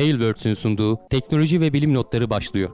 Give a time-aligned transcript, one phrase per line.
[0.00, 2.70] Tailwords'ün sunduğu teknoloji ve bilim notları başlıyor.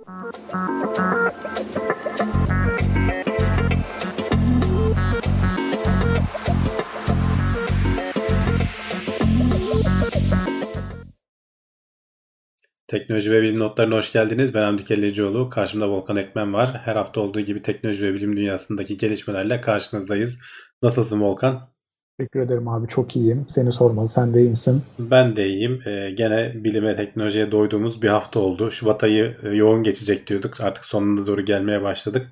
[12.87, 14.55] Teknoloji ve bilim notlarına hoş geldiniz.
[14.55, 15.51] Ben Hamdi Kellecioğlu.
[15.51, 16.81] Karşımda Volkan Ekmen var.
[16.85, 20.39] Her hafta olduğu gibi teknoloji ve bilim dünyasındaki gelişmelerle karşınızdayız.
[20.83, 21.76] Nasılsın Volkan?
[22.19, 22.89] Teşekkür ederim abi.
[22.89, 23.47] Çok iyiyim.
[23.49, 24.09] Seni sormalı.
[24.09, 24.83] Sen de iyi misin?
[24.99, 25.81] Ben de iyiyim.
[25.87, 28.71] Ee, gene bilime teknolojiye doyduğumuz bir hafta oldu.
[28.71, 30.61] Şubat ayı e, yoğun geçecek diyorduk.
[30.61, 32.27] Artık sonuna doğru gelmeye başladık.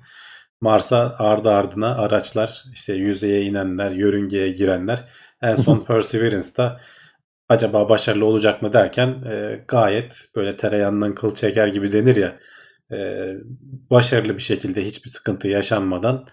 [0.61, 5.09] Mars'a ardı ardına araçlar, işte yüzeye inenler, yörüngeye girenler.
[5.41, 6.81] En son Perseverance'da
[7.49, 12.37] acaba başarılı olacak mı derken e, gayet böyle tereyağından kıl çeker gibi denir ya
[12.91, 12.97] e,
[13.89, 16.25] başarılı bir şekilde hiçbir sıkıntı yaşanmadan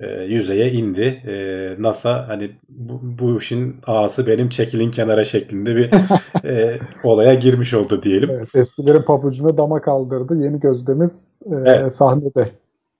[0.00, 1.22] e, yüzeye indi.
[1.26, 1.36] E,
[1.82, 5.90] NASA hani bu, bu işin ağası benim çekilin kenara şeklinde bir
[6.44, 8.30] e, olaya girmiş oldu diyelim.
[8.30, 10.34] Evet, eskilerin pabucunu dama kaldırdı.
[10.34, 11.94] Yeni gözlemiz e, evet.
[11.94, 12.50] sahnede.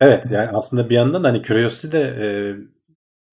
[0.01, 2.27] Evet yani aslında bir yandan hani Curiosity de e,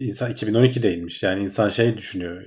[0.05, 1.25] insan 2012'deymiş.
[1.25, 2.43] Yani insan şey düşünüyor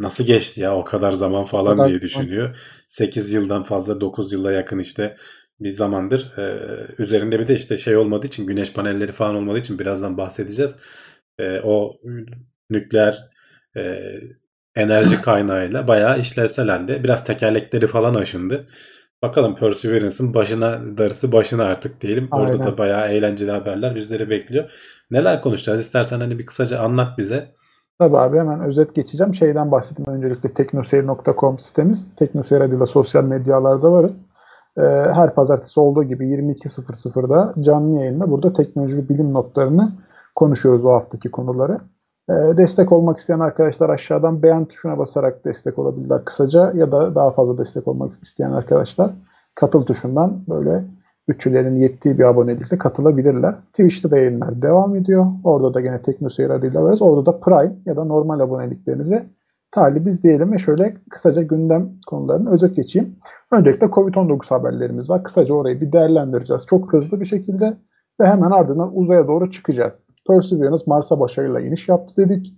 [0.00, 2.56] nasıl geçti ya o kadar zaman falan kadar diye düşünüyor.
[2.88, 5.16] 8 yıldan fazla 9 yıla yakın işte
[5.60, 6.32] bir zamandır.
[6.38, 6.58] Ee,
[6.98, 10.76] üzerinde bir de işte şey olmadığı için güneş panelleri falan olmadığı için birazdan bahsedeceğiz.
[11.38, 11.96] Ee, o
[12.70, 13.30] nükleer
[13.76, 13.98] e,
[14.74, 17.04] enerji kaynağıyla bayağı işlevsel halde.
[17.04, 18.66] Biraz tekerlekleri falan aşındı.
[19.22, 22.28] Bakalım Perseverance'ın başına darısı başına artık diyelim.
[22.30, 22.46] Aynen.
[22.46, 24.70] Orada da bayağı eğlenceli haberler bizleri bekliyor.
[25.10, 25.80] Neler konuşacağız?
[25.80, 27.54] İstersen hani bir kısaca anlat bize.
[27.98, 29.34] Tabii abi hemen özet geçeceğim.
[29.34, 32.16] Şeyden bahsettim öncelikle teknoseyir.com sitemiz.
[32.16, 34.24] Teknoseyir adıyla sosyal medyalarda varız.
[34.78, 39.92] Ee, her pazartesi olduğu gibi 22.00'da canlı yayında burada teknoloji ve bilim notlarını
[40.34, 41.80] konuşuyoruz o haftaki konuları.
[42.30, 47.30] Ee, destek olmak isteyen arkadaşlar aşağıdan beğen tuşuna basarak destek olabilirler kısaca ya da daha
[47.30, 49.10] fazla destek olmak isteyen arkadaşlar
[49.54, 50.84] katıl tuşundan böyle
[51.28, 53.60] bütçelerin yettiği bir abonelikle katılabilirler.
[53.60, 55.26] Twitch'te de yayınlar devam ediyor.
[55.44, 57.02] Orada da gene TeknoSeyir adıyla varız.
[57.02, 59.26] Orada da Prime ya da normal aboneliklerinize
[59.70, 63.16] talibiz diyelim ve şöyle kısaca gündem konularını özet geçeyim.
[63.52, 65.24] Öncelikle Covid-19 haberlerimiz var.
[65.24, 66.66] Kısaca orayı bir değerlendireceğiz.
[66.66, 67.76] Çok hızlı bir şekilde
[68.20, 70.10] ve hemen ardından uzaya doğru çıkacağız.
[70.28, 72.54] Perseverance Mars'a başarıyla iniş yaptı dedik.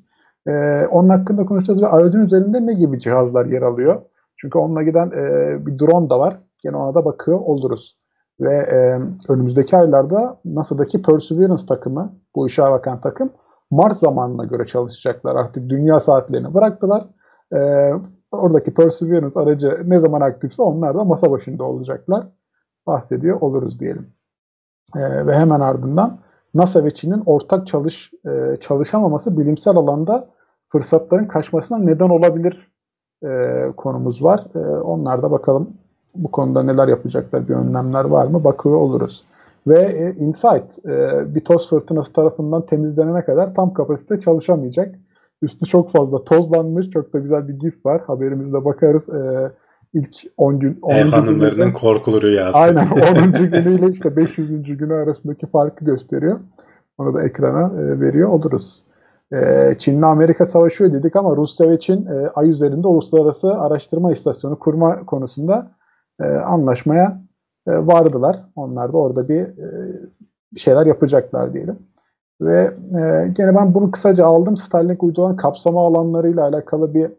[0.49, 4.03] Ee, onun hakkında konuşacağız ve aracın üzerinde ne gibi cihazlar yer alıyor?
[4.37, 6.41] Çünkü onunla giden e, bir drone da var.
[6.63, 7.99] Gene ona da bakıyor oluruz.
[8.41, 9.01] Ve e,
[9.33, 13.33] önümüzdeki aylarda NASA'daki Perseverance takımı, bu işe bakan takım
[13.71, 15.37] Mart zamanına göre çalışacaklar.
[15.37, 17.07] Artık dünya saatlerini bıraktılar.
[17.57, 17.91] E,
[18.33, 22.27] oradaki Perseverance aracı ne zaman aktifse onlar da masa başında olacaklar.
[22.87, 24.13] Bahsediyor oluruz diyelim.
[24.97, 26.19] E, ve hemen ardından
[26.55, 30.29] NASA ve Çin'in ortak çalış e, çalışamaması bilimsel alanda
[30.69, 32.71] fırsatların kaçmasına neden olabilir
[33.25, 34.47] e, konumuz var.
[34.55, 35.71] E, onlar da bakalım
[36.15, 39.25] bu konuda neler yapacaklar, bir önlemler var mı bakıyor oluruz.
[39.67, 44.95] Ve e, Insight e, bir toz fırtınası tarafından temizlenene kadar tam kapasite çalışamayacak.
[45.43, 46.91] Üstü çok fazla tozlanmış.
[46.91, 48.03] Çok da güzel bir gif var.
[48.07, 49.09] Haberimizde bakarız.
[49.09, 49.53] E,
[49.93, 50.95] ilk 10 gün 10.
[50.95, 52.59] Ev hanımlarının korkulu rüyası.
[52.59, 53.33] Aynen 10.
[53.33, 54.63] günüyle işte 500.
[54.63, 56.41] günü arasındaki farkı gösteriyor.
[56.99, 58.83] Onu da ekrana e, veriyor oluruz.
[59.33, 59.39] E,
[59.79, 65.07] Çin'le Amerika savaşıyor dedik ama Rusya ve Çin e, ay üzerinde uluslararası araştırma istasyonu kurma
[65.07, 65.71] konusunda
[66.21, 67.21] e, anlaşmaya
[67.79, 68.37] vardılar.
[68.57, 69.69] Onlar da orada bir e,
[70.57, 71.79] şeyler yapacaklar diyelim.
[72.41, 72.59] Ve
[72.99, 74.57] e, gene ben bunu kısaca aldım.
[74.57, 77.11] Starlink uyduların kapsama alanlarıyla alakalı bir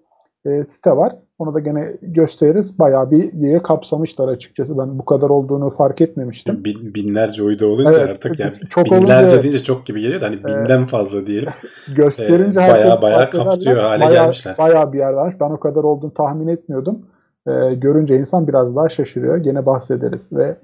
[0.46, 1.16] e, site var.
[1.40, 2.80] Onu da gene gösteririz.
[2.80, 4.78] Bayağı bir yeri kapsamışlar açıkçası.
[4.78, 6.66] Ben bu kadar olduğunu fark etmemiştim.
[6.66, 10.26] Bin, binlerce uydu olunca evet, artık yani çok binlerce olunca, deyince çok gibi geliyor da
[10.26, 11.50] hani e, binden e, fazla diyelim.
[11.96, 14.58] Gösterince e, bayağı bayağı kapsıyor hale bayağı, gelmişler.
[14.58, 15.36] Bayağı bir yer varmış.
[15.40, 17.06] Ben o kadar olduğunu tahmin etmiyordum
[17.48, 19.38] e, görünce insan biraz daha şaşırıyor.
[19.38, 20.58] Gene bahsederiz ve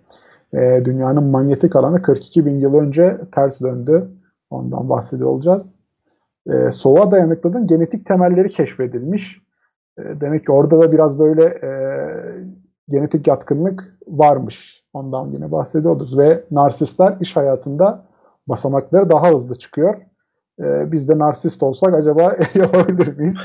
[0.54, 4.08] e, dünyanın manyetik alanı 42 bin yıl önce ters döndü.
[4.50, 5.80] Ondan bahsediyor olacağız.
[6.48, 9.42] E, soğuğa dayanıklılığın genetik temelleri keşfedilmiş.
[9.98, 11.70] E, demek ki orada da biraz böyle e,
[12.90, 14.84] genetik yatkınlık varmış.
[14.94, 16.18] Ondan yine bahsediyoruz.
[16.18, 18.06] Ve narsistler iş hayatında
[18.48, 19.96] basamakları daha hızlı çıkıyor
[20.60, 23.38] e, biz de narsist olsak acaba yapabilir miyiz?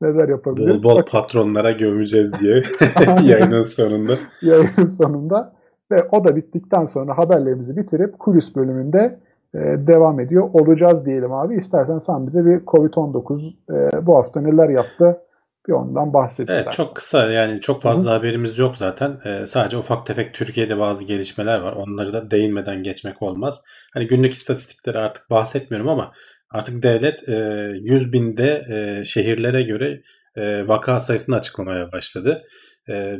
[0.00, 0.84] Neler yapabiliriz?
[0.84, 2.62] Bol bol Bak, patronlara gömeceğiz diye
[3.22, 4.12] yayının sonunda.
[4.42, 5.52] Yayının sonunda.
[5.92, 9.20] Ve o da bittikten sonra haberlerimizi bitirip kulis bölümünde
[9.54, 11.56] e, devam ediyor olacağız diyelim abi.
[11.56, 15.20] İstersen sen bize bir Covid-19 e, bu hafta neler yaptı
[15.68, 16.50] bir ondan bahset.
[16.50, 18.18] Evet çok kısa yani çok fazla Hı-hı.
[18.18, 19.18] haberimiz yok zaten.
[19.24, 21.72] Ee, sadece ufak tefek Türkiye'de bazı gelişmeler var.
[21.72, 23.62] Onları da değinmeden geçmek olmaz.
[23.94, 26.12] Hani günlük istatistikleri artık bahsetmiyorum ama
[26.54, 27.34] Artık devlet e,
[27.80, 30.02] 100 binde e, şehirlere göre
[30.36, 32.44] e, vaka sayısını açıklamaya başladı.
[32.88, 33.16] E,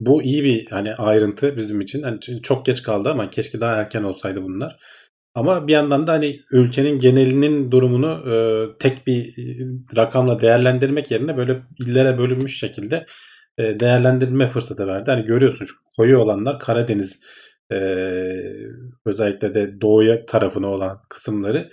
[0.00, 2.02] Bu iyi bir hani ayrıntı bizim için.
[2.02, 4.76] Hani çok geç kaldı ama keşke daha erken olsaydı bunlar.
[5.34, 8.34] Ama bir yandan da hani ülkenin genelinin durumunu e,
[8.78, 9.34] tek bir
[9.96, 13.06] rakamla değerlendirmek yerine böyle illere bölünmüş şekilde
[13.58, 15.10] değerlendirme fırsatı verdi.
[15.10, 17.22] Hani görüyorsun şu koyu olanlar Karadeniz
[19.06, 21.70] özellikle de doğuya tarafına olan kısımları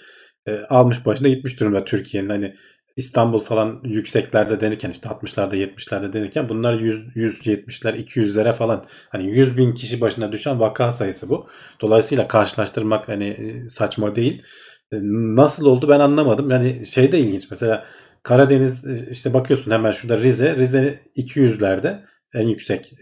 [0.50, 2.56] e, almış başında gitmiş durumda Türkiye'nin hani
[3.00, 9.58] İstanbul falan yükseklerde denirken işte 60'larda 70'lerde denirken bunlar 100, 170'ler 200'lere falan hani 100
[9.58, 11.48] bin kişi başına düşen vaka sayısı bu.
[11.82, 14.44] Dolayısıyla karşılaştırmak hani e, saçma değil.
[14.92, 14.98] E,
[15.36, 16.50] nasıl oldu ben anlamadım.
[16.50, 17.86] Yani şey de ilginç mesela
[18.24, 20.56] Karadeniz e, işte bakıyorsun hemen şurada Rize.
[20.56, 22.00] Rize 200'lerde
[22.34, 22.94] en yüksek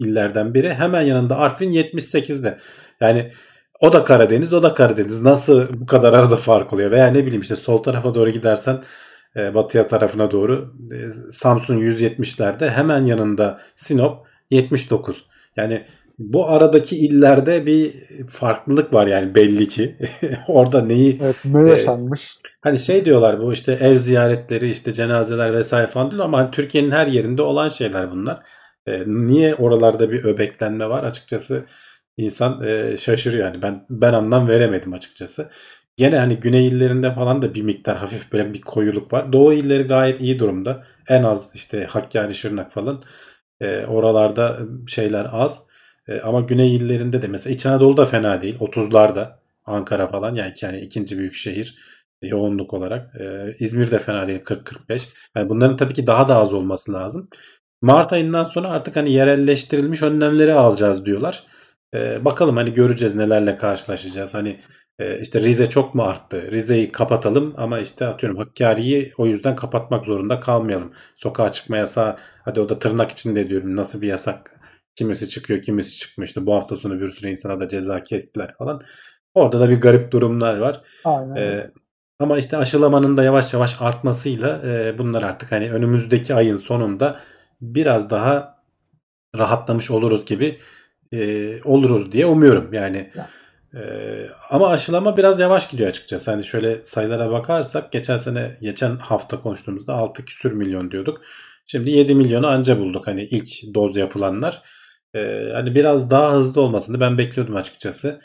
[0.00, 0.74] illerden biri.
[0.74, 2.58] Hemen yanında Artvin 78'de.
[3.00, 3.32] Yani
[3.80, 5.22] o da Karadeniz, o da Karadeniz.
[5.22, 6.90] Nasıl bu kadar arada fark oluyor?
[6.90, 8.82] Veya ne bileyim işte sol tarafa doğru gidersen
[9.36, 15.24] e, batıya tarafına doğru e, Samsun 170'lerde hemen yanında Sinop 79.
[15.56, 15.86] Yani
[16.18, 17.94] bu aradaki illerde bir
[18.28, 19.96] farklılık var yani belli ki.
[20.48, 22.26] Orada neyi evet, ne yaşanmış?
[22.26, 26.50] E, hani şey diyorlar bu işte ev ziyaretleri, işte cenazeler vesaire falan diyor ama hani
[26.50, 28.42] Türkiye'nin her yerinde olan şeyler bunlar.
[28.86, 31.64] E, niye oralarda bir öbeklenme var açıkçası
[32.16, 35.50] insan e, şaşırıyor yani ben ben anlam veremedim açıkçası.
[35.96, 39.32] Gene hani güney illerinde falan da bir miktar hafif böyle bir koyuluk var.
[39.32, 40.84] Doğu illeri gayet iyi durumda.
[41.08, 43.02] En az işte Hakkari, Şırnak falan
[43.60, 45.62] e, oralarda şeyler az.
[46.08, 48.56] E, ama güney illerinde de mesela İç Anadolu da fena değil.
[48.60, 51.78] 30'larda Ankara falan yani, yani ikinci büyük şehir
[52.22, 53.20] yoğunluk olarak.
[53.20, 55.08] E, İzmir de fena değil 40-45.
[55.36, 57.28] Yani bunların tabii ki daha da az olması lazım.
[57.82, 61.44] Mart ayından sonra artık hani yerelleştirilmiş önlemleri alacağız diyorlar.
[61.94, 64.34] Ee, bakalım hani göreceğiz nelerle karşılaşacağız.
[64.34, 64.60] Hani
[64.98, 66.50] e, işte Rize çok mu arttı?
[66.50, 70.92] Rize'yi kapatalım ama işte atıyorum Hakkari'yi o yüzden kapatmak zorunda kalmayalım.
[71.14, 74.60] Sokağa çıkma yasağı hadi o da tırnak içinde diyorum nasıl bir yasak
[74.96, 76.26] kimisi çıkıyor kimisi çıkmıyor.
[76.28, 78.80] İşte bu hafta sonu bir sürü insana da ceza kestiler falan.
[79.34, 80.82] Orada da bir garip durumlar var.
[81.04, 81.36] Aynen.
[81.36, 81.70] Ee,
[82.18, 87.20] ama işte aşılamanın da yavaş yavaş artmasıyla e, bunlar artık hani önümüzdeki ayın sonunda
[87.60, 88.62] biraz daha
[89.38, 90.58] rahatlamış oluruz gibi
[91.12, 93.10] e, oluruz diye umuyorum yani.
[93.74, 93.80] E,
[94.50, 96.30] ama aşılama biraz yavaş gidiyor açıkçası.
[96.30, 101.20] Hani şöyle sayılara bakarsak geçen sene geçen hafta konuştuğumuzda 6 küsür milyon diyorduk.
[101.66, 104.62] Şimdi 7 milyonu anca bulduk hani ilk doz yapılanlar.
[105.14, 108.20] E, hani biraz daha hızlı olmasını ben bekliyordum açıkçası.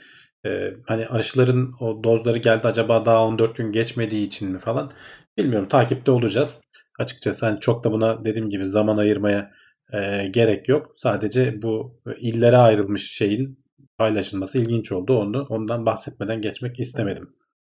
[0.45, 4.92] E, hani aşıların o dozları geldi acaba daha 14 gün geçmediği için mi falan
[5.38, 6.62] bilmiyorum takipte olacağız.
[7.00, 9.51] Açıkçası hani çok da buna dediğim gibi zaman ayırmaya
[9.94, 10.92] e, gerek yok.
[10.96, 13.60] Sadece bu illere ayrılmış şeyin
[13.98, 15.20] paylaşılması ilginç oldu.
[15.20, 17.30] Onu ondan bahsetmeden geçmek istemedim.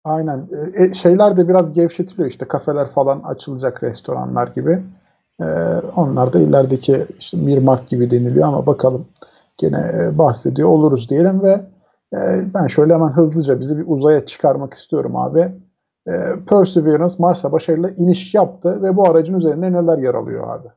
[0.04, 0.50] Aynen.
[0.78, 4.84] E, e, şeyler de biraz gevşetiliyor işte kafeler falan açılacak restoranlar gibi.
[5.42, 5.46] E,
[5.96, 9.08] onlar da ilerideki işte 1 Mart gibi deniliyor ama bakalım
[9.58, 11.52] gene e, bahsediyor oluruz diyelim ve
[12.14, 12.20] e,
[12.54, 15.52] ben şöyle hemen hızlıca bizi bir uzaya çıkarmak istiyorum abi.
[16.08, 16.12] E,
[16.50, 20.68] Perseverance Mars'a başarılı iniş yaptı ve bu aracın üzerinde neler yer alıyor abi?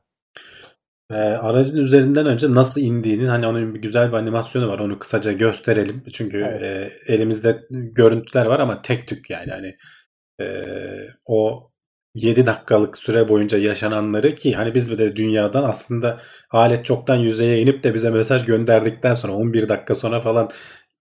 [1.10, 4.78] E, aracın üzerinden önce nasıl indiğinin hani onun bir güzel bir animasyonu var.
[4.78, 6.04] Onu kısaca gösterelim.
[6.12, 6.62] Çünkü evet.
[6.62, 9.76] e, elimizde görüntüler var ama tek tük yani hani
[10.40, 10.46] e,
[11.26, 11.70] o
[12.14, 17.84] 7 dakikalık süre boyunca yaşananları ki hani biz de dünyadan aslında alet çoktan yüzeye inip
[17.84, 20.50] de bize mesaj gönderdikten sonra 11 dakika sonra falan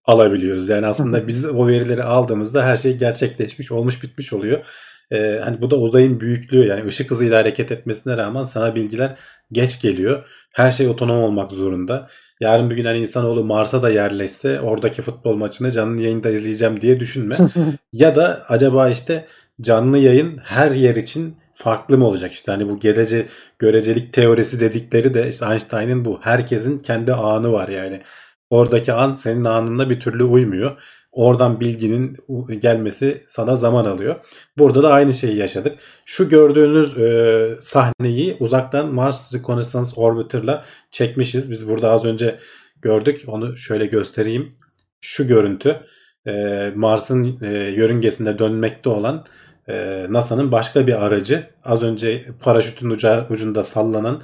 [0.06, 0.70] alabiliyoruz.
[0.70, 4.66] Yani aslında biz o verileri aldığımızda her şey gerçekleşmiş, olmuş, bitmiş oluyor.
[5.12, 9.18] Ee, hani bu da uzayın büyüklüğü yani ışık hızıyla hareket etmesine rağmen sana bilgiler
[9.52, 10.26] geç geliyor.
[10.54, 12.10] Her şey otonom olmak zorunda.
[12.42, 17.00] Yarın bir gün hani insanoğlu Mars'a da yerleşse oradaki futbol maçını canlı yayında izleyeceğim diye
[17.00, 17.38] düşünme.
[17.94, 19.26] ya da acaba işte
[19.62, 22.32] canlı yayın her yer için farklı mı olacak?
[22.32, 23.26] İşte hani bu gelece
[23.60, 26.20] görecelik teorisi dedikleri de işte Einstein'ın bu.
[26.22, 28.02] Herkesin kendi anı var yani.
[28.50, 30.82] Oradaki an senin anında bir türlü uymuyor.
[31.18, 32.18] Oradan bilginin
[32.60, 34.16] gelmesi sana zaman alıyor.
[34.58, 35.80] Burada da aynı şeyi yaşadık.
[36.06, 41.52] Şu gördüğünüz e, sahneyi uzaktan Mars Reconnaissance Orbiter'la çekmişiz.
[41.52, 42.40] Biz burada az önce
[42.82, 43.24] gördük.
[43.28, 44.54] Onu şöyle göstereyim.
[45.02, 45.80] Şu görüntü
[46.28, 46.34] e,
[46.76, 49.26] Mars'ın e, yörüngesinde dönmekte olan
[49.70, 51.48] e, NASA'nın başka bir aracı.
[51.64, 54.22] Az önce paraşütün uca, ucunda sallanan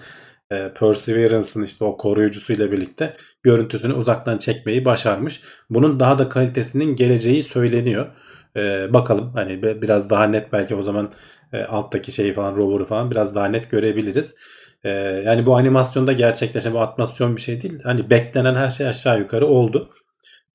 [0.51, 5.41] e, Perseverance'ın işte o koruyucusuyla birlikte görüntüsünü uzaktan çekmeyi başarmış.
[5.69, 8.07] Bunun daha da kalitesinin geleceği söyleniyor.
[8.55, 11.11] E, bakalım hani biraz daha net belki o zaman
[11.53, 14.35] e, alttaki şeyi falan rover'ı falan biraz daha net görebiliriz.
[14.83, 14.89] E,
[15.25, 17.79] yani bu animasyonda gerçekleşen bu atmasyon bir şey değil.
[17.83, 19.89] Hani beklenen her şey aşağı yukarı oldu.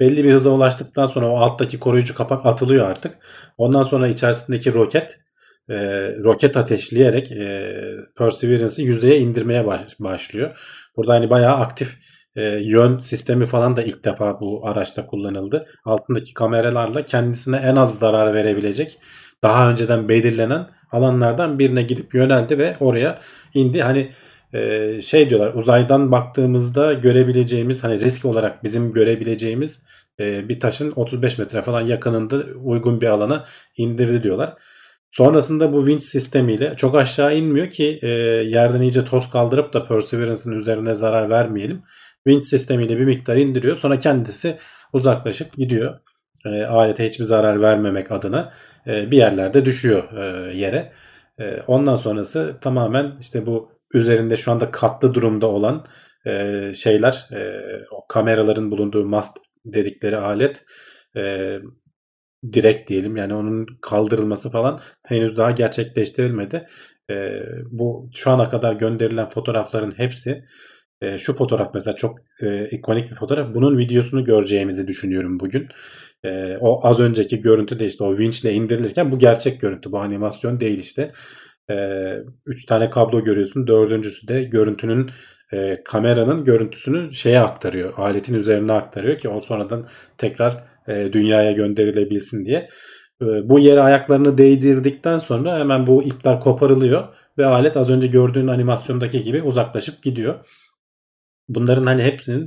[0.01, 3.19] Belli bir hıza ulaştıktan sonra o alttaki koruyucu kapak atılıyor artık.
[3.59, 5.19] Ondan sonra içerisindeki roket
[5.69, 5.75] e,
[6.25, 7.73] roket ateşleyerek e,
[8.19, 10.59] Perseverance'ı yüzeye indirmeye baş, başlıyor.
[10.97, 11.99] Burada hani bayağı aktif
[12.37, 15.67] e, yön sistemi falan da ilk defa bu araçta kullanıldı.
[15.85, 18.99] Altındaki kameralarla kendisine en az zarar verebilecek
[19.43, 23.21] daha önceden belirlenen alanlardan birine gidip yöneldi ve oraya
[23.55, 23.83] indi.
[23.83, 24.13] Hani
[24.53, 29.83] e, şey diyorlar uzaydan baktığımızda görebileceğimiz hani risk olarak bizim görebileceğimiz
[30.21, 33.45] e, bir taşın 35 metre falan yakınında uygun bir alana
[33.77, 34.55] indirdi diyorlar.
[35.11, 40.59] Sonrasında bu winch sistemiyle çok aşağı inmiyor ki e, yerden iyice toz kaldırıp da Perseverance'ın
[40.59, 41.83] üzerine zarar vermeyelim.
[42.27, 43.77] Winch sistemiyle bir miktar indiriyor.
[43.77, 44.57] Sonra kendisi
[44.93, 46.01] uzaklaşıp gidiyor.
[46.47, 48.53] E, alete hiçbir zarar vermemek adına
[48.87, 50.93] e, bir yerlerde düşüyor e, yere.
[51.41, 55.85] E, ondan sonrası tamamen işte bu üzerinde şu anda katlı durumda olan
[56.27, 57.61] e, şeyler e,
[57.91, 60.65] o kameraların bulunduğu mast dedikleri alet
[61.17, 61.55] e,
[62.53, 66.67] direkt diyelim yani onun kaldırılması falan henüz daha gerçekleştirilmedi.
[67.11, 67.15] E,
[67.71, 70.45] bu şu ana kadar gönderilen fotoğrafların hepsi
[71.03, 73.55] e, şu fotoğraf mesela çok e, ikonik bir fotoğraf.
[73.55, 75.69] Bunun videosunu göreceğimizi düşünüyorum bugün.
[76.25, 79.93] E, o az önceki görüntü de işte o winch ile indirilirken bu gerçek görüntü.
[79.93, 81.13] Bu animasyon değil işte.
[81.71, 81.75] E,
[82.47, 83.67] üç tane kablo görüyorsun.
[83.67, 85.11] Dördüncüsü de görüntünün
[85.53, 87.93] e, kameranın görüntüsünü şeye aktarıyor.
[87.97, 92.69] Aletin üzerine aktarıyor ki o sonradan tekrar e, dünyaya gönderilebilsin diye.
[93.23, 98.47] E, bu yere ayaklarını değdirdikten sonra hemen bu ipler koparılıyor ve alet az önce gördüğün
[98.47, 100.35] animasyondaki gibi uzaklaşıp gidiyor.
[101.49, 102.47] Bunların hani hepsinin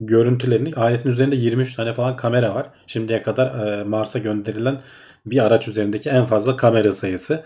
[0.00, 2.70] görüntülerini aletin üzerinde 23 tane falan kamera var.
[2.86, 4.80] Şimdiye kadar e, Mars'a gönderilen
[5.26, 7.44] bir araç üzerindeki en fazla kamera sayısı.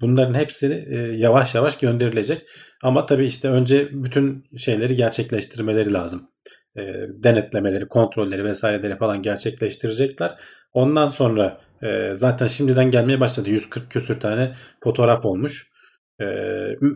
[0.00, 2.42] Bunların hepsi yavaş yavaş gönderilecek.
[2.82, 6.28] Ama tabii işte önce bütün şeyleri gerçekleştirmeleri lazım.
[6.76, 10.36] E, denetlemeleri, kontrolleri vesaireleri falan gerçekleştirecekler.
[10.72, 13.50] Ondan sonra e, zaten şimdiden gelmeye başladı.
[13.50, 15.72] 140 küsür tane fotoğraf olmuş.
[16.20, 16.24] E,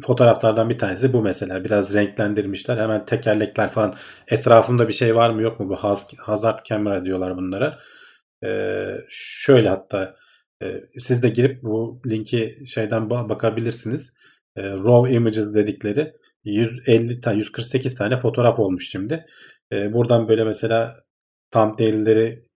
[0.06, 1.64] fotoğraflardan bir tanesi bu mesela.
[1.64, 2.76] Biraz renklendirmişler.
[2.78, 3.95] Hemen tekerlekler falan.
[4.28, 5.68] Etrafında bir şey var mı yok mu?
[5.68, 5.76] Bu
[6.18, 7.78] hazard camera diyorlar bunlara.
[8.45, 8.49] E,
[9.09, 10.16] şöyle hatta
[10.62, 10.66] e,
[10.99, 14.14] siz de girip bu linki şeyden bakabilirsiniz.
[14.56, 16.12] E, raw images dedikleri
[16.45, 19.26] 150 tane 148 tane fotoğraf olmuş şimdi.
[19.73, 21.04] E, buradan böyle mesela
[21.50, 22.46] thumbnail'leri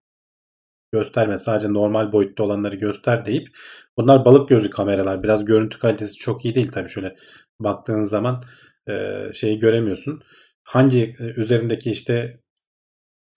[0.93, 3.49] gösterme sadece normal boyutta olanları göster deyip
[3.97, 5.23] bunlar balık gözü kameralar.
[5.23, 7.17] Biraz görüntü kalitesi çok iyi değil tabii şöyle
[7.61, 8.43] baktığın zaman
[8.89, 8.93] e,
[9.33, 10.23] şeyi göremiyorsun.
[10.65, 12.41] Hangi e, üzerindeki işte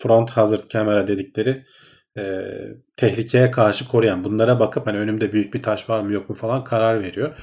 [0.01, 1.65] front hazard kamera dedikleri
[2.17, 2.43] e,
[2.97, 6.63] tehlikeye karşı koruyan bunlara bakıp hani önümde büyük bir taş var mı yok mu falan
[6.63, 7.37] karar veriyor.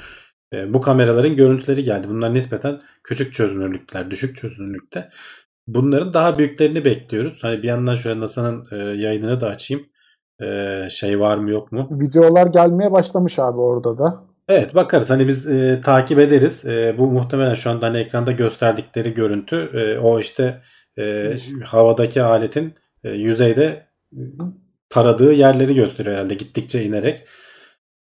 [0.52, 2.08] E, bu kameraların görüntüleri geldi.
[2.08, 5.10] Bunlar nispeten küçük çözünürlükler, düşük çözünürlükte.
[5.74, 7.38] Bunların daha büyüklerini bekliyoruz.
[7.42, 9.86] Hani bir yandan şöyle NASA'nın e, yayınını da açayım.
[10.42, 11.88] E, şey var mı yok mu?
[11.90, 14.24] Videolar gelmeye başlamış abi orada da.
[14.48, 15.10] Evet bakarız.
[15.10, 16.64] Hani biz e, takip ederiz.
[16.66, 19.56] E, bu muhtemelen şu anda hani ekranda gösterdikleri görüntü.
[19.74, 20.62] E, o işte
[20.98, 22.74] e, havadaki aletin
[23.04, 23.86] e, yüzeyde
[24.88, 27.24] taradığı yerleri gösteriyor herhalde gittikçe inerek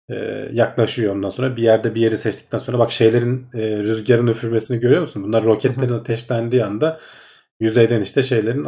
[0.09, 0.15] e,
[0.51, 5.01] yaklaşıyor ondan sonra bir yerde bir yeri seçtikten sonra bak şeylerin e, rüzgarın üfürmesini görüyor
[5.01, 5.23] musun?
[5.23, 6.99] Bunlar roketlerin ateşlendiği anda
[7.59, 8.65] yüzeyden işte şeylerin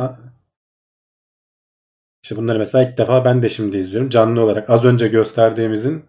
[2.26, 4.10] işte bunları mesela ilk defa ben de şimdi izliyorum.
[4.10, 6.06] Canlı olarak az önce gösterdiğimizin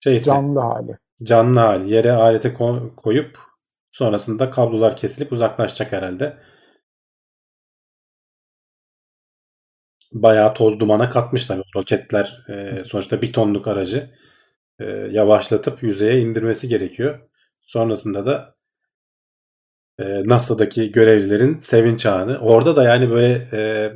[0.00, 0.26] şeysi.
[0.26, 0.98] Canlı hali.
[1.22, 1.90] Canlı hali.
[1.90, 2.54] Yere alete
[2.96, 3.38] koyup
[3.92, 6.36] sonrasında kablolar kesilip uzaklaşacak herhalde.
[10.12, 11.60] Bayağı toz dumana katmışlar.
[11.76, 14.10] Roketler e, sonuçta bir tonluk aracı
[14.78, 17.28] e, yavaşlatıp yüzeye indirmesi gerekiyor.
[17.60, 18.55] Sonrasında da
[19.98, 22.38] e, NASA'daki görevlilerin sevinç anı.
[22.38, 23.92] Orada da yani böyle e,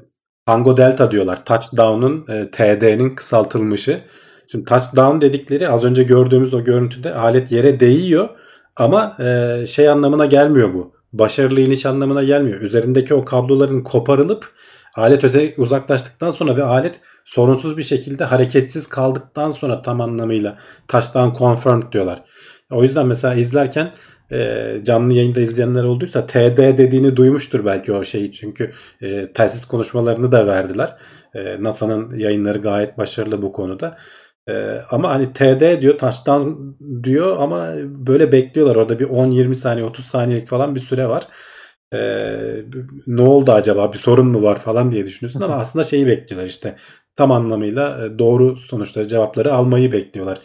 [0.47, 1.45] Tango Delta diyorlar.
[1.45, 4.00] Touchdown'un e, TD'nin kısaltılmışı.
[4.47, 8.28] Şimdi touchdown dedikleri az önce gördüğümüz o görüntüde alet yere değiyor
[8.76, 10.95] ama e, şey anlamına gelmiyor bu.
[11.12, 12.61] Başarılı iniş anlamına gelmiyor.
[12.61, 14.52] Üzerindeki o kabloların koparılıp
[14.97, 21.38] alet öte uzaklaştıktan sonra ve alet sorunsuz bir şekilde hareketsiz kaldıktan sonra tam anlamıyla touchdown
[21.38, 22.23] confirmed diyorlar.
[22.71, 23.90] O yüzden mesela izlerken
[24.33, 28.33] e, canlı yayında izleyenler olduysa TD dediğini duymuştur belki o şeyi.
[28.33, 28.73] Çünkü
[29.03, 30.97] e, telsiz konuşmalarını da verdiler.
[31.35, 33.99] E, NASA'nın yayınları gayet başarılı bu konuda.
[34.49, 34.53] E,
[34.91, 38.77] ama hani TD diyor taştan diyor ama böyle bekliyorlar.
[38.77, 41.29] Orada bir 10-20 saniye 30 saniyelik falan bir süre var.
[41.95, 42.63] Ee,
[43.07, 46.77] ne oldu acaba bir sorun mu var falan diye düşünüyorsun ama aslında şeyi bekliyorlar işte
[47.17, 50.39] tam anlamıyla doğru sonuçları cevapları almayı bekliyorlar.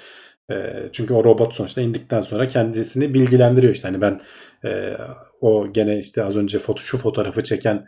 [0.92, 3.88] Çünkü o robot sonuçta indikten sonra kendisini bilgilendiriyor işte.
[3.88, 4.22] Hani ben
[4.66, 4.98] e,
[5.42, 7.88] o gene işte az önce foto, şu fotoğrafı çeken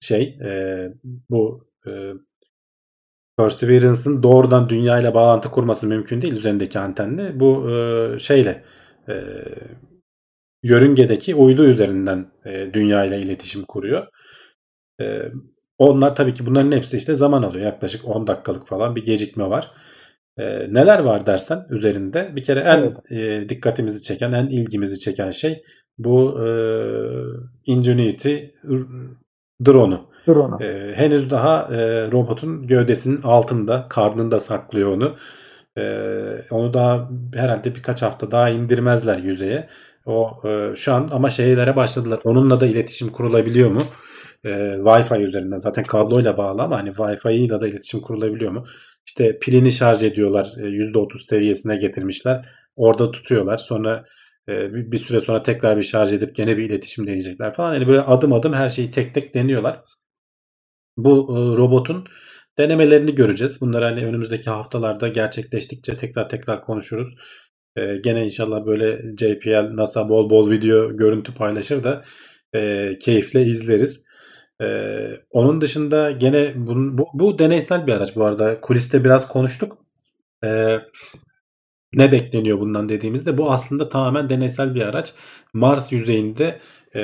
[0.00, 0.88] şey e,
[1.30, 1.90] bu e,
[3.38, 7.40] Perseverance'ın doğrudan dünya ile bağlantı kurması mümkün değil üzerindeki antenle.
[7.40, 8.64] Bu e, şeyle
[9.08, 9.14] e,
[10.62, 14.06] yörüngedeki uydu üzerinden e, dünya ile iletişim kuruyor.
[15.00, 15.22] E,
[15.78, 17.64] onlar tabii ki bunların hepsi işte zaman alıyor.
[17.64, 19.70] Yaklaşık 10 dakikalık falan bir gecikme var.
[20.38, 23.10] E, neler var dersen üzerinde bir kere en Evet.
[23.44, 25.62] e, dikkatimizi çeken, en ilgimizi çeken şey
[25.98, 26.48] bu e,
[27.66, 28.36] Ingenuity
[29.66, 30.00] drone'u.
[30.28, 30.62] Drone'u.
[30.62, 35.16] Ee, henüz daha e, robotun gövdesinin altında, karnında saklıyor onu.
[35.78, 39.68] Ee, onu daha herhalde birkaç hafta daha indirmezler yüzeye.
[40.06, 42.20] O e, şu an ama şeylere başladılar.
[42.24, 43.82] Onunla da iletişim kurulabiliyor mu?
[44.44, 44.48] Ee,
[44.78, 48.64] Wi-Fi üzerinden zaten kabloyla bağlı ama hani Wi-Fi ile de iletişim kurulabiliyor mu?
[49.06, 50.52] İşte pilini şarj ediyorlar.
[50.58, 52.48] e, %30 seviyesine getirmişler.
[52.76, 53.58] Orada tutuyorlar.
[53.58, 54.04] Sonra
[54.48, 54.52] e,
[54.92, 57.74] bir, süre sonra tekrar bir şarj edip gene bir iletişim deneyecekler falan.
[57.74, 59.80] Yani böyle adım adım her şeyi tek tek deniyorlar
[60.96, 62.04] bu e, robotun
[62.58, 63.60] denemelerini göreceğiz.
[63.60, 67.14] Bunları hani önümüzdeki haftalarda gerçekleştikçe tekrar tekrar konuşuruz.
[67.76, 72.04] E, gene inşallah böyle JPL, NASA bol bol video görüntü paylaşır da
[72.54, 74.03] e, keyifle izleriz.
[74.62, 74.66] E,
[75.30, 78.60] onun dışında gene bunun, bu, bu deneysel bir araç bu arada.
[78.60, 79.78] Kuliste biraz konuştuk.
[80.44, 80.80] E,
[81.94, 85.12] ne bekleniyor bundan dediğimizde bu aslında tamamen deneysel bir araç.
[85.52, 86.60] Mars yüzeyinde
[86.96, 87.02] e,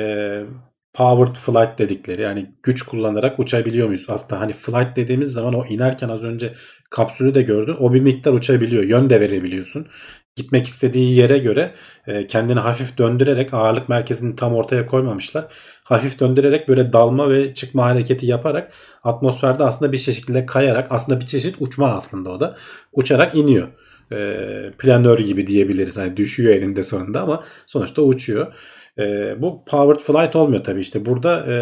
[0.93, 4.05] powered flight dedikleri yani güç kullanarak uçabiliyor muyuz?
[4.09, 6.53] Aslında hani flight dediğimiz zaman o inerken az önce
[6.89, 7.75] kapsülü de gördün.
[7.79, 8.83] O bir miktar uçabiliyor.
[8.83, 9.87] Yön de verebiliyorsun.
[10.35, 11.71] Gitmek istediği yere göre
[12.07, 15.47] e, kendini hafif döndürerek ağırlık merkezini tam ortaya koymamışlar.
[15.83, 18.73] Hafif döndürerek böyle dalma ve çıkma hareketi yaparak
[19.03, 22.57] atmosferde aslında bir şekilde kayarak aslında bir çeşit uçma aslında o da.
[22.91, 23.67] Uçarak iniyor.
[24.11, 24.37] E,
[24.77, 25.97] planör gibi diyebiliriz.
[25.97, 28.53] Hani düşüyor elinde sonunda ama sonuçta uçuyor.
[28.99, 31.05] E, bu powered flight olmuyor tabii işte.
[31.05, 31.55] Burada e,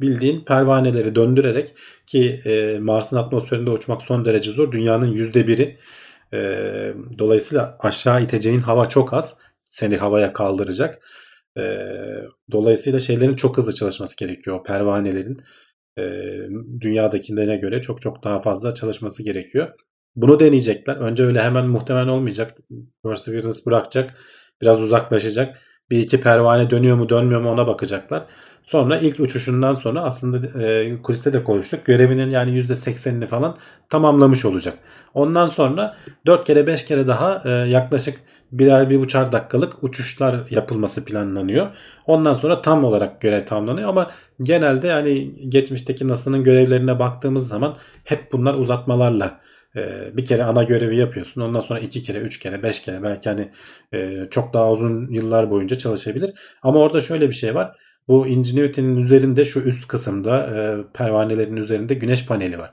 [0.00, 1.74] bildiğin pervaneleri döndürerek
[2.06, 4.72] ki e, Mars'ın atmosferinde uçmak son derece zor.
[4.72, 5.78] Dünyanın yüzde biri.
[6.34, 6.38] E,
[7.18, 9.38] dolayısıyla aşağı iteceğin hava çok az.
[9.70, 11.02] Seni havaya kaldıracak.
[11.58, 11.62] E,
[12.52, 14.64] dolayısıyla şeylerin çok hızlı çalışması gerekiyor.
[14.64, 15.42] Pervanelerin
[15.98, 16.02] e,
[16.80, 19.68] dünyadakilerine göre çok çok daha fazla çalışması gerekiyor.
[20.16, 20.96] Bunu deneyecekler.
[20.96, 22.58] Önce öyle hemen muhtemelen olmayacak.
[23.04, 24.14] Perseverance bırakacak.
[24.62, 25.58] Biraz uzaklaşacak
[25.90, 28.26] bir iki pervane dönüyor mu dönmüyor mu ona bakacaklar.
[28.64, 31.84] Sonra ilk uçuşundan sonra aslında e, kuliste de konuştuk.
[31.84, 33.56] Görevinin yani %80'ini falan
[33.88, 34.74] tamamlamış olacak.
[35.14, 35.96] Ondan sonra
[36.26, 38.20] 4 kere 5 kere daha e, yaklaşık
[38.52, 41.66] birer bir buçar dakikalık uçuşlar yapılması planlanıyor.
[42.06, 48.32] Ondan sonra tam olarak görev tamamlanıyor ama genelde yani geçmişteki NASA'nın görevlerine baktığımız zaman hep
[48.32, 49.40] bunlar uzatmalarla
[49.76, 51.40] ee, bir kere ana görevi yapıyorsun.
[51.40, 53.50] Ondan sonra iki kere, üç kere, beş kere belki hani
[53.94, 56.32] e, çok daha uzun yıllar boyunca çalışabilir.
[56.62, 57.76] Ama orada şöyle bir şey var.
[58.08, 62.72] Bu Ingenuity'nin üzerinde şu üst kısımda e, pervanelerin üzerinde güneş paneli var.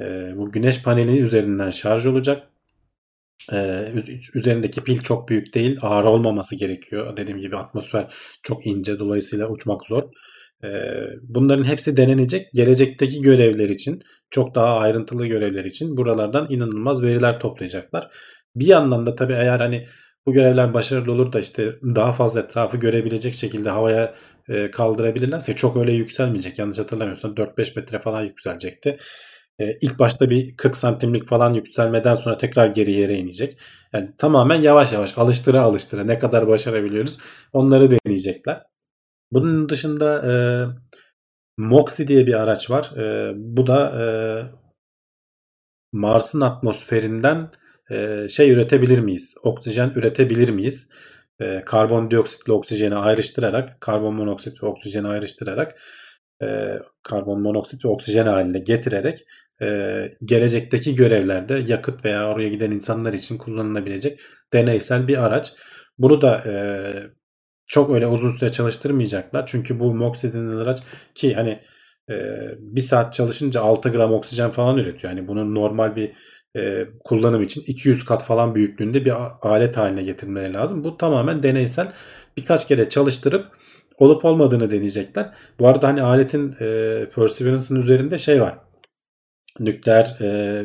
[0.00, 0.04] E,
[0.36, 2.48] bu güneş paneli üzerinden şarj olacak.
[4.34, 5.78] üzerindeki pil çok büyük değil.
[5.82, 7.16] Ağır olmaması gerekiyor.
[7.16, 8.98] Dediğim gibi atmosfer çok ince.
[8.98, 10.02] Dolayısıyla uçmak zor.
[11.22, 12.52] Bunların hepsi denenecek.
[12.54, 18.10] Gelecekteki görevler için, çok daha ayrıntılı görevler için buralardan inanılmaz veriler toplayacaklar.
[18.56, 19.86] Bir yandan da tabii eğer hani
[20.26, 24.14] bu görevler başarılı olur da işte daha fazla etrafı görebilecek şekilde havaya
[24.72, 26.58] kaldırabilirlerse çok öyle yükselmeyecek.
[26.58, 28.98] Yanlış hatırlamıyorsam 4-5 metre falan yükselecekti.
[29.58, 33.58] İlk başta bir 40 santimlik falan yükselmeden sonra tekrar geri yere inecek.
[33.92, 37.18] Yani tamamen yavaş yavaş alıştıra alıştıra ne kadar başarabiliyoruz
[37.52, 38.62] onları deneyecekler.
[39.32, 40.32] Bunun dışında e,
[41.58, 42.96] MOXIE diye bir araç var.
[42.96, 44.06] E, bu da e,
[45.92, 47.50] Mars'ın atmosferinden
[47.90, 49.34] e, şey üretebilir miyiz?
[49.42, 50.88] Oksijen üretebilir miyiz?
[51.40, 55.78] E, karbondioksitle oksijeni ayrıştırarak, karbon monoksit ve oksijeni ayrıştırarak
[56.42, 59.18] e, karbon monoksit ve oksijen haline getirerek
[59.62, 59.66] e,
[60.24, 64.20] gelecekteki görevlerde yakıt veya oraya giden insanlar için kullanılabilecek
[64.52, 65.52] deneysel bir araç.
[65.98, 66.54] Bunu da e,
[67.66, 69.46] çok öyle uzun süre çalıştırmayacaklar.
[69.46, 70.82] Çünkü bu MOX araç
[71.14, 71.60] ki hani
[72.10, 72.14] e,
[72.58, 75.12] bir saat çalışınca 6 gram oksijen falan üretiyor.
[75.12, 76.12] Yani bunun normal bir
[76.56, 80.84] e, kullanım için 200 kat falan büyüklüğünde bir alet haline getirmeleri lazım.
[80.84, 81.92] Bu tamamen deneysel.
[82.36, 83.46] Birkaç kere çalıştırıp
[83.98, 85.30] olup olmadığını deneyecekler.
[85.58, 86.66] Bu arada hani aletin e,
[87.14, 88.58] Perseverance'ın üzerinde şey var.
[89.60, 90.62] Nükleer e,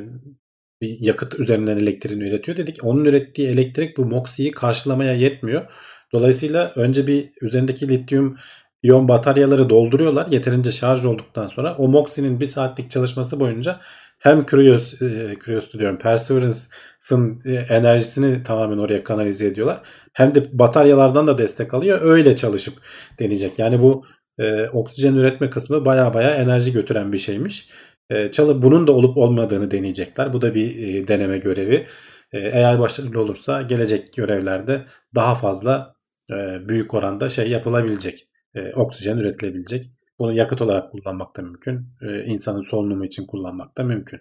[0.82, 2.78] bir yakıt üzerinden elektriğini üretiyor dedik.
[2.84, 5.66] Onun ürettiği elektrik bu MOXI'yi karşılamaya yetmiyor.
[6.14, 8.38] Dolayısıyla önce bir üzerindeki lityum
[8.84, 10.28] iyon bataryaları dolduruyorlar.
[10.28, 13.80] Yeterince şarj olduktan sonra o MOXI'nin bir saatlik çalışması boyunca
[14.22, 19.82] hem Curios, e, Curios diyorum Perseverance'ın e, enerjisini tamamen oraya kanalize ediyorlar.
[20.14, 22.00] Hem de bataryalardan da destek alıyor.
[22.02, 22.74] Öyle çalışıp
[23.20, 23.60] deneyecek.
[23.60, 24.06] Yani bu
[24.40, 27.70] e, oksijen üretme kısmı baya baya enerji götüren bir şeymiş.
[28.10, 30.34] E, çalı bunun da olup olmadığını deneyecekler.
[30.34, 31.88] Bu da bir e, deneme görevi.
[32.34, 35.96] E, eğer başarılı olursa gelecek görevlerde daha fazla
[36.32, 36.36] e,
[36.70, 38.28] büyük oranda şey yapılabilecek.
[38.56, 39.86] E, oksijen üretilebilecek.
[40.22, 41.86] Bunu yakıt olarak kullanmak da mümkün.
[42.02, 44.20] E, insanın solunumu için kullanmak da mümkün.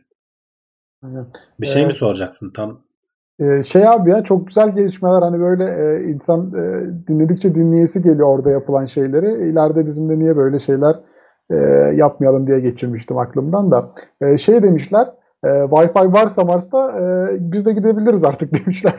[1.02, 1.26] Aynen.
[1.60, 1.96] Bir şey mi Evet.
[1.96, 2.80] soracaksın tam?
[3.40, 8.28] Ee, şey abi ya çok güzel gelişmeler hani böyle e, insan e, dinledikçe dinleyesi geliyor
[8.28, 9.50] orada yapılan şeyleri.
[9.50, 10.96] İleride bizim de niye böyle şeyler
[11.50, 11.56] e,
[11.96, 13.90] yapmayalım diye geçirmiştim aklımdan da.
[14.20, 15.08] E, şey demişler
[15.44, 17.04] e, Wi-Fi varsa Mars'ta e,
[17.40, 18.94] biz de gidebiliriz artık demişler.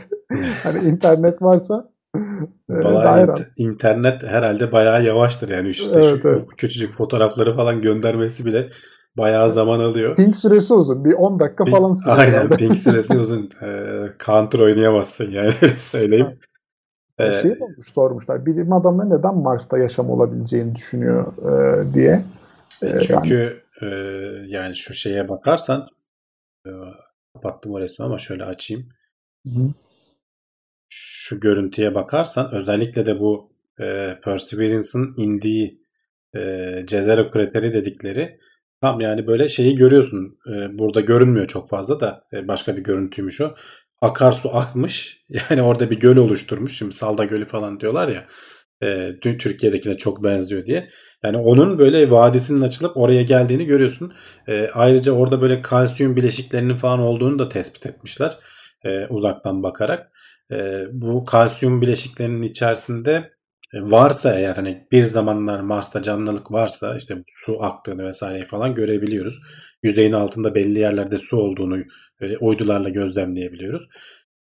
[0.64, 6.48] hani internet varsa e, dair int- internet herhalde bayağı yavaştır yani işte Evet, şu evet.
[6.58, 8.70] küçücük fotoğrafları falan göndermesi bile
[9.18, 10.16] bayağı zaman alıyor.
[10.16, 11.06] ping süresi uzun.
[11.06, 12.18] Bir 10 dakika Ping- falan sürüyor.
[12.18, 12.56] Aynen herhalde.
[12.58, 13.50] ping süresi uzun.
[13.62, 16.40] Ee, counter oynayamazsın yani öyle söyleyeyim.
[17.20, 18.46] Ee, şey olmuş sormuşlar.
[18.46, 22.24] Bilim adamları neden Mars'ta yaşam olabileceğini düşünüyor e, diye.
[22.82, 23.86] E, yani- çünkü e,
[24.48, 25.88] yani şu şeye bakarsan
[26.68, 26.70] e,
[27.34, 28.86] kapattım o resmi ama şöyle açayım.
[29.48, 29.52] Hı.
[30.94, 35.82] Şu görüntüye bakarsan özellikle de bu e, Perseverance'ın indiği
[36.36, 36.40] e,
[36.88, 38.40] Jezero krateri dedikleri
[38.82, 40.40] tam yani böyle şeyi görüyorsun.
[40.54, 43.56] E, burada görünmüyor çok fazla da e, başka bir görüntüymüş o.
[44.02, 45.22] Akarsu akmış.
[45.50, 46.78] Yani orada bir göl oluşturmuş.
[46.78, 48.28] Şimdi Salda Gölü falan diyorlar ya.
[48.82, 50.90] E, tü- Türkiye'dekine çok benziyor diye.
[51.24, 54.14] Yani onun böyle vadisinin açılıp oraya geldiğini görüyorsun.
[54.48, 58.40] E, ayrıca orada böyle kalsiyum bileşiklerinin falan olduğunu da tespit etmişler.
[58.86, 60.11] e, uzaktan bakarak.
[60.52, 63.32] E, bu kalsiyum bileşiklerinin içerisinde
[63.74, 69.40] e, varsa eğer hani bir zamanlar Mars'ta canlılık varsa işte su aktığını vesaire falan görebiliyoruz.
[69.84, 71.80] Yüzeyin altında belli yerlerde su olduğunu
[72.22, 73.90] e, uydularla gözlemleyebiliyoruz.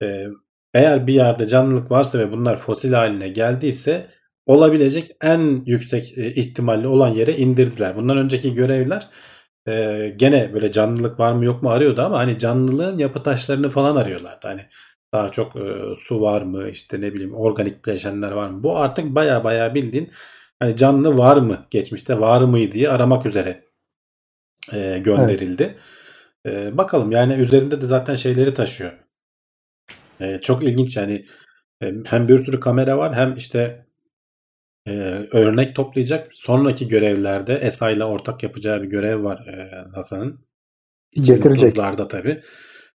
[0.03, 0.27] E,
[0.73, 4.07] eğer bir yerde canlılık varsa ve bunlar fosil haline geldiyse
[4.45, 7.95] olabilecek en yüksek e, ihtimalle olan yere indirdiler.
[7.95, 9.07] Bundan önceki görevler
[9.67, 13.95] e, gene böyle canlılık var mı yok mu arıyordu ama hani canlılığın yapı taşlarını falan
[13.95, 14.47] arıyorlardı.
[14.47, 14.65] Hani
[15.13, 18.63] daha çok e, su var mı işte ne bileyim organik bileşenler var mı?
[18.63, 20.11] Bu artık baya baya bildiğin
[20.59, 23.63] hani canlı var mı geçmişte var mı diye aramak üzere
[24.73, 25.77] e, gönderildi.
[26.45, 28.91] E, bakalım yani üzerinde de zaten şeyleri taşıyor.
[30.21, 31.25] E, çok ilginç yani
[31.83, 33.85] e, hem bir sürü kamera var hem işte
[34.87, 34.91] e,
[35.31, 36.29] örnek toplayacak.
[36.33, 40.45] Sonraki görevlerde ESA ile ortak yapacağı bir görev var e, NASA'nın.
[41.11, 41.75] Getirecek.
[41.75, 42.41] 2030'larda tabii.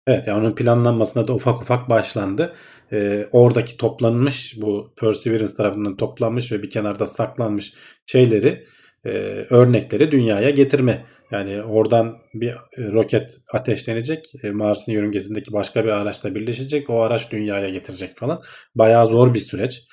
[0.07, 2.53] Evet yani onun planlanmasına da ufak ufak başlandı.
[2.91, 7.73] Ee, oradaki toplanmış bu Perseverance tarafından toplanmış ve bir kenarda saklanmış
[8.05, 8.65] şeyleri
[9.05, 9.09] e,
[9.49, 11.05] örnekleri dünyaya getirme.
[11.31, 14.31] Yani oradan bir e, roket ateşlenecek.
[14.43, 16.89] E, Mars'ın yörüngesindeki başka bir araçla birleşecek.
[16.89, 18.41] O araç dünyaya getirecek falan.
[18.75, 19.87] Bayağı zor bir süreç.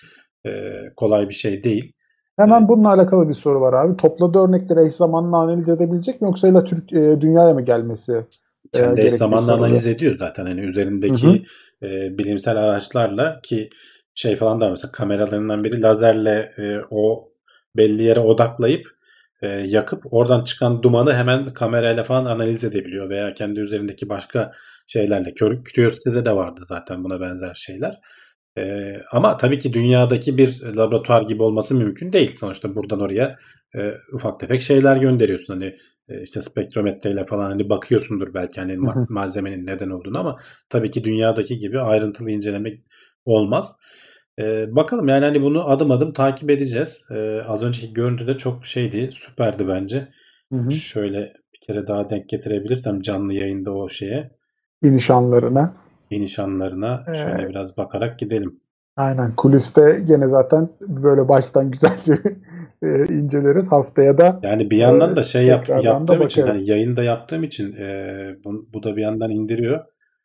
[0.47, 0.51] E,
[0.97, 1.93] kolay bir şey değil.
[2.39, 3.97] Hemen bununla alakalı bir soru var abi.
[3.97, 8.27] Topladığı örnekleri eş zamanlı analiz edebilecek mi yoksa illa Türk e, dünyaya mı gelmesi?
[8.73, 9.69] Kendi eş zamanlı soruluyor.
[9.69, 11.45] analiz ediyor zaten hani üzerindeki
[11.81, 11.87] Hı hı.
[11.87, 13.71] e, bilimsel araçlarla ki
[14.15, 17.29] şey falan da var, mesela kameralarından biri lazerle e, o
[17.77, 18.87] belli yere odaklayıp
[19.43, 24.53] e, yakıp oradan çıkan dumanı hemen kamerayla falan analiz edebiliyor veya kendi üzerindeki başka
[24.87, 25.31] şeylerle.
[25.31, 27.99] Cur- Curiosity'de de vardı zaten buna benzer şeyler.
[28.59, 28.63] E,
[29.13, 32.37] ama tabii ki dünyadaki bir laboratuvar gibi olması mümkün değil.
[32.37, 33.37] Sonuçta buradan oraya
[33.77, 35.55] e, ufak tefek şeyler gönderiyorsun.
[35.55, 35.77] Hani
[36.09, 40.37] e, işte spektrometreyle falan hani bakıyorsundur belki hani ma- malzemenin neden olduğunu ama
[40.69, 42.85] tabii ki dünyadaki gibi ayrıntılı incelemek
[43.25, 43.77] olmaz.
[44.39, 44.43] E,
[44.77, 47.05] bakalım yani hani bunu adım adım takip edeceğiz.
[47.11, 50.09] E, az önceki görüntü de çok şeydi, süperdi bence.
[50.53, 50.71] Hı hı.
[50.71, 51.19] Şöyle
[51.55, 54.31] bir kere daha denk getirebilirsem canlı yayında o şeye,
[54.83, 55.77] İniş anlarına.
[56.11, 58.61] iniş anlarına şöyle Ee, biraz bakarak gidelim.
[58.97, 59.37] Aynen.
[59.37, 62.13] Kuliste gene zaten böyle baştan güzelce
[62.83, 63.73] e, inceleriz.
[63.73, 66.61] Haftaya da Yani bir yandan da şey yap, tekrardan da yaptığım için bakarız.
[66.61, 68.07] hani yayında yaptığım için e,
[68.45, 69.81] bu, bu da bir yandan indiriyor.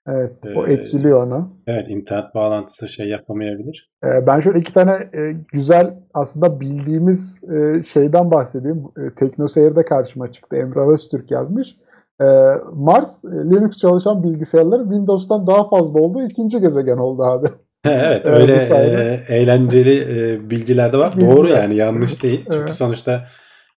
[0.08, 1.50] evet o Ee, etkiliyor onu.
[1.68, 3.92] Evet internet bağlantısı şey yapamayabilir.
[4.04, 8.84] Ee, Ben şöyle iki tane e, güzel aslında bildiğimiz e, şeyden bahsedeyim.
[8.98, 10.56] E, TeknoSeyir'de karşıma çıktı.
[10.56, 11.76] Emrah Öztürk yazmış.
[12.22, 12.26] E,
[12.74, 17.48] Mars e, Linux çalışan bilgisayarları Windows'tan daha fazla olduğu ikinci gezegen oldu abi.
[17.92, 21.20] Evet öyle e, eğlenceli e, bilgiler de var.
[21.20, 22.42] Doğru yani yanlış değil.
[22.46, 22.74] Çünkü Evet.
[22.74, 23.28] sonuçta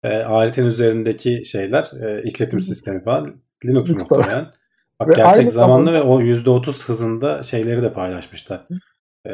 [0.02, 3.26] e, aletin üzerindeki şeyler e, işletim sistemi falan
[3.66, 4.46] Linux muhtemelen.
[5.00, 8.66] Bak Ve gerçek zamanlı ve o %30 hızında şeyleri de paylaşmışlar.
[9.26, 9.32] E,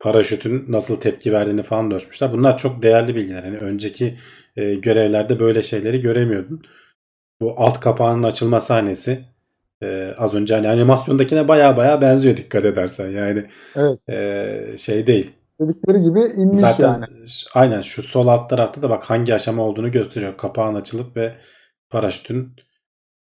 [0.00, 2.32] paraşütün nasıl tepki verdiğini falan da ölçmüşler.
[2.32, 3.44] Bunlar çok değerli bilgiler.
[3.44, 4.18] Yani önceki
[4.56, 6.62] e, görevlerde böyle şeyleri göremiyordun.
[7.40, 9.24] Bu alt kapağının açılma sahnesi
[9.82, 13.10] e, az önce hani animasyondakine baya baya benziyor dikkat edersen.
[13.10, 13.98] Yani Evet.
[14.08, 15.32] e, şey değil.
[15.60, 17.04] Dedikleri gibi inmiş Zaten yani.
[17.54, 20.36] aynen şu sol alt tarafta da bak hangi aşama olduğunu gösteriyor.
[20.36, 21.36] Kapağın açılıp ve
[21.90, 22.56] paraşütün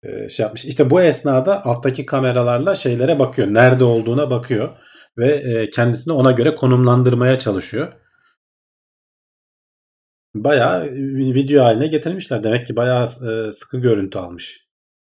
[0.03, 0.65] e, şey yapmış.
[0.65, 3.49] İşte bu esnada alttaki kameralarla şeylere bakıyor.
[3.55, 4.69] Nerede olduğuna bakıyor
[5.19, 7.93] ve e, kendisini ona göre konumlandırmaya çalışıyor.
[10.35, 10.85] Bayağı
[11.35, 12.45] video haline getirmişler.
[12.45, 14.67] Demek ki bayağı e, sıkı görüntü almış.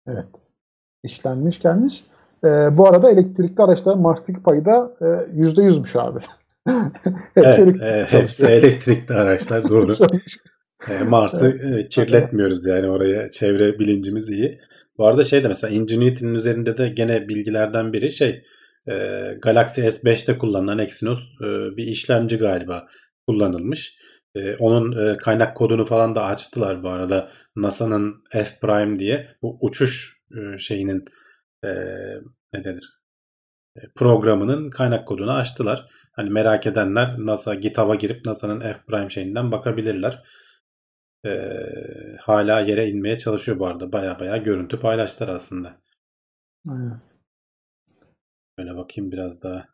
[0.07, 0.25] Evet.
[1.03, 2.03] İşlenmiş gelmiş.
[2.43, 5.05] E, bu arada elektrikli araçların Mars'taki payı da e,
[5.41, 6.19] %100'müş abi.
[7.35, 9.93] hepsi, evet, e, hepsi elektrikli araçlar doğru.
[10.89, 11.85] e, Mars'ı evet.
[11.85, 14.59] e, kirletmiyoruz yani oraya çevre bilincimiz iyi.
[14.97, 18.43] Bu arada şey de mesela Ingenuity'nin üzerinde de gene bilgilerden biri şey
[18.87, 18.93] e,
[19.41, 22.87] Galaxy S5'te kullanılan Exynos e, bir işlemci galiba
[23.27, 23.97] kullanılmış.
[24.35, 27.29] E, onun e, kaynak kodunu falan da açtılar bu arada.
[27.55, 30.18] NASA'nın F Prime diye bu uçuş
[30.57, 31.05] şeyinin
[31.63, 31.69] e,
[32.53, 32.99] ne denir?
[33.77, 35.89] E, programının kaynak kodunu açtılar.
[36.11, 40.23] Hani merak edenler NASA GitHub'a girip NASA'nın F Prime şeyinden bakabilirler.
[41.25, 41.29] E,
[42.21, 43.91] hala yere inmeye çalışıyor bu arada.
[43.91, 45.81] Baya baya görüntü paylaştılar aslında.
[46.69, 47.01] Aynen.
[48.59, 49.67] Şöyle bakayım biraz daha.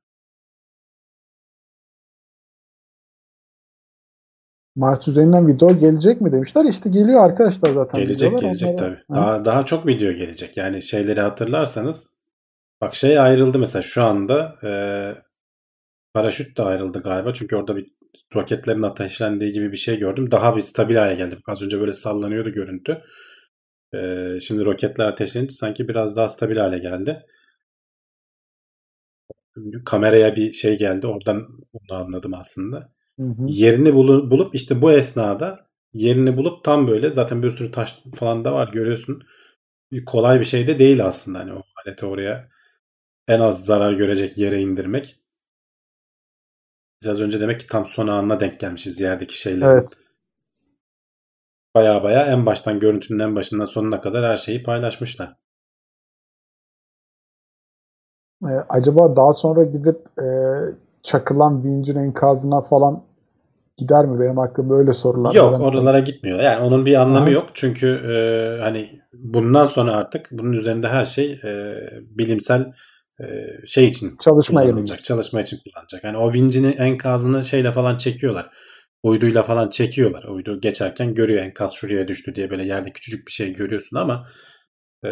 [4.76, 6.66] Mars üzerinden video gelecek mi demişler.
[6.66, 8.02] İşte geliyor arkadaşlar zaten.
[8.02, 8.42] Gelecek videolar.
[8.42, 8.78] gelecek Onlara...
[8.78, 8.98] tabii.
[9.08, 9.16] Ha?
[9.16, 10.58] Daha daha çok video gelecek.
[10.58, 12.14] Yani şeyleri hatırlarsanız
[12.82, 14.72] bak şey ayrıldı mesela şu anda e,
[16.14, 17.34] paraşüt de ayrıldı galiba.
[17.34, 17.96] Çünkü orada bir
[18.36, 20.32] roketlerin ateşlendiği gibi bir şey gördüm.
[20.32, 21.38] Daha bir stabil hale geldi.
[21.48, 23.02] Az önce böyle sallanıyordu görüntü.
[23.94, 27.26] E, şimdi roketler ateşlenince sanki biraz daha stabil hale geldi.
[29.86, 31.08] Kameraya bir şey geldi.
[31.08, 32.95] Oradan onu anladım aslında.
[33.20, 33.46] Hı hı.
[33.48, 38.54] Yerini bulup işte bu esnada yerini bulup tam böyle zaten bir sürü taş falan da
[38.54, 39.24] var görüyorsun.
[40.06, 42.50] Kolay bir şey de değil aslında hani o aleti oraya
[43.28, 45.20] en az zarar görecek yere indirmek.
[47.02, 49.72] Biz az önce demek ki tam son anına denk gelmişiz yerdeki şeyler.
[49.72, 49.98] Evet.
[51.76, 55.36] Baya baya en baştan görüntünün en başından sonuna kadar her şeyi paylaşmışlar.
[58.44, 60.26] Ee, acaba daha sonra gidip e,
[61.06, 63.04] çakılan vincin enkazına falan
[63.78, 64.20] gider mi?
[64.20, 65.60] Benim aklımda öyle sorular Yok var.
[65.60, 66.40] oralara gitmiyor.
[66.40, 67.32] Yani onun bir anlamı ha.
[67.32, 67.50] yok.
[67.54, 68.16] Çünkü e,
[68.62, 72.74] hani bundan sonra artık bunun üzerinde her şey e, bilimsel
[73.20, 73.26] e,
[73.66, 75.04] şey için çalışma kullanılacak.
[75.04, 76.04] Çalışma için kullanacak.
[76.04, 78.50] Yani o vincinin enkazını şeyle falan çekiyorlar.
[79.04, 80.24] Uyduyla falan çekiyorlar.
[80.24, 84.28] Uydu geçerken görüyor enkaz şuraya düştü diye böyle yerde küçücük bir şey görüyorsun ama
[85.06, 85.10] e,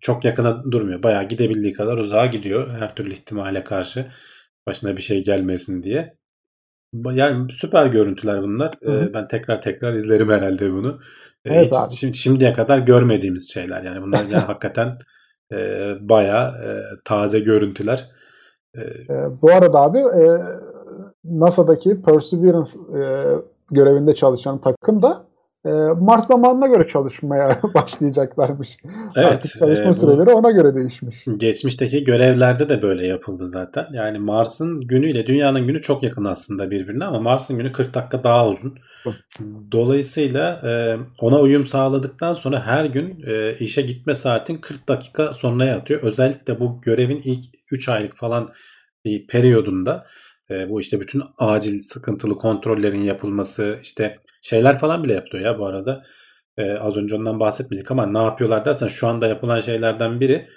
[0.00, 1.02] çok yakına durmuyor.
[1.02, 2.70] Bayağı gidebildiği kadar uzağa gidiyor.
[2.78, 4.06] Her türlü ihtimale karşı
[4.66, 6.16] başına bir şey gelmesin diye.
[6.94, 8.74] Yani süper görüntüler bunlar.
[8.84, 9.10] Hı hı.
[9.14, 11.00] Ben tekrar tekrar izlerim herhalde bunu.
[11.44, 12.14] Evet Hiç, abi.
[12.14, 13.82] Şimdiye kadar görmediğimiz şeyler.
[13.82, 14.98] Yani bunlar yani hakikaten
[15.52, 15.56] e,
[16.00, 16.70] bayağı e,
[17.04, 18.10] taze görüntüler.
[18.76, 18.82] E,
[19.42, 20.24] bu arada abi e,
[21.24, 23.02] NASA'daki Perseverance e,
[23.70, 25.25] görevinde çalışan takım da
[25.66, 28.76] e, Mars zamanına göre çalışmaya başlayacaklarmış.
[29.16, 31.24] Evet, Artık çalışma e, süreleri ona göre değişmiş.
[31.36, 33.86] Geçmişteki görevlerde de böyle yapıldı zaten.
[33.92, 38.48] Yani Mars'ın günüyle dünyanın günü çok yakın aslında birbirine ama Mars'ın günü 40 dakika daha
[38.48, 38.78] uzun.
[39.72, 45.76] Dolayısıyla e, ona uyum sağladıktan sonra her gün e, işe gitme saatin 40 dakika sonraya
[45.76, 46.02] atıyor.
[46.02, 48.48] Özellikle bu görevin ilk 3 aylık falan
[49.04, 50.06] bir periyodunda
[50.50, 55.66] e, bu işte bütün acil sıkıntılı kontrollerin yapılması işte şeyler falan bile yapıyor ya bu
[55.66, 56.02] arada.
[56.58, 60.48] E, az önce ondan bahsetmedik ama ne yapıyorlar dersen şu anda yapılan şeylerden biri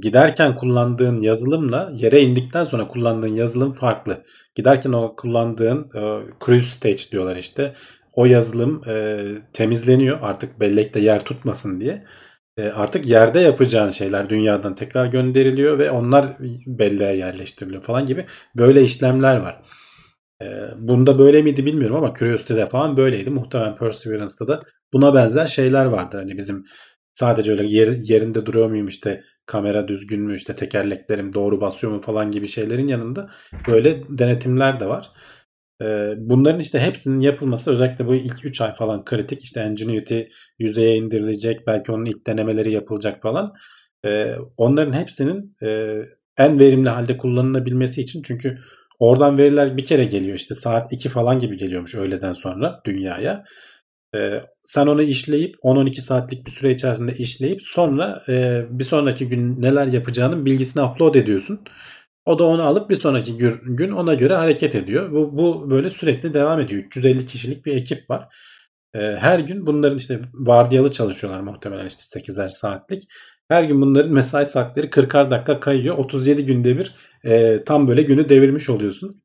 [0.00, 4.22] giderken kullandığın yazılımla yere indikten sonra kullandığın yazılım farklı.
[4.54, 6.00] Giderken o kullandığın e,
[6.44, 7.74] cruise stage diyorlar işte.
[8.12, 9.18] O yazılım e,
[9.52, 12.04] temizleniyor artık bellekte yer tutmasın diye.
[12.56, 16.26] E, artık yerde yapacağın şeyler dünyadan tekrar gönderiliyor ve onlar
[16.66, 19.62] belleğe yerleştiriliyor falan gibi böyle işlemler var.
[20.42, 20.46] E,
[20.78, 23.30] bunda böyle miydi bilmiyorum ama Curiosity'de falan böyleydi.
[23.30, 26.16] Muhtemelen Perseverance'da da buna benzer şeyler vardı.
[26.16, 26.64] Hani bizim
[27.14, 32.00] sadece öyle yer, yerinde duruyor muyum işte kamera düzgün mü işte tekerleklerim doğru basıyor mu
[32.00, 33.30] falan gibi şeylerin yanında
[33.68, 35.10] böyle denetimler de var.
[36.16, 39.42] Bunların işte hepsinin yapılması özellikle bu ilk 3 ay falan kritik.
[39.42, 40.20] İşte Ingenuity
[40.58, 41.66] yüzeye indirilecek.
[41.66, 43.52] Belki onun ilk denemeleri yapılacak falan.
[44.56, 45.56] Onların hepsinin
[46.38, 48.58] en verimli halde kullanılabilmesi için çünkü
[48.98, 50.36] oradan veriler bir kere geliyor.
[50.36, 53.44] işte saat 2 falan gibi geliyormuş öğleden sonra dünyaya.
[54.64, 58.22] Sen onu işleyip 10-12 saatlik bir süre içerisinde işleyip sonra
[58.70, 61.60] bir sonraki gün neler yapacağının bilgisini upload ediyorsun.
[62.26, 65.12] O da onu alıp bir sonraki gün ona göre hareket ediyor.
[65.12, 66.82] Bu, bu böyle sürekli devam ediyor.
[66.84, 68.28] 350 kişilik bir ekip var.
[68.94, 73.02] Ee, her gün bunların işte vardiyalı çalışıyorlar muhtemelen işte 8'er saatlik.
[73.48, 75.98] Her gün bunların mesai saatleri 40'ar dakika kayıyor.
[75.98, 79.22] 37 günde bir e, tam böyle günü devirmiş oluyorsun.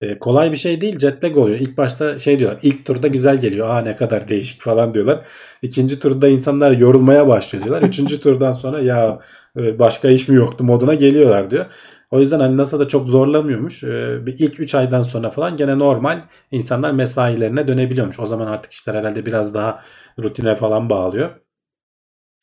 [0.00, 1.58] e, kolay bir şey değil jet lag oluyor.
[1.60, 3.68] İlk başta şey diyorlar ilk turda güzel geliyor.
[3.70, 5.26] Aa ne kadar değişik falan diyorlar.
[5.62, 7.88] İkinci turda insanlar yorulmaya başlıyor diyorlar.
[7.88, 9.20] Üçüncü turdan sonra ya
[9.58, 11.66] e, başka iş mi yoktu moduna geliyorlar diyor.
[12.10, 13.84] O yüzden hani NASA da çok zorlamıyormuş.
[13.84, 18.20] E, bir ilk 3 aydan sonra falan gene normal insanlar mesailerine dönebiliyormuş.
[18.20, 19.82] O zaman artık işler herhalde biraz daha
[20.18, 21.30] rutine falan bağlıyor.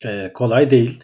[0.04, 1.00] E, kolay değil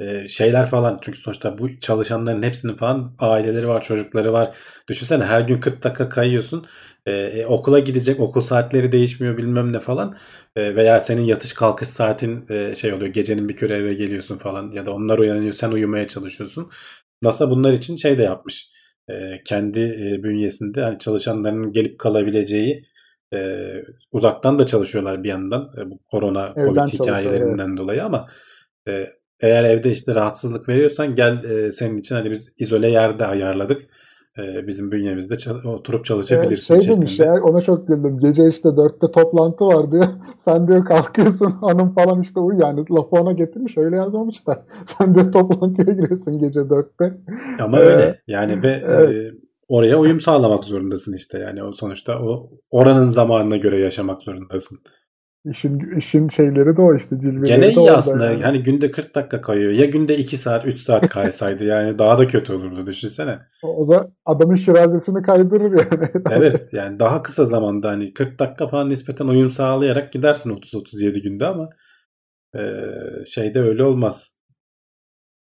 [0.00, 4.56] e, şeyler falan çünkü sonuçta bu çalışanların hepsinin falan aileleri var çocukları var
[4.88, 6.66] düşünsene her gün 40 dakika kayıyorsun
[7.06, 10.16] e, e, okula gidecek okul saatleri değişmiyor bilmem ne falan
[10.56, 14.70] e, veya senin yatış kalkış saatin e, şey oluyor gecenin bir kere eve geliyorsun falan
[14.72, 16.70] ya da onlar uyanıyor sen uyumaya çalışıyorsun
[17.22, 18.70] NASA bunlar için şey de yapmış
[19.08, 22.84] e, kendi e, bünyesinde hani çalışanların gelip kalabileceği
[23.34, 23.38] e,
[24.12, 27.78] uzaktan da çalışıyorlar bir yandan e, bu korona Evden covid hikayelerinden evet.
[27.78, 28.28] dolayı ama
[28.88, 29.06] e,
[29.40, 33.82] eğer evde işte rahatsızlık veriyorsan gel e, senin için hani biz izole yerde ayarladık.
[34.38, 37.28] E, bizim bünyemizde çal- oturup Ee, çalışabilirsin şey demiş şeklinde.
[37.36, 38.18] ya ona çok güldüm.
[38.18, 40.04] Gece işte dörtte toplantı var diyor.
[40.38, 44.64] Sen diyor kalkıyorsun hanım falan işte uyu yani lafı ona getirmiş öyle yazmamış da.
[44.86, 47.18] Sen diyor toplantıya giriyorsun gece dörtte.
[47.60, 49.10] Ama Ee, öyle yani ve evet.
[49.10, 49.32] e,
[49.68, 54.78] oraya uyum sağlamak zorundasın işte yani o sonuçta o oranın zamanına göre yaşamak zorundasın.
[55.44, 58.42] İşin, işin şeyleri de o işte cilveleri Gene de iyi orada aslında yani.
[58.42, 62.26] yani günde 40 dakika kayıyor ya günde 2 saat 3 saat kaysaydı yani daha da
[62.26, 63.38] kötü olurdu düşünsene.
[63.62, 66.08] O, o da adamın şirazesini kaydırır yani.
[66.30, 71.46] Evet yani daha kısa zamanda hani 40 dakika falan nispeten uyum sağlayarak gidersin 30-37 günde
[71.46, 71.70] ama
[72.54, 72.60] e,
[73.26, 74.36] şeyde öyle olmaz.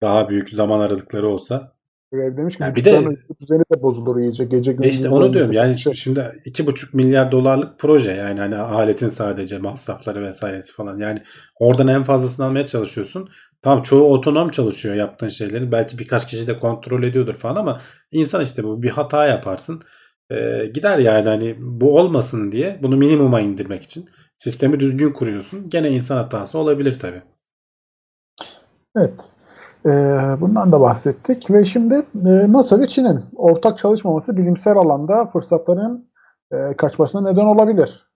[0.02, 1.75] Daha büyük zaman aralıkları olsa.
[2.16, 2.92] Grev demiş ki Yani bir de
[3.42, 4.46] düzeni de bozulur iyice.
[4.46, 5.94] Gece e gündüz işte onu diyorum yani şey.
[5.94, 11.20] şimdi 2,5 milyar dolarlık proje yani hani aletin sadece masrafları vesairesi falan yani
[11.60, 13.30] oradan en fazlasını almaya çalışıyorsun.
[13.62, 15.72] Tamam çoğu otonom çalışıyor yaptığın şeyleri.
[15.72, 19.82] Belki birkaç kişi de kontrol ediyordur falan ama insan işte bu bir hata yaparsın.
[20.30, 24.06] E, gider yani hani bu olmasın diye bunu minimuma indirmek için
[24.38, 25.70] sistemi düzgün kuruyorsun.
[25.70, 27.22] Gene insan hatası olabilir tabii.
[28.98, 29.32] Evet.
[29.86, 29.90] Ee,
[30.42, 31.96] bundan da bahsettik ve şimdi
[32.26, 36.10] e, NASA ve Çin'in ortak çalışmaması bilimsel alanda fırsatların
[36.52, 38.10] e, kaçmasına neden olabilir.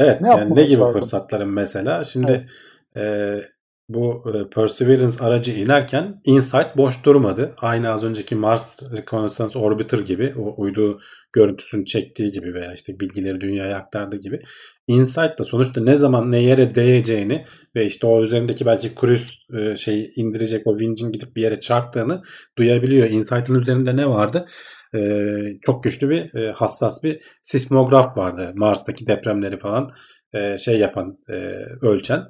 [0.00, 0.94] Evet Ne yani ne gibi lazım?
[0.94, 2.48] fırsatların mesela şimdi
[2.96, 3.34] e,
[3.94, 7.54] bu e, Perseverance aracı inerken InSight boş durmadı.
[7.58, 11.00] Aynı az önceki Mars Reconnaissance Orbiter gibi o uydu
[11.32, 14.40] görüntüsünü çektiği gibi veya işte bilgileri dünyaya aktardığı gibi
[14.86, 17.44] InSight da sonuçta ne zaman ne yere değeceğini
[17.76, 22.22] ve işte o üzerindeki belki cruise e, şey indirecek o vincin gidip bir yere çarptığını
[22.58, 23.10] duyabiliyor.
[23.10, 24.46] InSight'ın üzerinde ne vardı?
[24.94, 25.00] E,
[25.66, 28.52] çok güçlü bir hassas bir sismograf vardı.
[28.54, 29.88] Mars'taki depremleri falan
[30.58, 31.18] şey yapan
[31.82, 32.22] ölçen.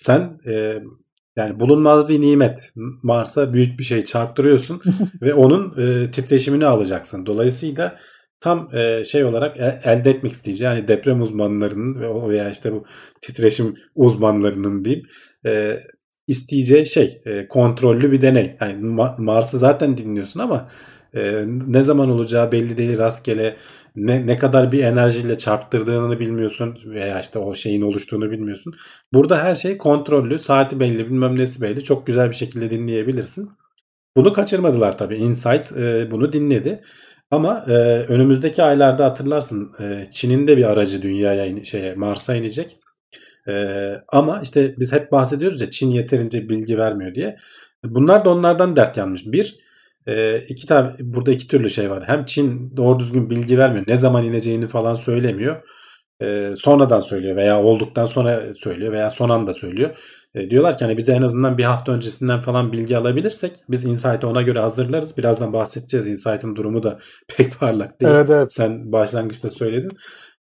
[0.00, 0.82] Sen e,
[1.36, 2.58] yani bulunmaz bir nimet.
[3.02, 4.82] Mars'a büyük bir şey çarptırıyorsun
[5.22, 7.26] ve onun e, titreşimini alacaksın.
[7.26, 7.98] Dolayısıyla
[8.40, 12.84] tam e, şey olarak elde etmek isteyeceği yani deprem uzmanlarının ve veya işte bu
[13.22, 15.06] titreşim uzmanlarının diyeyim
[15.46, 15.80] e,
[16.26, 18.56] isteyeceği şey e, kontrollü bir deney.
[18.60, 20.70] Yani Ma- Mars'ı zaten dinliyorsun ama
[21.14, 23.56] e, ne zaman olacağı belli değil rastgele
[23.96, 28.74] ne, ne kadar bir enerjiyle çarptırdığını bilmiyorsun veya işte o şeyin oluştuğunu bilmiyorsun.
[29.14, 31.84] Burada her şey kontrollü, saati belli, bilmem nesi belli.
[31.84, 33.50] Çok güzel bir şekilde dinleyebilirsin.
[34.16, 35.16] Bunu kaçırmadılar tabii.
[35.16, 36.82] Insight e, bunu dinledi.
[37.30, 37.72] Ama e,
[38.08, 42.76] önümüzdeki aylarda hatırlarsın e, Çin'in de bir aracı dünyaya in- şeye Mars'a inecek.
[43.48, 43.52] E,
[44.08, 47.36] ama işte biz hep bahsediyoruz ya Çin yeterince bilgi vermiyor diye.
[47.84, 49.26] Bunlar da onlardan dert yanmış.
[49.26, 49.58] Bir,
[50.06, 52.04] e, iki tane burada iki türlü şey var.
[52.06, 53.84] Hem Çin doğru düzgün bilgi vermiyor.
[53.88, 55.62] Ne zaman ineceğini falan söylemiyor.
[56.22, 59.90] E, sonradan söylüyor veya olduktan sonra söylüyor veya son anda söylüyor.
[60.34, 64.28] E, diyorlar ki hani bize en azından bir hafta öncesinden falan bilgi alabilirsek biz Insight'ı
[64.28, 65.18] ona göre hazırlarız.
[65.18, 66.06] Birazdan bahsedeceğiz.
[66.06, 66.98] Insight'ın durumu da
[67.36, 68.12] pek parlak değil.
[68.12, 68.52] Evet evet.
[68.52, 69.92] Sen başlangıçta söyledin.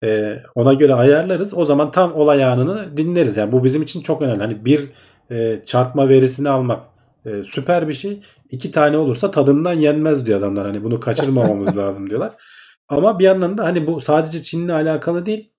[0.03, 1.57] E, ona göre ayarlarız.
[1.57, 3.37] O zaman tam olay anını dinleriz.
[3.37, 4.41] Yani bu bizim için çok önemli.
[4.41, 4.89] Hani bir
[5.31, 6.92] e, çarpma verisini almak
[7.25, 8.21] e, süper bir şey.
[8.49, 10.65] İki tane olursa tadından yenmez diyor adamlar.
[10.65, 12.33] Hani bunu kaçırmamamız lazım diyorlar.
[12.87, 15.53] Ama bir yandan da hani bu sadece Çin'le alakalı değil.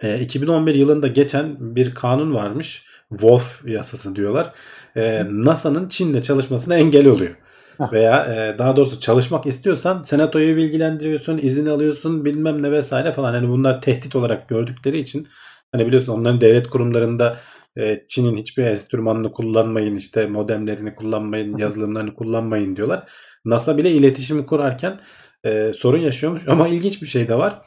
[0.00, 2.86] E, 2011 yılında geçen bir kanun varmış.
[3.08, 4.52] Wolf yasası diyorlar.
[4.96, 7.36] E, NASA'nın Çin'le çalışmasına engel oluyor.
[7.78, 7.92] Heh.
[7.92, 13.32] Veya e, daha doğrusu çalışmak istiyorsan senatoyu bilgilendiriyorsun, izin alıyorsun, bilmem ne vesaire falan.
[13.32, 15.28] Hani bunlar tehdit olarak gördükleri için
[15.72, 17.36] hani biliyorsun onların devlet kurumlarında
[17.76, 23.10] e, Çin'in hiçbir enstrümanını kullanmayın, işte modemlerini kullanmayın, yazılımlarını kullanmayın diyorlar.
[23.44, 25.00] NASA bile iletişimi kurarken
[25.44, 27.62] e, sorun yaşıyormuş ama ilginç bir şey de var.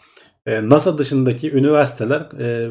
[0.46, 2.70] E, NASA dışındaki üniversiteler e,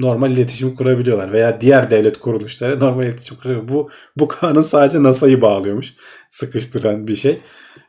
[0.00, 3.68] normal iletişim kurabiliyorlar veya diğer devlet kuruluşları normal iletişim kurabiliyor.
[3.68, 5.94] Bu bu kanun sadece NASA'yı bağlıyormuş.
[6.28, 7.40] Sıkıştıran bir şey.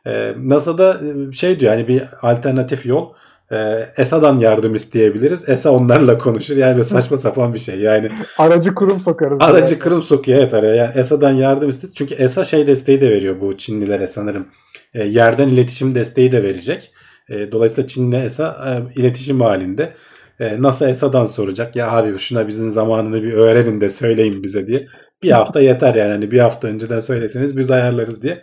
[0.06, 3.12] Ee, NASA'da e, şey diyor hani bir alternatif yol
[3.52, 5.48] e, ESA'dan yardım isteyebiliriz.
[5.48, 6.56] ESA onlarla konuşur.
[6.56, 7.80] Yani böyle saçma sapan bir şey.
[7.80, 9.40] Yani Aracı kurum sokarız.
[9.40, 9.82] aracı yani.
[9.82, 10.74] kurum sokuyor evet araya.
[10.74, 11.94] Yani ESA'dan yardım istedi.
[11.94, 14.46] Çünkü ESA şey desteği de veriyor bu Çinlilere sanırım.
[14.94, 16.90] E, yerden iletişim desteği de verecek.
[17.28, 19.92] E, dolayısıyla Çin'le ESA e, iletişim halinde.
[20.40, 21.76] E, NASA ESA'dan soracak.
[21.76, 24.86] Ya abi şuna bizim zamanını bir öğrenin de söyleyin bize diye.
[25.22, 26.12] Bir hafta yeter yani.
[26.12, 28.42] Hani bir hafta önceden söyleseniz biz ayarlarız diye.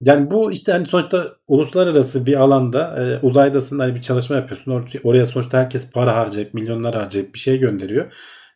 [0.00, 4.72] Yani bu işte hani sonuçta uluslararası bir alanda e, uzaydasın hani bir çalışma yapıyorsun.
[4.72, 8.12] Or- Oraya sonuçta herkes para harcayıp milyonlar harcayıp bir şey gönderiyor.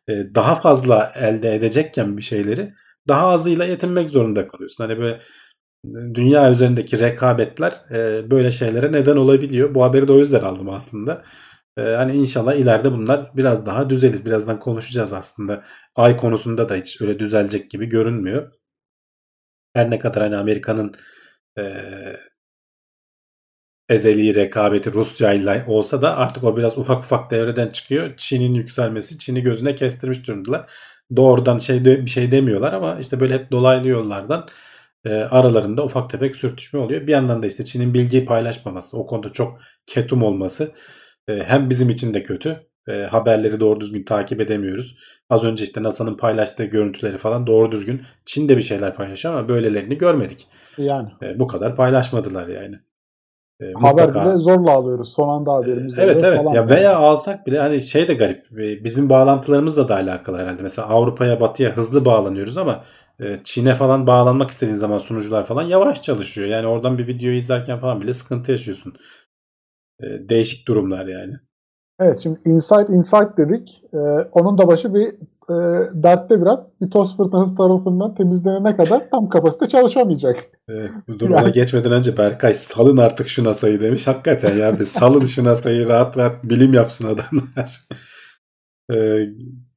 [0.09, 2.75] E, daha fazla elde edecekken bir şeyleri
[3.09, 4.85] daha azıyla yetinmek zorunda kalıyorsun.
[4.85, 5.21] Hani böyle
[6.15, 9.75] dünya üzerindeki rekabetler e, böyle şeylere neden olabiliyor.
[9.75, 11.23] Bu haberi de o yüzden aldım aslında.
[11.79, 14.25] E, hani inşallah ileride bunlar biraz daha düzelir.
[14.25, 15.65] Birazdan konuşacağız aslında.
[15.97, 18.53] Ay konusunda da hiç öyle düzelecek gibi görünmüyor.
[19.75, 20.93] Her ne kadar hani Amerika'nın
[21.59, 21.63] e,
[23.89, 28.15] ezeli rekabeti Rusya ile olsa da artık o biraz ufak ufak devreden çıkıyor.
[28.17, 30.71] Çin'in yükselmesi Çin'i gözüne kestirmiş durumdalar.
[31.17, 34.47] Doğrudan şey de, bir şey demiyorlar ama işte böyle hep dolaylı yollardan
[35.05, 37.07] e, aralarında ufak tefek sürtüşme oluyor.
[37.07, 40.73] Bir yandan da işte Çin'in bilgiyi paylaşmaması, o konuda çok ketum olması
[41.29, 42.67] e, hem bizim için de kötü.
[42.89, 44.97] E, haberleri doğru düzgün takip edemiyoruz.
[45.31, 49.49] Az önce işte NASA'nın paylaştığı görüntüleri falan doğru düzgün Çin de bir şeyler paylaşıyor ama
[49.49, 50.47] böylelerini görmedik.
[50.79, 51.09] Yani.
[51.23, 52.77] E, bu kadar paylaşmadılar yani.
[53.61, 55.13] E, Haber mutlaka- bile zorla alıyoruz.
[55.13, 56.55] Son anda haberimiz Evet oluyor evet falan.
[56.55, 60.63] ya veya alsak bile hani şey de garip E, bizim bağlantılarımızla da alakalı herhalde.
[60.63, 62.85] Mesela Avrupa'ya batıya hızlı bağlanıyoruz ama
[63.21, 66.49] e, Çin'e falan bağlanmak istediğin zaman sunucular falan yavaş çalışıyor.
[66.49, 68.95] Yani oradan bir videoyu izlerken falan bile sıkıntı yaşıyorsun.
[70.01, 71.35] E, Değişik durumlar yani.
[72.01, 73.83] Evet şimdi Insight Insight dedik.
[73.95, 73.99] Ee,
[74.33, 75.07] onun da başı bir
[75.51, 75.55] e,
[76.03, 76.59] dertte biraz.
[76.81, 80.37] Bir toz fırtınası tarafından temizlenene kadar tam kapasite çalışamayacak.
[80.69, 84.07] Evet, bu duruma Yani- geçmeden önce Berkay salın artık şu NASA'yı demiş.
[84.07, 87.81] Hakikaten ya bir salın şu NASA'yı rahat rahat bilim yapsın adamlar.
[88.93, 89.27] Ee,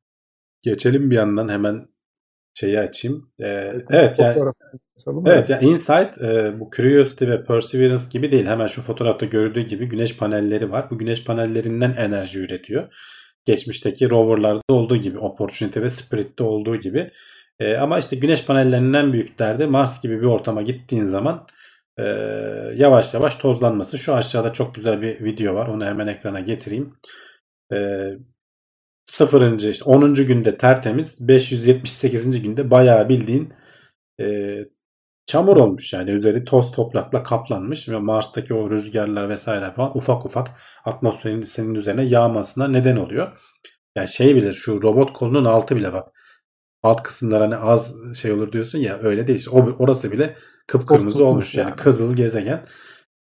[0.63, 1.85] geçelim bir yandan hemen
[2.53, 3.31] şeyi açayım.
[3.39, 4.55] Ee, evet yani Fotoğraf
[4.97, 5.23] açalım.
[5.27, 8.45] Evet ya Insight e, bu Curiosity ve Perseverance gibi değil.
[8.45, 10.87] Hemen şu fotoğrafta görüldüğü gibi güneş panelleri var.
[10.91, 12.93] Bu güneş panellerinden enerji üretiyor.
[13.45, 17.11] Geçmişteki roverlarda olduğu gibi, Opportunity ve Spirit'te olduğu gibi.
[17.59, 21.47] E, ama işte güneş panellerinden büyük derdi Mars gibi bir ortama gittiğin zaman
[21.97, 22.03] e,
[22.75, 23.97] yavaş yavaş tozlanması.
[23.97, 25.67] Şu aşağıda çok güzel bir video var.
[25.67, 26.93] Onu hemen ekrana getireyim.
[27.73, 27.77] E,
[29.05, 30.13] sıfırıncı, işte 10.
[30.13, 32.41] günde tertemiz, 578.
[32.41, 33.53] günde bayağı bildiğin
[34.19, 34.25] e,
[35.25, 40.47] çamur olmuş yani üzeri toz toprakla kaplanmış ve Mars'taki o rüzgarlar vesaire falan ufak ufak
[40.85, 43.37] atmosferin senin üzerine yağmasına neden oluyor.
[43.97, 46.07] Yani şey bile şu robot kolunun altı bile bak.
[46.83, 49.39] Alt kısımlar hani az şey olur diyorsun ya öyle değil.
[49.39, 50.35] İşte o, orası bile
[50.67, 51.69] kıpkırmızı olmuş yani.
[51.69, 51.75] yani.
[51.75, 52.65] Kızıl gezegen.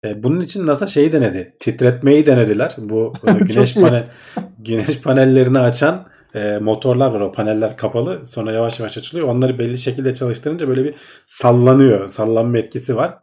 [0.05, 1.55] E, bunun için NASA şeyi denedi.
[1.59, 2.75] Titretmeyi denediler.
[2.77, 4.07] Bu e, güneş panel
[4.59, 7.21] güneş panellerini açan e, motorlar var.
[7.21, 8.25] O paneller kapalı.
[8.25, 9.27] Sonra yavaş yavaş açılıyor.
[9.27, 12.07] Onları belli şekilde çalıştırınca böyle bir sallanıyor.
[12.07, 13.17] Sallanma etkisi var.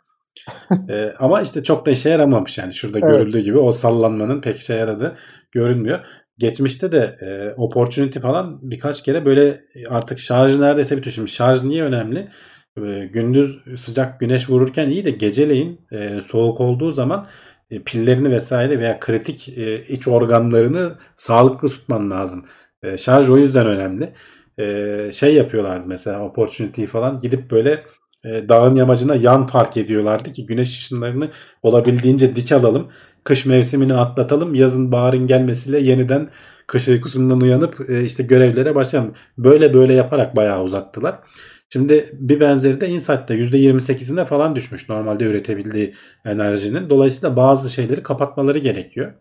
[0.88, 2.74] E, ama işte çok da işe yaramamış yani.
[2.74, 3.10] Şurada Evet.
[3.10, 5.16] görüldüğü gibi o sallanmanın pek işe yaradığı
[5.52, 5.98] görünmüyor.
[6.38, 11.14] Geçmişte de e, Opportunity falan birkaç kere böyle artık şarjı neredeyse bitiyor.
[11.14, 12.28] Şimdi şarj niye önemli?
[12.76, 17.26] E, gündüz sıcak güneş vururken iyi de geceleyin e, soğuk olduğu zaman
[17.70, 22.46] e, pillerini vesaire veya kritik e, iç organlarını sağlıklı tutman lazım.
[22.82, 24.12] E, şarj o yüzden önemli.
[24.58, 27.84] E, şey yapıyorlardı mesela Opportunity falan gidip böyle
[28.24, 31.30] e, dağın yamacına yan park ediyorlardı ki güneş ışınlarını
[31.62, 32.88] olabildiğince dik alalım.
[33.24, 34.54] Kış mevsimini atlatalım.
[34.54, 36.28] Yazın baharın gelmesiyle yeniden
[36.66, 39.14] kış uykusundan uyanıp e, işte görevlere başlayalım.
[39.38, 41.18] Böyle böyle yaparak bayağı uzattılar.
[41.72, 46.90] Şimdi bir benzeri de Insight'ta %28'ine falan düşmüş normalde üretebildiği enerjinin.
[46.90, 49.12] Dolayısıyla bazı şeyleri kapatmaları gerekiyor.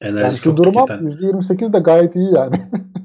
[0.00, 1.06] Enerji Yani şu duruma tüketen.
[1.06, 2.56] %28 de gayet iyi yani.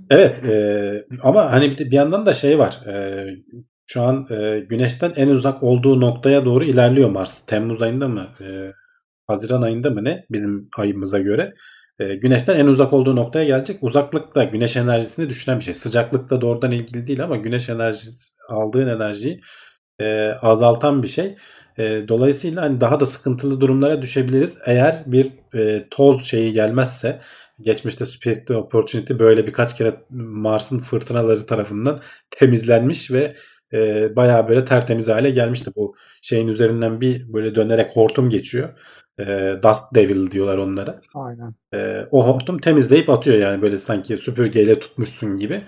[0.09, 2.79] Evet e, ama hani bir, de- bir yandan da şey var.
[2.87, 3.25] E,
[3.87, 7.39] şu an e, güneşten en uzak olduğu noktaya doğru ilerliyor Mars.
[7.45, 8.27] Temmuz ayında mı?
[8.41, 8.71] E,
[9.27, 10.25] Haziran ayında mı ne?
[10.31, 11.53] Bizim ayımıza göre.
[11.99, 13.77] E, güneşten en uzak olduğu noktaya gelecek.
[13.81, 15.73] Uzaklık da güneş enerjisini düşüren bir şey.
[15.73, 19.41] Sıcaklık da doğrudan ilgili değil ama güneş enerjisi aldığın enerjiyi
[19.99, 21.35] e, azaltan bir şey.
[21.77, 24.57] E, dolayısıyla hani daha da sıkıntılı durumlara düşebiliriz.
[24.65, 27.21] Eğer bir e, toz şeyi gelmezse
[27.61, 32.01] geçmişte Spirit Opportunity böyle birkaç kere Mars'ın fırtınaları tarafından
[32.31, 33.35] temizlenmiş ve
[33.73, 35.71] e, bayağı böyle tertemiz hale gelmişti.
[35.75, 38.69] Bu şeyin üzerinden bir böyle dönerek hortum geçiyor.
[39.19, 41.01] E, Dust Devil diyorlar onlara.
[41.13, 41.55] Aynen.
[41.73, 45.63] E, o hortum temizleyip atıyor yani böyle sanki süpürgeyle tutmuşsun gibi.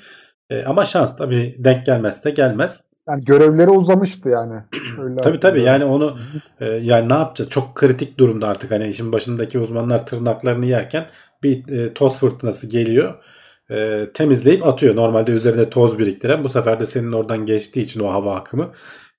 [0.49, 2.86] E, ama şans tabii denk gelmezse gelmez.
[3.08, 4.55] Yani görevleri uzamıştı yani.
[5.01, 6.18] Öyle Tabii tabii yani onu
[6.60, 7.49] e, yani ne yapacağız?
[7.49, 11.08] Çok kritik durumda artık hani işin başındaki uzmanlar tırnaklarını yerken
[11.43, 13.24] bir e, toz fırtınası geliyor.
[13.72, 14.95] E, temizleyip atıyor.
[14.95, 18.72] Normalde üzerine toz biriktiren bu sefer de senin oradan geçtiği için o hava akımı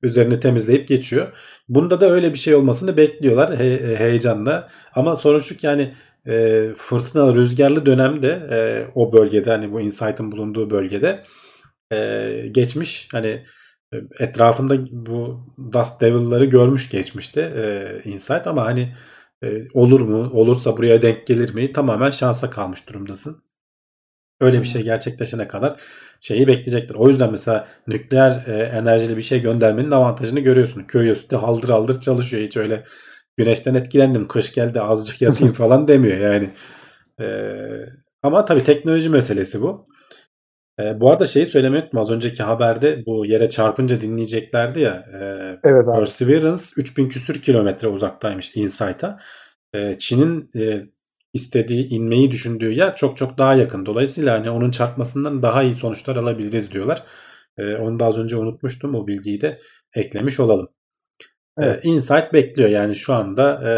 [0.03, 1.33] üzerine temizleyip geçiyor.
[1.69, 4.69] Bunda da öyle bir şey olmasını bekliyorlar he- heyecanla.
[4.95, 5.95] Ama sorun şu ki yani
[6.27, 8.59] e, fırtınalı rüzgarlı dönemde e,
[8.95, 11.25] o bölgede hani bu Insight'ın bulunduğu bölgede
[11.93, 13.45] e, geçmiş hani e,
[14.19, 18.95] etrafında bu Dust Devil'ları görmüş geçmişte e, Insight ama hani
[19.43, 23.43] e, olur mu olursa buraya denk gelir mi tamamen şansa kalmış durumdasın.
[24.41, 25.81] Öyle bir şey gerçekleşene kadar
[26.21, 26.95] şeyi bekleyecektir.
[26.95, 30.87] O yüzden mesela nükleer e, enerjili bir şey göndermenin avantajını görüyorsun.
[30.89, 32.43] Curiosity haldır haldır çalışıyor.
[32.43, 32.85] Hiç öyle
[33.37, 36.51] güneşten etkilendim kış geldi azıcık yatayım falan demiyor yani.
[37.21, 37.27] E,
[38.23, 39.89] ama tabii teknoloji meselesi bu.
[40.81, 42.01] E, bu arada şeyi söylemeyi unuttum.
[42.01, 45.05] Az önceki haberde bu yere çarpınca dinleyeceklerdi ya.
[45.15, 45.19] E,
[45.65, 45.99] Evet abi.
[45.99, 49.19] Perseverance 3000 küsür kilometre uzaktaymış InSight'a.
[49.75, 50.87] E, Çin'in e,
[51.35, 53.87] istediği inmeyi düşündüğü yer çok çok daha yakın.
[53.87, 57.03] Dolayısıyla hani onun çarpmasından daha iyi sonuçlar alabiliriz diyorlar.
[57.59, 58.95] E, onu da az önce unutmuştum.
[58.95, 59.59] O bilgiyi de
[59.95, 60.69] eklemiş olalım.
[61.59, 61.85] Evet.
[61.85, 63.73] E, Insight bekliyor yani şu anda e,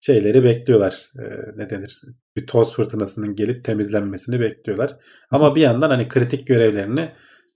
[0.00, 1.10] şeyleri bekliyorlar.
[1.18, 1.22] E,
[1.56, 2.02] ne denir?
[2.36, 4.96] Bir toz fırtınasının gelip temizlenmesini bekliyorlar.
[5.30, 7.08] Ama bir yandan hani kritik görevlerini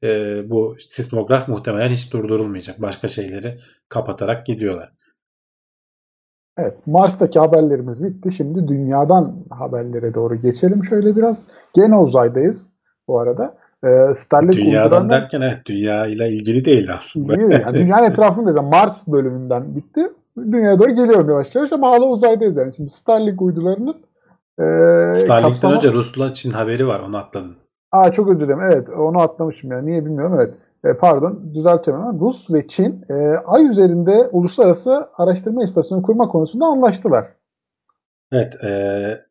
[0.03, 2.83] e, bu sismograf muhtemelen hiç durdurulmayacak.
[2.83, 4.93] Başka şeyleri kapatarak gidiyorlar.
[6.59, 8.33] Evet, Mars'taki haberlerimiz bitti.
[8.33, 11.43] Şimdi dünyadan haberlere doğru geçelim şöyle biraz.
[11.75, 12.73] Gene uzaydayız
[13.09, 13.59] bu arada.
[13.85, 17.35] Ee, Starlink Dünyadan uygulanan- derken evet dünya ile ilgili değil aslında.
[17.35, 17.61] İlgili değil.
[17.61, 18.67] Yani dünyanın etrafında değil.
[18.67, 20.01] Mars bölümünden bitti.
[20.37, 22.75] Dünyaya doğru geliyorum yavaş yavaş ama hala uzaydayız yani.
[22.77, 23.97] Şimdi Starlink uydularının
[24.59, 24.65] e,
[25.17, 25.75] Starlink'ten kapsama...
[25.75, 27.57] önce Rus'la Çin haberi var onu atladın.
[27.93, 28.61] Aa çok özür dilerim.
[28.61, 29.83] Evet onu atlamışım ya.
[29.83, 30.35] Niye bilmiyorum.
[30.37, 30.55] Evet.
[30.85, 33.15] E, pardon düzeltiyorum ama Rus ve Çin e,
[33.45, 37.27] Ay üzerinde uluslararası araştırma istasyonu kurma konusunda anlaştılar.
[38.33, 39.25] Evet e,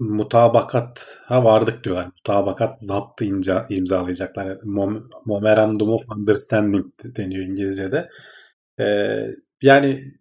[0.00, 2.06] mutabakata vardık diyorlar.
[2.06, 4.46] Mutabakat zaptı imza, imzalayacaklar.
[4.46, 6.86] Yani Mom, Memorandum of Understanding
[7.16, 8.08] deniyor İngilizce'de.
[8.80, 8.86] E,
[9.62, 10.14] yani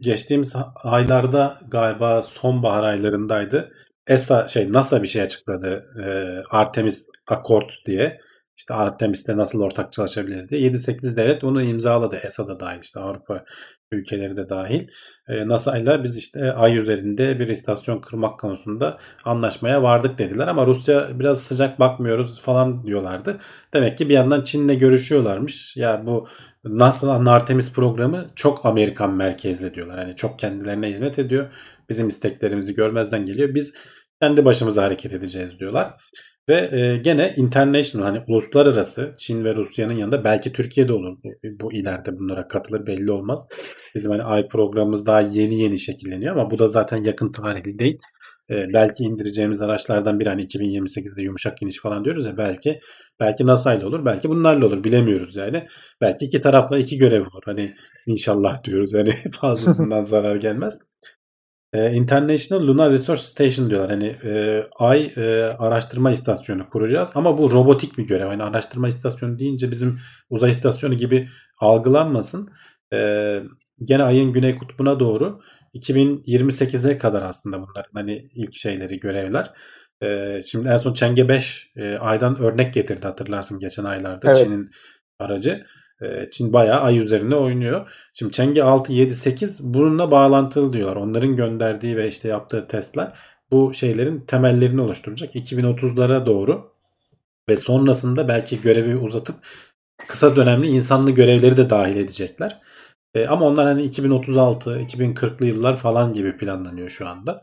[0.00, 3.72] geçtiğimiz aylarda galiba sonbahar aylarındaydı.
[4.06, 5.86] ESA şey NASA bir şey açıkladı.
[6.04, 6.06] E,
[6.50, 8.20] Artemis Accord diye.
[8.58, 10.60] İşte Artemis'te nasıl ortak çalışabiliriz diye.
[10.60, 12.20] 7-8 devlet bunu imzaladı.
[12.24, 13.44] ESA da dahil işte Avrupa
[13.92, 14.88] ülkeleri de dahil.
[15.28, 20.66] E, NASA ile biz işte ay üzerinde bir istasyon kırmak konusunda anlaşmaya vardık dediler ama
[20.66, 23.38] Rusya biraz sıcak bakmıyoruz falan diyorlardı.
[23.74, 25.76] Demek ki bir yandan Çin'le görüşüyorlarmış.
[25.76, 26.28] Ya bu
[26.68, 29.98] NASA'nın Artemis programı çok Amerikan merkezli diyorlar.
[29.98, 31.52] Hani çok kendilerine hizmet ediyor.
[31.90, 33.54] Bizim isteklerimizi görmezden geliyor.
[33.54, 33.74] Biz
[34.22, 35.94] kendi başımıza hareket edeceğiz diyorlar.
[36.48, 41.72] Ve e, gene international hani uluslararası Çin ve Rusya'nın yanında belki Türkiye'de olur bu, bu
[41.72, 43.48] ileride bunlara katılır belli olmaz.
[43.94, 47.98] Bizim hani ay programımız daha yeni yeni şekilleniyor ama bu da zaten yakın tarihli değil.
[48.50, 52.80] E, belki indireceğimiz araçlardan biri hani 2028'de yumuşak iniş falan diyoruz ya belki
[53.20, 55.66] belki NASA ile olur belki bunlarla olur bilemiyoruz yani.
[56.00, 57.42] Belki iki tarafla iki görev olur.
[57.44, 57.74] Hani
[58.06, 60.78] inşallah diyoruz yani fazlasından zarar gelmez.
[61.72, 63.90] E, International Lunar Research Station diyorlar.
[63.90, 68.26] Hani e, ay e, araştırma istasyonu kuracağız ama bu robotik bir görev.
[68.26, 69.98] Hani araştırma istasyonu deyince bizim
[70.30, 71.28] uzay istasyonu gibi
[71.60, 72.50] algılanmasın.
[72.92, 72.98] E,
[73.84, 75.40] gene ayın güney kutbuna doğru
[75.74, 79.50] 2028'e kadar aslında bunların hani ilk şeyleri görevler.
[80.02, 84.36] E, şimdi en son Çenge 5 e, aydan örnek getirdi hatırlarsın geçen aylarda Evet.
[84.36, 84.70] Çin'in
[85.18, 85.66] aracı.
[86.02, 87.90] E, Çin bayağı ay üzerinde oynuyor.
[88.14, 90.96] Şimdi Çenge 6, 7, 8 bununla bağlantılı diyorlar.
[90.96, 93.12] Onların gönderdiği ve işte yaptığı testler
[93.50, 95.34] bu şeylerin temellerini oluşturacak.
[95.34, 96.72] 2030'lara doğru
[97.48, 99.36] ve sonrasında belki görevi uzatıp
[100.08, 102.60] kısa dönemli insanlı görevleri de dahil edecekler.
[103.16, 107.42] E, ama onlar hani 2036, 2040'lı yıllar falan gibi planlanıyor şu anda.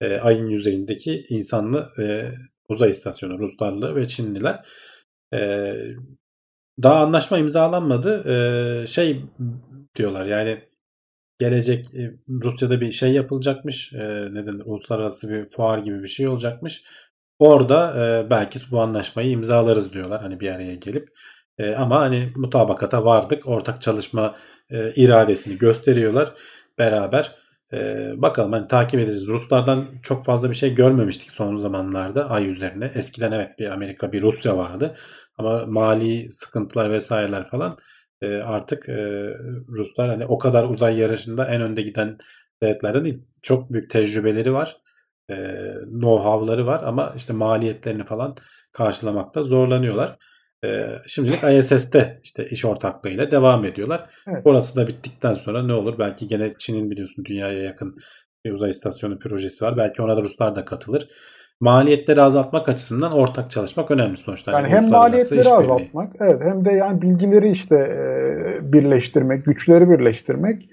[0.00, 2.32] E, ayın yüzeyindeki insanlı e,
[2.68, 4.66] uzay istasyonu Ruslarla ve Çinliler.
[5.34, 5.74] E,
[6.82, 8.24] daha anlaşma imzalanmadı.
[8.28, 9.24] Ee, şey
[9.96, 10.64] diyorlar yani
[11.38, 13.92] gelecek e, Rusya'da bir şey yapılacakmış.
[13.92, 13.98] E,
[14.32, 16.84] neden uluslararası bir fuar gibi bir şey olacakmış.
[17.38, 21.08] Orada e, belki bu anlaşmayı imzalarız diyorlar hani bir araya gelip.
[21.58, 23.46] E, ama hani mutabakata vardık.
[23.46, 24.36] Ortak çalışma
[24.70, 26.34] e, iradesini gösteriyorlar
[26.78, 27.34] beraber.
[27.72, 27.78] E,
[28.16, 29.26] bakalım hani takip edeceğiz.
[29.28, 32.92] Ruslardan çok fazla bir şey görmemiştik son zamanlarda ay üzerine.
[32.94, 34.96] Eskiden evet bir Amerika bir Rusya vardı.
[35.38, 37.78] Ama mali sıkıntılar vesaireler falan
[38.22, 38.94] e, artık e,
[39.68, 42.18] Ruslar hani o kadar uzay yarışında en önde giden
[42.62, 43.24] devletlerden değil.
[43.42, 44.76] Çok büyük tecrübeleri var.
[45.30, 45.34] E,
[45.84, 48.36] know-how'ları var ama işte maliyetlerini falan
[48.72, 50.16] karşılamakta zorlanıyorlar.
[50.64, 50.68] E,
[51.06, 54.10] şimdilik ISS'te işte iş ortaklığıyla devam ediyorlar.
[54.28, 54.42] Evet.
[54.44, 55.98] Orası da bittikten sonra ne olur?
[55.98, 57.96] Belki gene Çin'in biliyorsun dünyaya yakın
[58.44, 59.76] bir uzay istasyonu projesi var.
[59.76, 61.08] Belki ona da Ruslar da katılır.
[61.60, 64.52] Maliyetleri azaltmak açısından ortak çalışmak önemli sonuçta.
[64.52, 70.68] Yani Hani hem maliyetleri azaltmak, evet hem de yani bilgileri işte e, birleştirmek, güçleri birleştirmek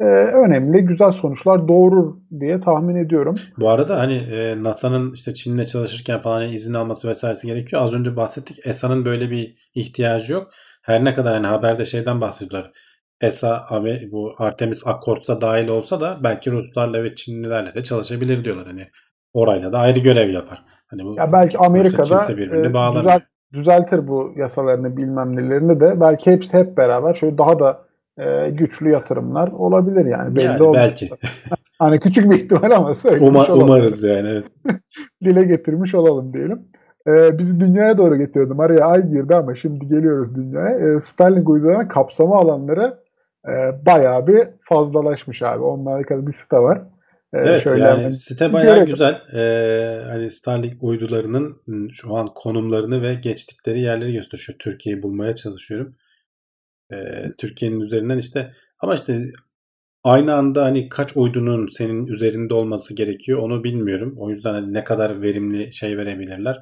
[0.00, 3.34] e, önemli, güzel sonuçlar doğurur diye tahmin ediyorum.
[3.58, 7.82] Bu arada hani e, NASA'nın işte Çin'le çalışırken falan hani izin alması vesairesi gerekiyor.
[7.82, 8.66] Az önce bahsettik.
[8.66, 10.50] ESA'nın böyle bir ihtiyacı yok.
[10.82, 12.72] Her ne kadar hani haberde şeyden bahsediyorlar.
[13.20, 13.66] ESA
[14.12, 18.66] bu Artemis Accords'a dahil olsa da belki Ruslarla ve Çinlilerle de çalışabilir diyorlar.
[18.66, 18.88] Hani
[19.32, 20.64] orayla da ayrı görev yapar.
[20.86, 23.04] Hani bu Ya belki Amerika'da kimse birbirini e, bağlamıyor.
[23.04, 23.22] düzelt,
[23.52, 27.87] düzeltir bu yasalarını bilmem nelerini de belki hepsi hep beraber şöyle daha da
[28.18, 30.76] e, güçlü yatırımlar olabilir yani belli Yani olmaz.
[30.76, 31.10] belki.
[31.78, 33.62] Hani küçük bir ihtimal ama söylemiş Uma- olalım.
[33.64, 34.28] umarız yani.
[34.28, 34.44] evet.
[35.24, 36.62] Dile getirmiş olalım diyelim.
[37.08, 38.60] E, bizi dünyaya doğru getiriyordum.
[38.60, 40.96] Araya ay girdi ama şimdi geliyoruz dünyaya.
[40.96, 42.98] E, Starlink uygulanan kapsama alanları
[43.48, 43.52] e,
[43.86, 44.38] bayağı bir
[44.68, 45.62] fazlalaşmış abi.
[45.62, 46.78] Onunla alakalı bir site var.
[47.34, 48.90] E, Evet şöyle yani hemen site bayağı görelim.
[48.90, 49.14] güzel.
[49.34, 51.56] Ee, hani Starlink uydularının
[51.92, 54.58] şu an konumlarını ve geçtikleri yerleri gösteriyor.
[54.58, 55.94] Türkiye'yi bulmaya çalışıyorum.
[56.92, 59.22] Ee, Türkiye'nin üzerinden işte ama işte
[60.04, 64.14] aynı anda hani kaç uydunun senin üzerinde olması gerekiyor onu bilmiyorum.
[64.18, 66.56] O yüzden hani ne kadar verimli şey verebilirler,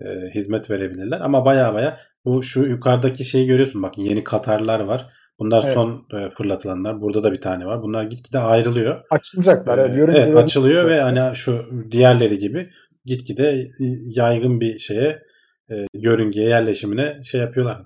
[0.00, 1.20] e, hizmet verebilirler.
[1.20, 5.06] Ama baya baya bu şu yukarıdaki şeyi görüyorsun bak yeni Katarlar var.
[5.38, 5.74] Bunlar Evet.
[5.74, 7.00] son e, fırlatılanlar.
[7.00, 7.82] Burada da bir tane var.
[7.82, 9.00] Bunlar gitgide ayrılıyor.
[9.10, 9.78] açılacaklar.
[9.78, 12.70] Ee, Evet, Evet yörüngeleri- açılıyor ve hani şu diğerleri gibi
[13.04, 13.68] gitgide
[14.04, 15.22] yaygın bir şeye
[15.70, 17.82] e, yörüngeye yerleşimine şey yapıyorlar.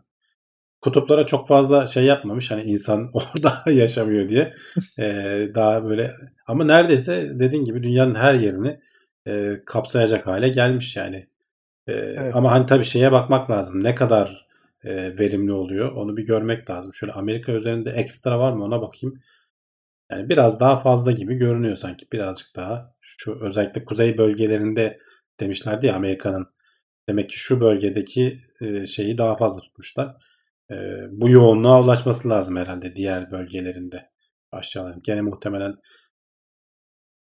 [0.81, 4.55] Kutuplara çok fazla şey yapmamış hani insan orada yaşamıyor diye
[4.99, 5.05] E,
[5.55, 6.15] daha böyle
[6.47, 8.81] ama neredeyse dediğin gibi dünyanın her yerini
[9.27, 11.29] e, kapsayacak hale gelmiş yani.
[11.89, 14.47] E, Ama hani tabii şeye bakmak lazım ne kadar
[14.85, 16.95] e, verimli oluyor onu bir görmek lazım.
[16.95, 19.21] Şöyle Amerika üzerinde ekstra var mı ona bakayım.
[20.11, 22.07] Yani biraz daha fazla gibi görünüyor sanki.
[22.13, 22.95] Birazcık daha.
[23.01, 24.99] Şu özellikle kuzey bölgelerinde
[25.41, 26.47] demişlerdi ya Amerika'nın.
[27.09, 30.17] Demek ki şu bölgedeki e, şeyi daha fazla tutmuşlar.
[30.71, 30.75] E,
[31.11, 34.11] bu yoğunluğa ulaşması lazım herhalde diğer bölgelerinde.
[34.53, 35.01] Aşağıların.
[35.03, 35.75] Gene muhtemelen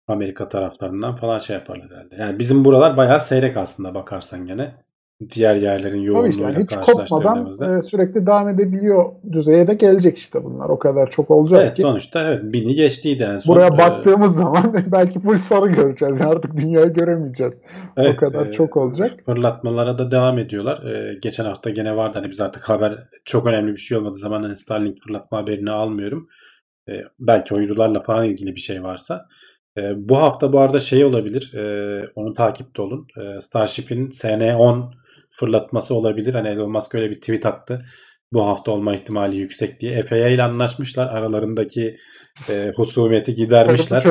[0.07, 2.17] Amerika taraflarından falan şey yaparlar herhalde.
[2.17, 4.86] Yani bizim buralar bayağı seyrek aslında bakarsan gene.
[5.35, 10.69] Diğer yerlerin yoğunluğuyla yani hiç kopmadan e, sürekli devam edebiliyor düzeye de gelecek işte bunlar.
[10.69, 11.83] O kadar çok olacak Evet ki.
[11.83, 13.55] sonuçta evet bini geçtiydi en son.
[13.55, 16.21] Buraya Ee, baktığımız zaman belki full sarı göreceğiz.
[16.21, 17.53] Yani artık dünyayı göremeyeceğiz.
[17.97, 19.11] Evet, kadar e, çok olacak.
[19.27, 20.83] Fırlatmalara da devam ediyorlar.
[20.83, 24.43] E, geçen hafta gene vardı hani biz artık haber çok önemli bir şey olmadığı zaman
[24.43, 26.29] hani Starlink fırlatma haberini almıyorum.
[26.89, 29.27] E, belki uydularla falan ilgili bir şey varsa.
[29.79, 31.55] E, bu hafta bu arada şey olabilir.
[31.55, 31.65] E,
[32.15, 33.07] onu takipte olun.
[33.21, 34.93] E, Starship'in SN-10
[35.39, 36.35] fırlatması olabilir.
[36.35, 37.85] Hani Elon Musk öyle bir tweet attı.
[38.33, 40.03] Bu hafta olma ihtimali yüksek diye.
[40.03, 41.07] FAA ile anlaşmışlar.
[41.07, 41.97] Aralarındaki
[42.49, 44.03] e, husumeti gidermişler.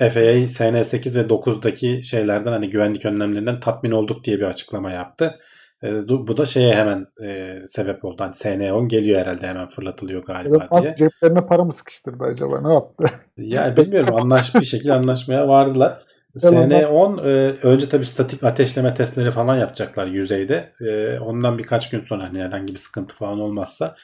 [0.00, 5.38] FAA SN8 ve 9'daki şeylerden hani güvenlik önlemlerinden tatmin olduk diye bir açıklama yaptı.
[5.82, 8.16] E, bu da şeye hemen e, sebep oldu.
[8.22, 10.68] Hani SN10 geliyor herhalde hemen fırlatılıyor Elon galiba diye.
[10.70, 12.60] Musk ceplerine para mı sıkıştırdı acaba?
[12.68, 13.04] Ne yaptı?
[13.36, 16.09] Yani bilmiyorum anlaş bir şekilde anlaşmaya vardılar.
[16.34, 20.72] Musk- SN10 e, önce tabii statik ateşleme testleri falan yapacaklar yüzeyde.
[20.80, 23.96] E, ondan birkaç gün sonra hani herhangi bir sıkıntı falan olmazsa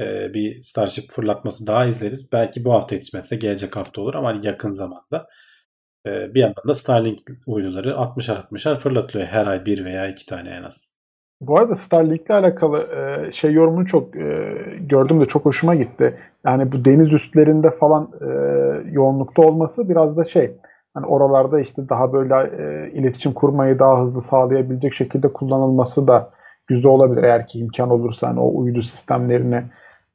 [0.00, 2.32] e, bir Starship fırlatması daha izleriz.
[2.32, 5.26] Belki bu hafta yetişmezse gelecek hafta olur ama hani yakın zamanda.
[6.06, 9.28] E, bir yandan da Starlink uyduları 60'ar 60'ar fırlatılıyor.
[9.28, 10.92] Her ay bir veya iki tane en az.
[11.40, 16.18] Bu arada Starlink'le alakalı e, şey yorumunu çok e, gördüm de çok hoşuma gitti.
[16.46, 18.28] Yani bu deniz üstlerinde falan e,
[18.90, 20.56] yoğunlukta olması biraz da şey
[20.94, 26.30] hani oralarda işte daha böyle e, iletişim kurmayı daha hızlı sağlayabilecek şekilde kullanılması da
[26.66, 27.22] güzel olabilir.
[27.22, 29.62] Eğer ki imkan olursa hani o uydu sistemlerini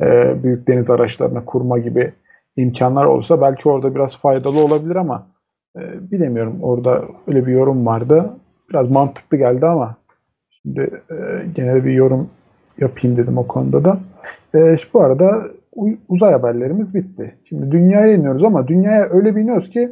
[0.02, 2.14] e, büyük deniz araçlarına kurma gibi
[2.56, 5.28] imkanlar olsa belki orada biraz faydalı olabilir ama
[5.78, 6.60] e, bilemiyorum.
[6.62, 8.34] Orada öyle bir yorum vardı.
[8.70, 9.98] Biraz mantıklı geldi ama
[10.68, 11.16] Şimdi e,
[11.56, 12.30] genel bir yorum
[12.78, 14.00] yapayım dedim o konuda da.
[14.54, 15.44] E, şu bu arada
[16.10, 17.36] uzay haberlerimiz bitti.
[17.44, 19.92] Şimdi dünyaya iniyoruz ama dünyaya öyle bir iniyoruz ki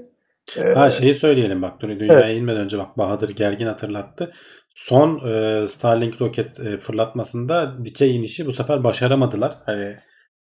[0.57, 4.31] e, Ha şeyi söyleyelim bak dur dünyaya inmeden önce bak Bahadır Gergin hatırlattı.
[4.75, 9.57] Son e, Starlink roket e, fırlatmasında dikey inişi bu sefer başaramadılar.
[9.65, 9.95] Hani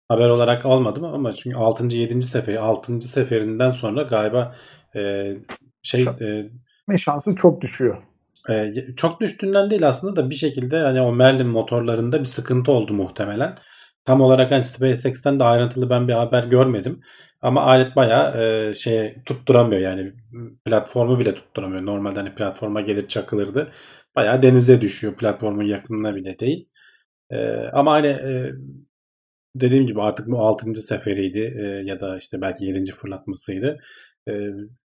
[0.09, 1.97] haber olarak almadım ama çünkü 6.
[1.97, 2.21] 7.
[2.21, 3.01] seferi 6.
[3.01, 4.55] seferinden sonra galiba
[4.95, 5.33] e,
[5.81, 6.05] şey
[6.91, 7.97] e, şansı çok düşüyor.
[8.49, 12.93] e, çok düştüğünden değil aslında da bir şekilde hani o Merlin motorlarında bir sıkıntı oldu
[12.93, 13.55] muhtemelen.
[14.05, 17.01] Tam olarak hani SpaceX'ten de ayrıntılı ben bir haber görmedim.
[17.41, 20.13] Ama alet bayağı e, şeye tutturamıyor yani
[20.65, 21.85] platformu bile tutturamıyor.
[21.85, 23.71] Normalde hani platforma gelir çakılırdı.
[24.15, 26.69] Bayağı denize düşüyor platformun yakınına bile değil.
[27.31, 28.51] E, ama hani e,
[29.55, 30.81] dediğim gibi artık bu 6.
[30.81, 32.91] seferiydi e, ya da işte belki 7.
[32.91, 33.79] fırlatmasıydı.
[34.29, 34.31] E,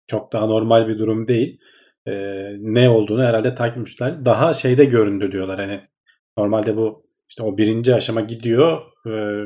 [0.06, 1.58] çok daha normal bir durum değil.
[2.06, 2.12] E,
[2.58, 4.24] ne olduğunu herhalde takmışlar.
[4.24, 5.80] Daha şeyde göründü diyorlar hani
[6.38, 9.42] normalde bu işte o birinci aşama gidiyor e,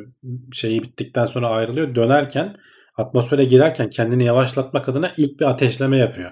[0.53, 2.57] şeyi bittikten sonra ayrılıyor dönerken
[2.97, 6.31] atmosfere girerken kendini yavaşlatmak adına ilk bir ateşleme yapıyor.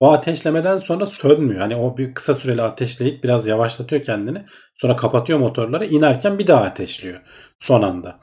[0.00, 1.60] O ateşlemeden sonra sönmüyor.
[1.60, 4.44] Hani o bir kısa süreli ateşleyip biraz yavaşlatıyor kendini.
[4.74, 5.86] Sonra kapatıyor motorları.
[5.86, 7.20] inerken bir daha ateşliyor
[7.58, 8.18] son anda.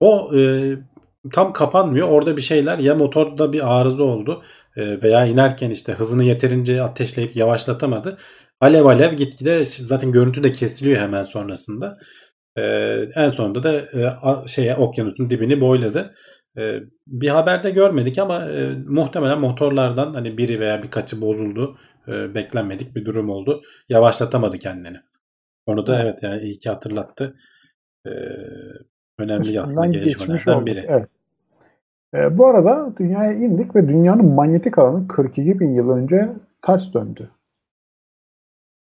[0.00, 0.72] O e,
[1.32, 2.08] tam kapanmıyor.
[2.08, 4.42] Orada bir şeyler ya motorda bir arıza oldu
[4.76, 8.18] e, veya inerken işte hızını yeterince ateşleyip yavaşlatamadı.
[8.60, 11.98] Alev alev gitgide zaten görüntü de kesiliyor hemen sonrasında.
[12.56, 12.62] E,
[13.14, 16.14] en sonunda da e, şeye okyanusun dibini boyladı.
[16.58, 21.78] Ee, bir haberde görmedik ama e, muhtemelen motorlardan hani biri veya birkaçı bozuldu.
[22.08, 23.62] E, beklenmedik bir durum oldu.
[23.88, 24.96] Yavaşlatamadı kendini.
[25.66, 27.36] Onu da evet yani iyi ki hatırlattı.
[28.06, 28.10] E,
[29.18, 30.86] önemli aslında gelişmelerden biri.
[30.88, 31.10] Evet.
[32.14, 36.28] E, bu arada dünyaya indik ve dünyanın manyetik alanı 42 bin yıl önce
[36.62, 37.30] ters döndü.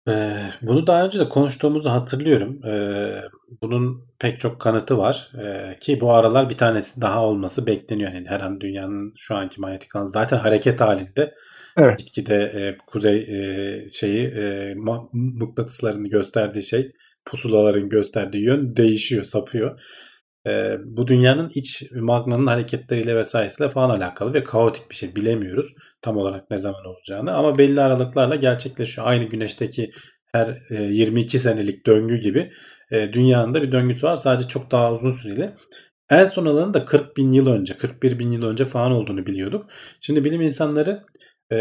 [0.09, 2.65] Ee, bunu daha önce de konuştuğumuzu hatırlıyorum.
[2.65, 3.21] Ee,
[3.61, 5.31] bunun pek çok kanıtı var.
[5.43, 8.11] Ee, ki bu aralar bir tanesi daha olması bekleniyor.
[8.11, 11.35] Yani her an dünyanın şu anki manyetik alanı zaten hareket halinde.
[11.77, 11.99] Evet.
[11.99, 14.75] Gitgide e, kuzey e, şeyi e,
[15.13, 16.91] mıknatıslarını gösterdiği şey
[17.25, 19.81] pusulaların gösterdiği yön değişiyor, sapıyor.
[20.47, 26.17] E, bu dünyanın iç magmanın hareketleriyle vesairesiyle falan alakalı ve kaotik bir şey bilemiyoruz tam
[26.17, 29.07] olarak ne zaman olacağını ama belli aralıklarla gerçekleşiyor.
[29.07, 29.91] Aynı güneşteki
[30.31, 32.51] her e, 22 senelik döngü gibi
[32.91, 35.53] e, dünyanın da bir döngüsü var sadece çok daha uzun süreli.
[36.09, 39.69] En son alanın da 40 bin yıl önce 41 bin yıl önce falan olduğunu biliyorduk.
[40.01, 41.03] Şimdi bilim insanları
[41.51, 41.57] e,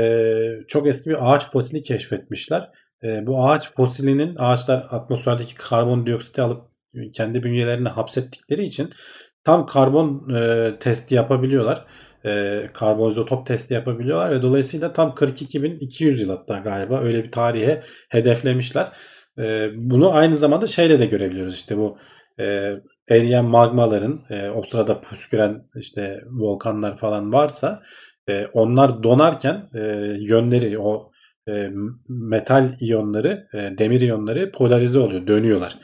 [0.69, 2.71] çok eski bir ağaç fosili keşfetmişler.
[3.05, 6.68] E, bu ağaç fosilinin ağaçlar atmosferdeki karbondioksiti alıp
[7.13, 8.91] kendi bünyelerine hapsettikleri için
[9.45, 11.87] tam karbon e, testi yapabiliyorlar.
[12.27, 18.93] E, karbonizotop testi yapabiliyorlar ve dolayısıyla tam 42.200 yıl hatta galiba öyle bir tarihe hedeflemişler.
[19.39, 21.99] E, bunu aynı zamanda şeyle de görebiliyoruz işte bu
[22.41, 22.75] e,
[23.09, 27.83] eriyen magmaların e, o sırada püsküren işte volkanlar falan varsa
[28.29, 29.81] e, onlar donarken e,
[30.21, 31.11] yönleri o
[31.49, 31.71] e,
[32.09, 35.79] metal iyonları, e, demir iyonları polarize oluyor, dönüyorlar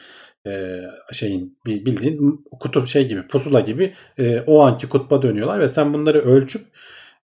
[0.46, 0.80] e,
[1.12, 6.18] şeyin bildiğin kutup şey gibi pusula gibi e, o anki kutba dönüyorlar ve sen bunları
[6.18, 6.62] ölçüp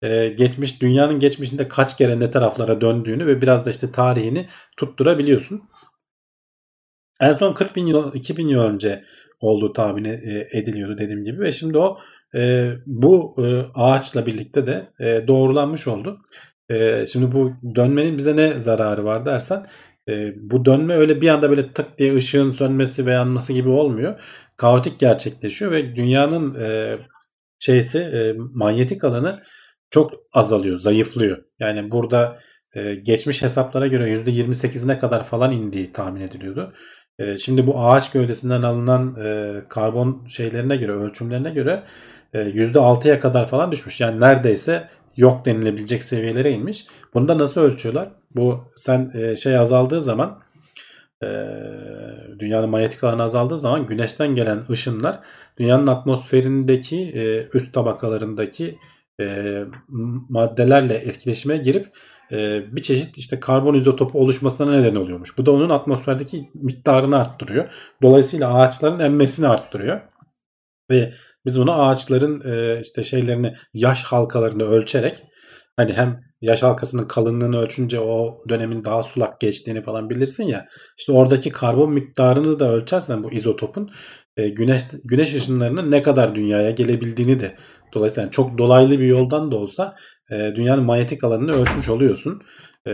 [0.01, 4.47] e, geçmiş dünyanın geçmişinde kaç kere ne taraflara döndüğünü ve biraz da işte tarihini
[4.77, 5.61] tutturabiliyorsun.
[7.21, 9.03] En son 40 bin yıl 2000 yıl önce
[9.39, 10.05] olduğu tahmin
[10.51, 11.97] ediliyordu dediğim gibi ve şimdi o
[12.85, 13.35] bu
[13.75, 14.91] ağaçla birlikte de
[15.27, 16.21] doğrulanmış oldu.
[17.07, 19.65] Şimdi bu dönmenin bize ne zararı var dersen
[20.09, 24.19] e, bu dönme öyle bir anda böyle tık diye ışığın sönmesi ve yanması gibi olmuyor.
[24.57, 26.97] Kaotik gerçekleşiyor ve dünyanın e,
[27.59, 29.41] şeysi e, manyetik alanı
[29.89, 31.43] çok azalıyor, zayıflıyor.
[31.59, 32.39] Yani burada
[32.73, 36.73] e, geçmiş hesaplara göre %28'ine kadar falan indiği tahmin ediliyordu.
[37.19, 41.83] E, şimdi bu ağaç gövdesinden alınan e, karbon şeylerine göre, ölçümlerine göre
[42.33, 44.01] e, %6'ya kadar falan düşmüş.
[44.01, 44.87] Yani neredeyse
[45.17, 46.85] yok denilebilecek seviyelere inmiş.
[47.13, 48.11] Bunu da nasıl ölçüyorlar?
[48.35, 50.39] Bu sen e, şey azaldığı zaman
[51.23, 51.27] e,
[52.39, 55.19] dünyanın manyetik alanı azaldığı zaman güneşten gelen ışınlar
[55.57, 58.77] dünyanın atmosferindeki e, üst tabakalarındaki
[59.21, 59.55] e,
[60.29, 61.87] maddelerle etkileşime girip
[62.31, 65.37] e, bir çeşit işte karbon izotopu oluşmasına neden oluyormuş.
[65.37, 67.73] Bu da onun atmosferdeki miktarını arttırıyor.
[68.01, 70.01] Dolayısıyla ağaçların emmesini arttırıyor.
[70.91, 71.13] Ve
[71.49, 75.23] biz bunu ağaçların e, işte şeylerini yaş halkalarını ölçerek
[75.77, 80.67] hani hem yaş halkasının kalınlığını ölçünce o dönemin daha sulak geçtiğini falan bilirsin ya.
[80.99, 83.89] İşte oradaki karbon miktarını da ölçersen bu izotopun
[84.37, 87.55] e, güneş güneş ışınlarının ne kadar dünyaya gelebildiğini de
[87.93, 89.95] dolayısıyla yani çok dolaylı bir yoldan da olsa
[90.31, 92.41] e, dünyanın manyetik alanını ölçmüş oluyorsun.
[92.87, 92.91] E,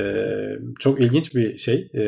[0.79, 2.03] çok ilginç bir şey e,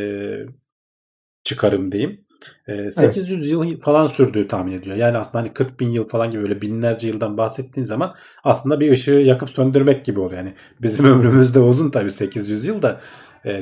[1.43, 2.26] çıkarım diyeyim.
[2.67, 3.51] 800 evet.
[3.51, 4.97] yıl falan sürdüğü tahmin ediliyor.
[4.97, 8.13] Yani aslında hani 40 bin yıl falan gibi öyle binlerce yıldan bahsettiğin zaman
[8.43, 10.37] aslında bir ışığı yakıp söndürmek gibi oluyor.
[10.37, 13.01] Yani bizim ömrümüz de uzun tabii 800 yıl da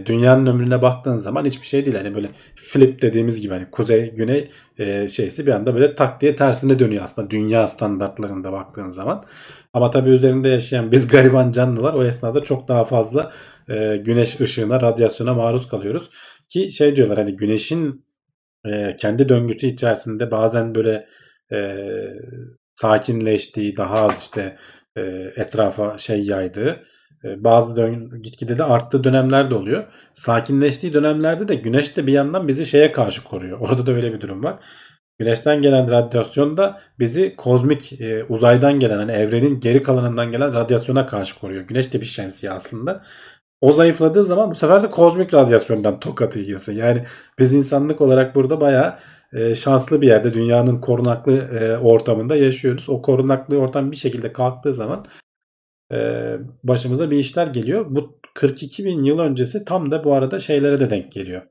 [0.05, 1.97] dünyanın ömrüne baktığın zaman hiçbir şey değil.
[1.97, 6.35] Hani böyle flip dediğimiz gibi hani kuzey güney e, şeysi bir anda böyle tak diye
[6.35, 9.23] tersine dönüyor aslında dünya standartlarında baktığın zaman.
[9.73, 13.31] Ama tabii üzerinde yaşayan biz gariban canlılar o esnada çok daha fazla
[14.03, 16.09] güneş ışığına, radyasyona maruz kalıyoruz.
[16.49, 18.04] Ki şey diyorlar hani güneşin
[18.65, 21.07] e, kendi döngüsü içerisinde bazen böyle
[21.53, 21.77] e,
[22.75, 24.57] sakinleştiği, daha az işte
[24.97, 25.01] e,
[25.35, 26.83] etrafa şey yaydığı,
[27.23, 29.83] e, bazı dön- gitgide de arttığı dönemler de oluyor.
[30.13, 33.59] Sakinleştiği dönemlerde de güneş de bir yandan bizi şeye karşı koruyor.
[33.61, 34.59] Orada da öyle bir durum var.
[35.19, 41.05] Güneşten gelen radyasyon da bizi kozmik e, uzaydan gelen hani evrenin geri kalanından gelen radyasyona
[41.05, 41.61] karşı koruyor.
[41.63, 43.03] Güneş de bir şemsiye aslında.
[43.61, 46.73] O zayıfladığı zaman bu sefer de kozmik radyasyondan tokat yiyorsun.
[46.73, 47.05] Yani
[47.39, 48.99] biz insanlık olarak burada bayağı
[49.33, 52.89] e, şanslı bir yerde dünyanın korunaklı e, ortamında yaşıyoruz.
[52.89, 55.05] O korunaklı ortam bir şekilde kalktığı zaman
[55.91, 55.97] e,
[56.63, 57.85] başımıza bir işler geliyor.
[57.89, 61.41] Bu 42 bin yıl öncesi tam da bu arada şeylere de denk geliyor.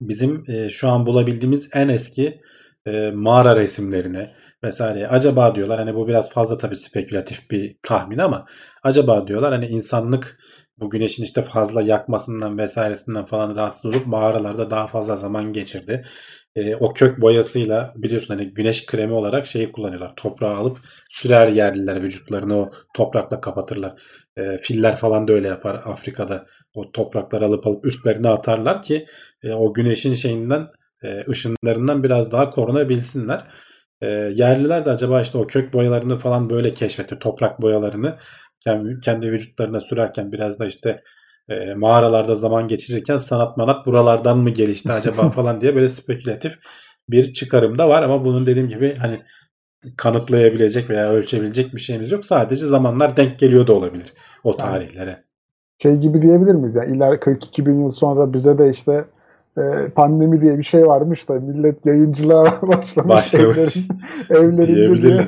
[0.00, 2.40] Bizim e, şu an bulabildiğimiz en eski
[2.86, 8.46] e, mağara resimlerine vesaire acaba diyorlar hani bu biraz fazla tabii spekülatif bir tahmin ama
[8.82, 10.38] acaba diyorlar hani insanlık
[10.78, 16.04] bu güneşin işte fazla yakmasından vesairesinden falan rahatsız olup mağaralarda daha fazla zaman geçirdi.
[16.56, 20.12] E, o kök boyasıyla biliyorsun hani güneş kremi olarak şeyi kullanıyorlar.
[20.16, 20.78] Toprağı alıp
[21.10, 24.02] sürer yerliler vücutlarını o toprakla kapatırlar.
[24.36, 26.46] E, filler falan da öyle yapar Afrika'da.
[26.74, 29.06] O toprakları alıp alıp üstlerine atarlar ki
[29.42, 30.68] e, o güneşin şeyinden
[31.02, 33.44] e, ışınlarından biraz daha korunabilsinler.
[34.00, 37.18] E, yerliler de acaba işte o kök boyalarını falan böyle keşfetti.
[37.18, 38.18] Toprak boyalarını
[38.66, 41.02] kendi, kendi vücutlarına sürerken biraz da işte
[41.48, 46.58] e, mağaralarda zaman geçirirken sanat manat buralardan mı gelişti acaba falan diye böyle spekülatif
[47.10, 49.20] bir çıkarım da var ama bunun dediğim gibi hani
[49.96, 52.24] kanıtlayabilecek veya ölçebilecek bir şeyimiz yok.
[52.24, 54.12] Sadece zamanlar denk geliyor da olabilir
[54.44, 55.24] o tarihlere.
[55.82, 56.74] Şey gibi diyebilir miyiz?
[56.74, 59.04] Yani iler 42 bin yıl sonra bize de işte
[59.58, 63.14] e, pandemi diye bir şey varmış da millet yayıncılığa başlamış.
[63.14, 63.76] Başlamış.
[64.30, 65.26] Evlerin, evlerinde diye.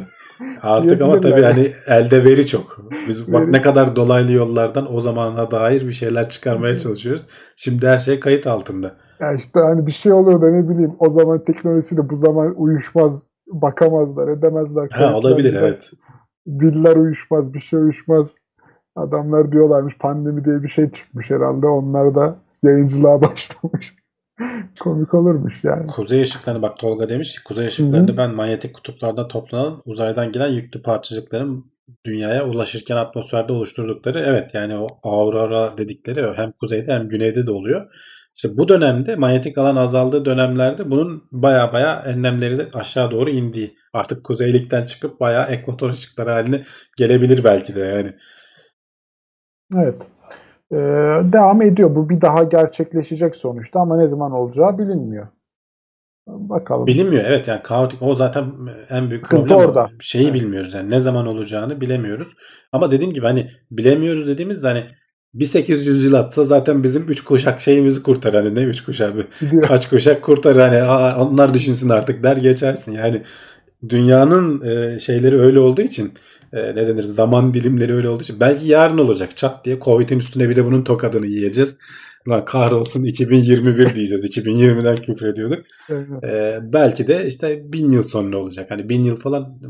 [0.62, 2.78] Artık ama tabii hani elde veri çok.
[3.08, 7.26] Biz bak Veri- ne kadar dolaylı yollardan o zamana dair bir şeyler çıkarmaya çalışıyoruz.
[7.56, 8.96] Şimdi her şey kayıt altında.
[9.20, 13.22] Ya işte hani bir şey oluyor da ne bileyim o zaman teknolojisiyle bu zaman uyuşmaz
[13.46, 14.88] bakamazlar edemezler.
[14.90, 15.90] Ha, olabilir Kayıtlarında evet.
[16.60, 18.28] Diller uyuşmaz bir şey uyuşmaz.
[18.96, 23.96] Adamlar diyorlarmış pandemi diye bir şey çıkmış herhalde onlar da yayıncılığa başlamış.
[24.80, 25.86] Komik olurmuş yani.
[25.86, 30.82] Kuzey ışıklarını bak Tolga demiş ki kuzey ışıklarını ben manyetik kutuplarda toplanan uzaydan gelen yüklü
[30.82, 31.72] parçacıkların
[32.04, 37.86] dünyaya ulaşırken atmosferde oluşturdukları evet yani o aurora dedikleri hem kuzeyde hem güneyde de oluyor.
[38.36, 43.76] İşte bu dönemde manyetik alan azaldığı dönemlerde bunun baya baya enlemleri de aşağı doğru indiği
[43.92, 46.64] artık kuzeylikten çıkıp baya ekvator ışıkları haline
[46.96, 48.14] gelebilir belki de yani.
[49.76, 50.08] Evet.
[50.72, 50.76] Ee,
[51.32, 51.94] devam ediyor.
[51.94, 55.26] Bu bir daha gerçekleşecek sonuçta ama ne zaman olacağı bilinmiyor.
[56.26, 56.86] Bakalım.
[56.86, 58.44] Bilinmiyor evet yani kaotik o zaten
[58.90, 59.90] en büyük Sıkıntı problem orada.
[60.00, 60.34] Şeyi Evet.
[60.34, 62.28] bilmiyoruz yani ne zaman olacağını bilemiyoruz.
[62.72, 64.84] Ama dediğim gibi hani bilemiyoruz dediğimizde hani
[65.34, 68.34] bir 800 yıl atsa zaten bizim 3 kuşak şeyimizi kurtarır.
[68.44, 69.62] Hani ne 3 kuşak bir Gidiyor.
[69.62, 72.92] kaç kuşak kurtarır hani "Aa, onlar düşünsün artık der geçersin.
[72.92, 73.22] Yani
[73.88, 76.12] dünyanın e, şeyleri öyle olduğu için
[76.52, 80.48] e, ne denir zaman dilimleri öyle olduğu için belki yarın olacak çat diye Covid'in üstüne
[80.48, 81.76] bir de bunun tokadını yiyeceğiz.
[82.28, 84.36] Lan kahrolsun 2021 diyeceğiz.
[84.36, 85.58] 2020'den küfür ediyorduk.
[86.24, 88.70] Ee, belki de işte bin yıl sonra olacak.
[88.70, 89.60] Hani bin yıl falan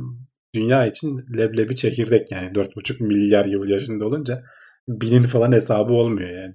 [0.55, 4.43] dünya için leblebi çekirdek yani 4,5 milyar yıl yaşında olunca
[4.89, 6.55] binin falan hesabı olmuyor yani.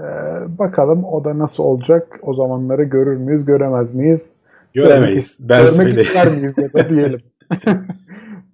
[0.00, 2.18] Ee, bakalım o da nasıl olacak?
[2.22, 4.32] O zamanları görür müyüz, göremez miyiz?
[4.74, 5.48] Göremeyiz.
[5.48, 6.00] Ben Görmek söyleyeyim.
[6.00, 7.20] ister miyiz ya da diyelim.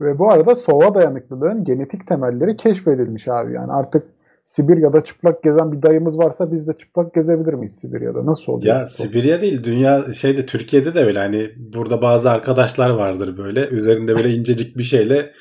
[0.03, 3.53] Ve bu arada soğuğa dayanıklılığın genetik temelleri keşfedilmiş abi.
[3.53, 4.05] Yani artık
[4.45, 8.27] Sibirya'da çıplak gezen bir dayımız varsa biz de çıplak gezebilir miyiz Sibirya'da?
[8.27, 8.77] Nasıl oluyor?
[8.77, 14.15] Ya Sibirya değil dünya şeyde Türkiye'de de öyle hani burada bazı arkadaşlar vardır böyle üzerinde
[14.15, 15.33] böyle incecik bir şeyle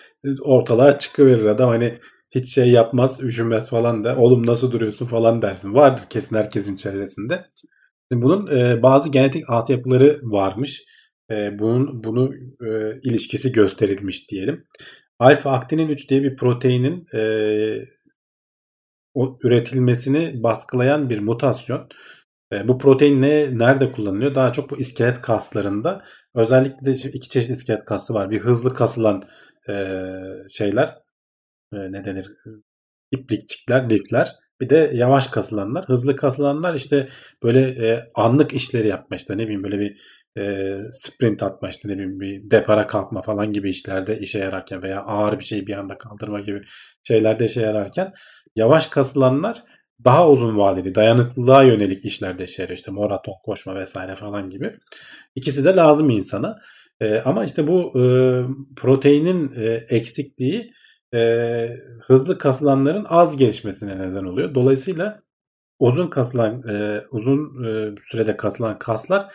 [0.42, 2.00] ortalığa çıkıverir adam hani
[2.32, 7.46] hiç şey yapmaz üşümez falan da oğlum nasıl duruyorsun falan dersin vardır kesin herkesin çevresinde.
[8.12, 10.84] Şimdi bunun e, bazı genetik altyapıları varmış.
[11.32, 12.34] E, bunun bunu
[12.68, 14.68] e, ilişkisi gösterilmiş diyelim.
[15.20, 17.22] Alfa aktinin 3 diye bir proteinin e,
[19.14, 21.90] o üretilmesini baskılayan bir mutasyon.
[22.54, 24.36] E, bu protein ne nerede kullanılıyor?
[24.36, 26.04] Daha çok bu iskelet kaslarında.
[26.36, 28.30] Özellikle iki çeşit iskelet kası var.
[28.32, 29.24] Bir hızlı kasılan
[29.70, 29.96] e,
[30.50, 30.98] şeyler
[31.74, 32.32] e, ne denir?
[33.12, 34.36] İplikçikler, lifler.
[34.62, 35.86] Bir de yavaş kasılanlar.
[35.86, 37.10] Hızlı kasılanlar işte
[37.44, 39.98] böyle e, anlık işleri yapma işte ne bileyim böyle bir
[40.38, 45.02] e, sprint atma işte ne bileyim bir depara kalkma falan gibi işlerde işe yararken veya
[45.02, 46.62] ağır bir şeyi bir anda kaldırma gibi
[47.08, 48.14] şeylerde işe yararken
[48.56, 49.64] yavaş kasılanlar
[50.04, 52.78] daha uzun vadeli dayanıklılığa yönelik işlerde işe yarıyor.
[52.78, 54.78] İşte maraton koşma vesaire falan gibi.
[55.36, 56.56] İkisi de lazım insana.
[57.02, 58.04] E, ama işte bu e,
[58.76, 60.72] proteinin e, eksikliği
[61.14, 61.68] e,
[62.06, 64.56] hızlı kasılanların az gelişmesine neden oluyor.
[64.56, 65.22] Dolayısıyla
[65.80, 69.34] uzun kasılan e, uzun e, sürede kasılan kaslar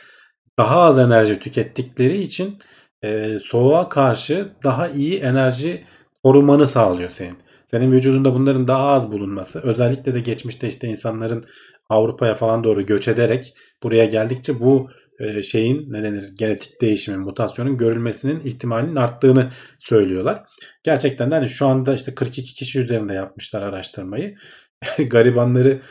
[0.58, 2.58] daha az enerji tükettikleri için
[3.02, 5.84] e, soğuğa karşı daha iyi enerji
[6.22, 7.36] korumanı sağlıyor senin.
[7.66, 11.44] Senin vücudunda bunların daha az bulunması özellikle de geçmişte işte insanların
[11.88, 17.76] Avrupa'ya falan doğru göç ederek buraya geldikçe bu e, şeyin ne denir genetik değişimin mutasyonun
[17.76, 20.42] görülmesinin ihtimalinin arttığını söylüyorlar.
[20.82, 24.36] Gerçekten de hani şu anda işte 42 kişi üzerinde yapmışlar araştırmayı.
[24.98, 25.82] Garibanları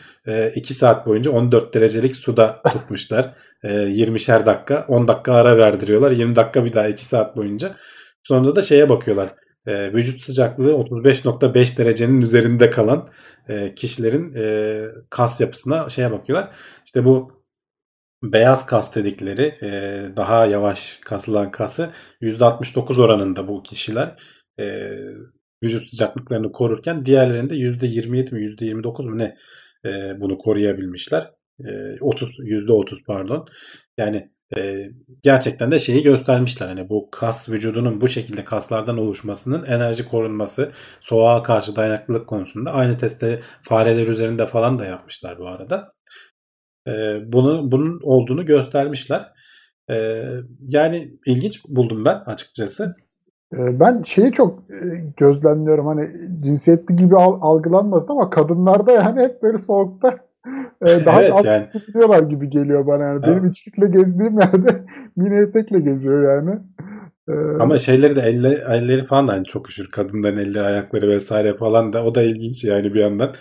[0.55, 3.35] 2 e, saat boyunca 14 derecelik suda tutmuşlar.
[3.65, 6.11] 20'şer e, dakika 10 dakika ara verdiriyorlar.
[6.11, 7.75] 20 dakika bir daha 2 saat boyunca.
[8.23, 9.35] Sonra da şeye bakıyorlar.
[9.67, 13.09] Vücut sıcaklığı 35.5 derecenin üzerinde kalan
[13.75, 14.33] kişilerin
[15.09, 16.55] kas yapısına şeye bakıyorlar.
[16.85, 17.43] İşte bu
[18.23, 19.57] beyaz kas dedikleri
[20.17, 21.91] daha yavaş kasılan kası
[22.21, 24.15] %69 oranında bu kişiler
[25.63, 29.37] vücut sıcaklıklarını korurken diğerlerinde %27 mi %29 mu ne
[29.85, 31.31] e, bunu koruyabilmişler.
[31.59, 33.47] E, 30 %30 pardon.
[33.97, 34.89] Yani e,
[35.23, 36.67] gerçekten de şeyi göstermişler.
[36.67, 42.97] Hani bu kas vücudunun bu şekilde kaslardan oluşmasının enerji korunması, soğuğa karşı dayanıklılık konusunda aynı
[42.97, 45.91] testi fareler üzerinde falan da yapmışlar bu arada.
[46.87, 46.91] E,
[47.33, 49.31] bunu bunun olduğunu göstermişler.
[49.89, 49.95] E,
[50.67, 52.95] yani ilginç buldum ben açıkçası.
[53.53, 54.63] Ben şeyi çok
[55.17, 56.01] gözlemliyorum hani
[56.39, 60.24] cinsiyetli gibi algılanmasın ama kadınlarda yani hep böyle soğukta
[60.85, 61.69] e, daha evet, az yani.
[61.69, 63.21] tutuyorlar gibi geliyor bana yani.
[63.21, 64.85] Benim içlikle gezdiğim yerde
[65.15, 66.59] mini etekle geziyor yani.
[67.29, 69.91] Ee, ama şeyleri de elleri, elleri falan da hani çok üşür.
[69.91, 73.33] Kadınların elleri, ayakları vesaire falan da o da ilginç yani bir yandan.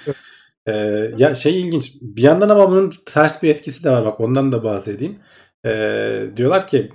[0.66, 0.72] Ee,
[1.18, 1.94] ya şey ilginç.
[2.02, 4.04] Bir yandan ama bunun ters bir etkisi de var.
[4.04, 5.18] Bak ondan da bahsedeyim.
[5.66, 6.90] Ee, diyorlar ki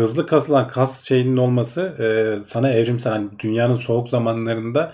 [0.00, 2.06] hızlı kasılan kas şeyinin olması e,
[2.44, 4.92] sana evrimsel hani dünyanın soğuk zamanlarında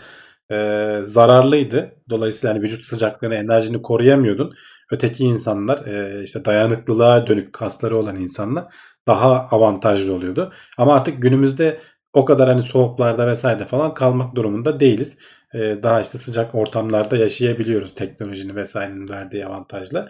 [0.50, 1.96] e, zararlıydı.
[2.10, 4.54] Dolayısıyla hani vücut sıcaklığını, enerjini koruyamıyordun.
[4.90, 8.64] Öteki insanlar e, işte dayanıklılığa dönük kasları olan insanlar
[9.06, 10.52] daha avantajlı oluyordu.
[10.78, 11.80] Ama artık günümüzde
[12.12, 15.18] o kadar hani soğuklarda vesaire falan kalmak durumunda değiliz.
[15.54, 20.08] E, daha işte sıcak ortamlarda yaşayabiliyoruz teknolojinin vesairenin verdiği avantajla.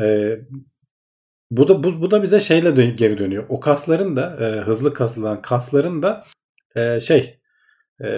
[0.00, 0.36] E,
[1.50, 3.46] bu da bu, bu da bize şeyle dö- geri dönüyor.
[3.48, 6.24] O kasların da e, hızlı kasılan kasların da
[6.76, 7.40] e, şey
[8.04, 8.08] e,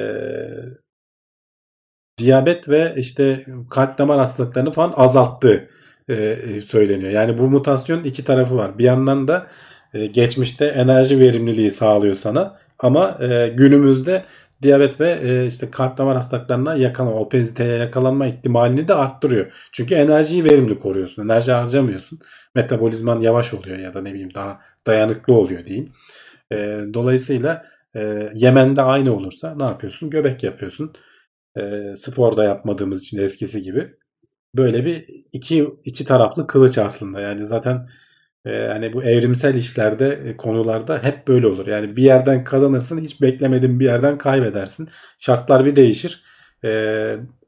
[2.19, 5.69] diyabet ve işte kalp damar hastalıklarını falan azalttığı
[6.09, 6.37] e,
[6.67, 7.11] söyleniyor.
[7.11, 8.79] Yani bu mutasyonun iki tarafı var.
[8.79, 9.47] Bir yandan da
[9.95, 14.25] e, geçmişte enerji verimliliği sağlıyor sana ama e, günümüzde
[14.63, 19.53] diyabet ve e, işte kalp damar hastalıklarına yakalanma, obeziteye yakalanma ihtimalini de arttırıyor.
[19.73, 21.25] Çünkü enerjiyi verimli koruyorsun.
[21.25, 22.19] Enerji harcamıyorsun.
[22.55, 25.93] Metabolizman yavaş oluyor ya da ne bileyim daha dayanıklı oluyor diyeyim.
[26.53, 26.57] E,
[26.95, 27.65] dolayısıyla
[27.97, 30.11] e, Yemen'de aynı olursa ne yapıyorsun?
[30.11, 30.93] Göbek yapıyorsun.
[31.57, 33.89] E, sporda yapmadığımız için eskisi gibi.
[34.57, 37.21] Böyle bir iki, iki taraflı kılıç aslında.
[37.21, 37.89] Yani zaten
[38.47, 41.67] e, hani bu evrimsel işlerde e, konularda hep böyle olur.
[41.67, 44.89] Yani bir yerden kazanırsın hiç beklemediğin bir yerden kaybedersin.
[45.19, 46.23] Şartlar bir değişir.
[46.65, 46.71] E,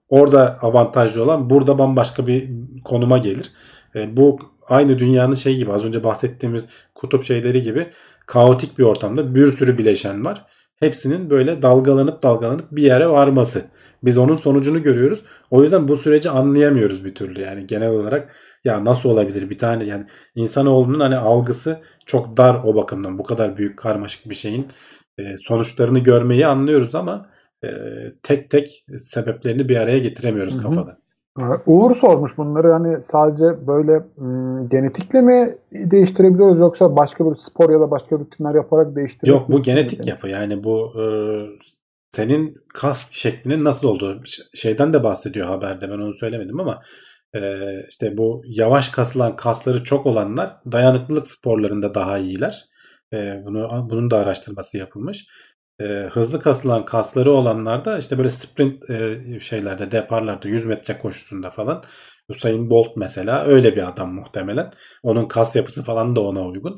[0.08, 2.50] orada avantajlı olan burada bambaşka bir
[2.84, 3.50] konuma gelir.
[3.94, 7.90] E, bu aynı dünyanın şey gibi az önce bahsettiğimiz kutup şeyleri gibi
[8.26, 10.46] kaotik bir ortamda bir sürü bileşen var.
[10.80, 13.64] Hepsinin böyle dalgalanıp dalgalanıp bir yere varması.
[14.04, 15.24] Biz onun sonucunu görüyoruz.
[15.50, 17.40] O yüzden bu süreci anlayamıyoruz bir türlü.
[17.40, 18.34] Yani genel olarak
[18.64, 23.18] ya nasıl olabilir bir tane yani insanoğlunun hani algısı çok dar o bakımdan.
[23.18, 24.66] Bu kadar büyük karmaşık bir şeyin
[25.18, 27.26] e, sonuçlarını görmeyi anlıyoruz ama
[27.64, 27.68] e,
[28.22, 30.98] tek tek sebeplerini bir araya getiremiyoruz kafada.
[31.66, 37.80] Uğur sormuş bunları hani sadece böyle m, genetikle mi değiştirebiliyoruz yoksa başka bir spor ya
[37.80, 39.48] da başka rutinler yaparak değiştirebiliyoruz?
[39.48, 41.04] Yok bu genetik yapı yani bu e,
[42.14, 44.22] senin kas şeklinin nasıl olduğu
[44.54, 46.80] şeyden de bahsediyor haberde ben onu söylemedim ama
[47.34, 47.40] e,
[47.88, 52.64] işte bu yavaş kasılan kasları çok olanlar dayanıklılık sporlarında daha iyiler.
[53.12, 55.26] E, bunu bunun da araştırması yapılmış.
[55.80, 61.50] E, hızlı kasılan kasları olanlar da işte böyle sprint e, şeylerde deparlarda 100 metre koşusunda
[61.50, 61.84] falan
[62.28, 64.70] Usain Bolt mesela öyle bir adam muhtemelen.
[65.02, 66.76] Onun kas yapısı falan da ona uygun.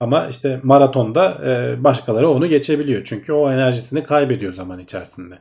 [0.00, 3.04] Ama işte maratonda e, başkaları onu geçebiliyor.
[3.04, 5.38] Çünkü o enerjisini kaybediyor zaman içerisinde.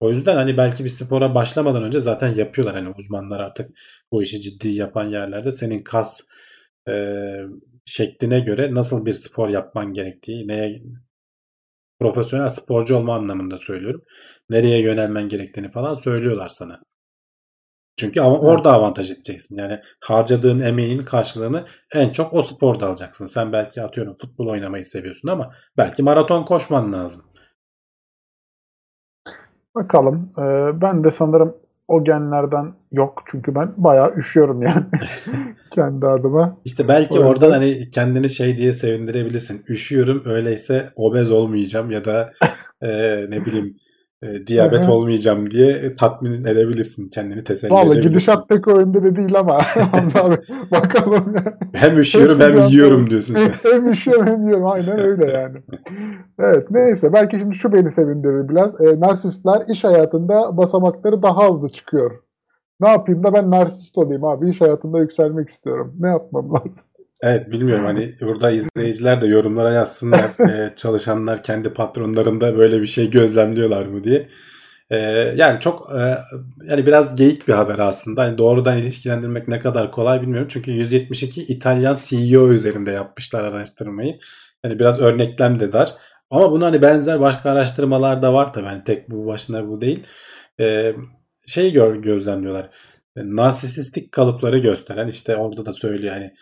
[0.00, 2.76] O yüzden hani belki bir spora başlamadan önce zaten yapıyorlar.
[2.76, 3.70] Hani uzmanlar artık
[4.12, 6.20] bu işi ciddi yapan yerlerde senin kas
[6.88, 6.92] e,
[7.84, 10.82] şekline göre nasıl bir spor yapman gerektiği, neye
[12.00, 14.02] profesyonel sporcu olma anlamında söylüyorum.
[14.50, 16.82] Nereye yönelmen gerektiğini falan söylüyorlar sana.
[17.96, 19.56] Çünkü ama orada avantaj edeceksin.
[19.58, 21.64] Yani harcadığın emeğin karşılığını
[21.94, 23.26] en çok o sporda alacaksın.
[23.26, 27.22] Sen belki atıyorum futbol oynamayı seviyorsun ama belki maraton koşman lazım.
[29.74, 30.32] Bakalım.
[30.38, 31.56] Ee, ben de sanırım
[31.88, 33.22] o genlerden yok.
[33.26, 34.84] Çünkü ben bayağı üşüyorum yani.
[35.70, 36.56] Kendi adıma.
[36.64, 39.64] İşte belki O yüzden- oradan hani kendini şey diye sevindirebilirsin.
[39.68, 42.32] Üşüyorum öyleyse obez olmayacağım ya da
[42.82, 42.88] e,
[43.30, 43.76] ne bileyim
[44.22, 44.92] e, diyabet Hı hı.
[44.92, 47.08] olmayacağım diye tatmin edebilirsin.
[47.08, 48.08] Kendini teselli Vallahi edebilirsin.
[48.08, 49.54] gidişat pek o yönde de değil ama.
[49.92, 50.36] Abi
[50.70, 51.34] bakalım.
[51.72, 53.52] Hem üşüyorum hem Biraz yiyorum diyorsun sen.
[53.72, 54.66] hem üşüyorum hem yiyorum.
[54.66, 55.58] Aynen öyle yani.
[56.38, 57.12] Evet neyse.
[57.12, 58.80] Belki şimdi şu beni sevindirir biraz.
[58.80, 62.10] E, narsistler iş hayatında basamakları daha hızlı çıkıyor.
[62.80, 64.50] Ne yapayım da ben narsist olayım abi.
[64.50, 65.94] İş hayatında yükselmek istiyorum.
[66.00, 66.82] Ne yapmam lazım?
[67.22, 70.24] Evet bilmiyorum hani burada izleyiciler de yorumlara yazsınlar.
[70.50, 74.28] Ee, çalışanlar kendi patronlarında böyle bir şey gözlemliyorlar mı diye.
[74.90, 74.96] Ee,
[75.36, 76.18] yani çok e,
[76.70, 78.22] yani biraz geyik bir haber aslında.
[78.22, 80.48] Hani doğrudan ilişkilendirmek ne kadar kolay bilmiyorum.
[80.50, 84.18] Çünkü 172 İtalyan CEO üzerinde yapmışlar araştırmayı.
[84.64, 85.94] Yani biraz örneklem de dar.
[86.30, 88.66] Ama bunu hani benzer başka araştırmalar da var tabii.
[88.66, 90.06] Hani tek bu başına bu değil.
[90.60, 90.94] Ee,
[91.46, 92.70] şey gör, gözlemliyorlar.
[93.16, 96.32] Narsistik kalıpları gösteren işte orada da söylüyor hani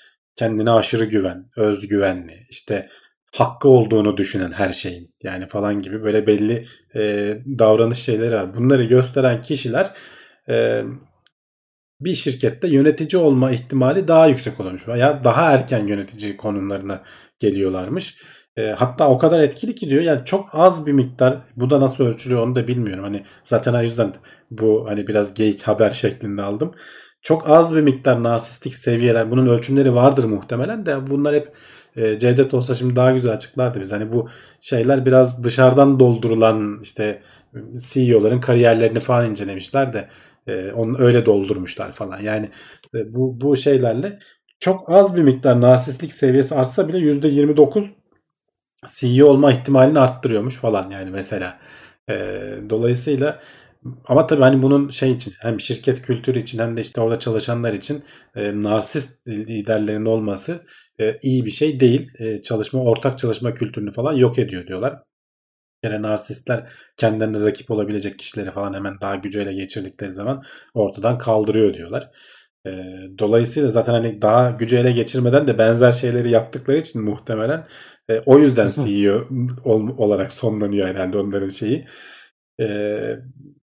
[0.41, 2.88] kendine aşırı güven, özgüvenli, işte
[3.36, 8.55] hakkı olduğunu düşünen her şeyin yani falan gibi böyle belli e, davranış şeyleri var.
[8.55, 9.91] Bunları gösteren kişiler
[10.49, 10.82] e,
[12.01, 17.03] bir şirkette yönetici olma ihtimali daha yüksek olmuş veya daha erken yönetici konumlarına
[17.41, 18.16] geliyorlarmış.
[18.57, 22.07] E, hatta o kadar etkili ki diyor yani çok az bir miktar bu da nasıl
[22.07, 23.05] ölçülüyor onu da bilmiyorum.
[23.05, 24.14] Hani zaten o yüzden
[24.51, 26.74] bu hani biraz geyik haber şeklinde aldım.
[27.22, 31.52] Çok az bir miktar narsistik seviyeler bunun ölçümleri vardır muhtemelen de bunlar hep
[31.96, 33.92] e, Cevdet olsa şimdi daha güzel açıklardı biz.
[33.92, 34.28] Hani bu
[34.60, 37.22] şeyler biraz dışarıdan doldurulan işte
[37.78, 40.08] CEO'ların kariyerlerini falan incelemişler de
[40.46, 42.20] e, onu öyle doldurmuşlar falan.
[42.20, 42.50] Yani
[42.94, 44.18] e, bu bu şeylerle
[44.60, 47.84] çok az bir miktar narsistlik seviyesi artsa bile %29
[48.86, 51.58] CEO olma ihtimalini arttırıyormuş falan yani mesela.
[52.10, 52.14] E,
[52.70, 53.40] dolayısıyla
[54.05, 57.72] ama tabii hani bunun şey için hem şirket kültürü için hem de işte orada çalışanlar
[57.72, 58.05] için
[58.37, 60.64] e, narsist liderlerin olması
[61.01, 62.09] e, iyi bir şey değil.
[62.18, 65.03] E, çalışma ortak çalışma kültürünü falan yok ediyor diyorlar.
[65.85, 70.43] Kere narsistler kendilerine rakip olabilecek kişileri falan hemen daha gücü ele geçirdikleri zaman
[70.74, 72.11] ortadan kaldırıyor diyorlar.
[72.66, 72.70] E,
[73.18, 77.66] dolayısıyla zaten hani daha gücü ele geçirmeden de benzer şeyleri yaptıkları için muhtemelen
[78.11, 79.28] e, o yüzden CEO
[79.64, 81.87] ol- olarak sonlanıyor herhalde onların şeyi.
[82.61, 82.66] E,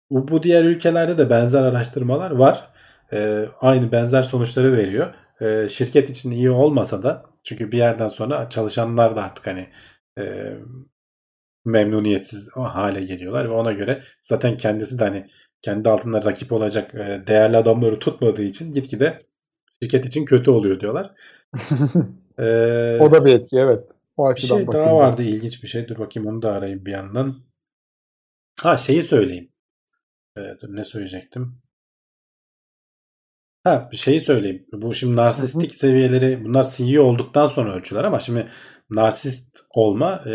[0.09, 2.69] bu, diğer ülkelerde de benzer araştırmalar var.
[3.13, 5.13] E, aynı benzer sonuçları veriyor.
[5.41, 9.67] E, şirket için iyi olmasa da çünkü bir yerden sonra çalışanlar da artık hani
[10.19, 10.53] e,
[11.65, 15.29] memnuniyetsiz hale geliyorlar ve ona göre zaten kendisi de hani
[15.61, 19.25] kendi altında rakip olacak e, değerli adamları tutmadığı için gitgide
[19.83, 21.11] şirket için kötü oluyor diyorlar.
[22.39, 23.83] E, o da bir etki evet.
[24.17, 24.93] O bir şey daha bakınca.
[24.93, 25.87] vardı ilginç bir şey.
[25.87, 27.35] Dur bakayım onu da arayayım bir yandan.
[28.61, 29.49] Ha şeyi söyleyeyim.
[30.39, 31.61] E, dur ne söyleyecektim?
[33.63, 34.65] Ha bir şeyi söyleyeyim.
[34.73, 38.47] Bu şimdi narsistik seviyeleri bunlar CEO olduktan sonra ölçüler ama şimdi
[38.89, 40.33] narsist olma e,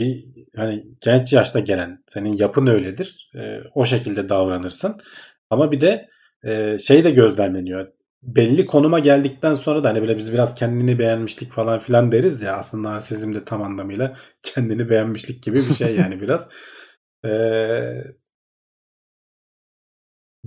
[0.00, 0.24] bir
[0.56, 3.30] hani genç yaşta gelen senin yapın öyledir.
[3.34, 5.00] E, o şekilde davranırsın.
[5.50, 6.08] Ama bir de
[6.44, 7.92] e, şey de gözlemleniyor.
[8.22, 12.56] Belli konuma geldikten sonra da hani böyle biz biraz kendini beğenmişlik falan filan deriz ya
[12.56, 16.48] aslında narsizm de tam anlamıyla kendini beğenmişlik gibi bir şey yani biraz.
[17.24, 18.04] Eee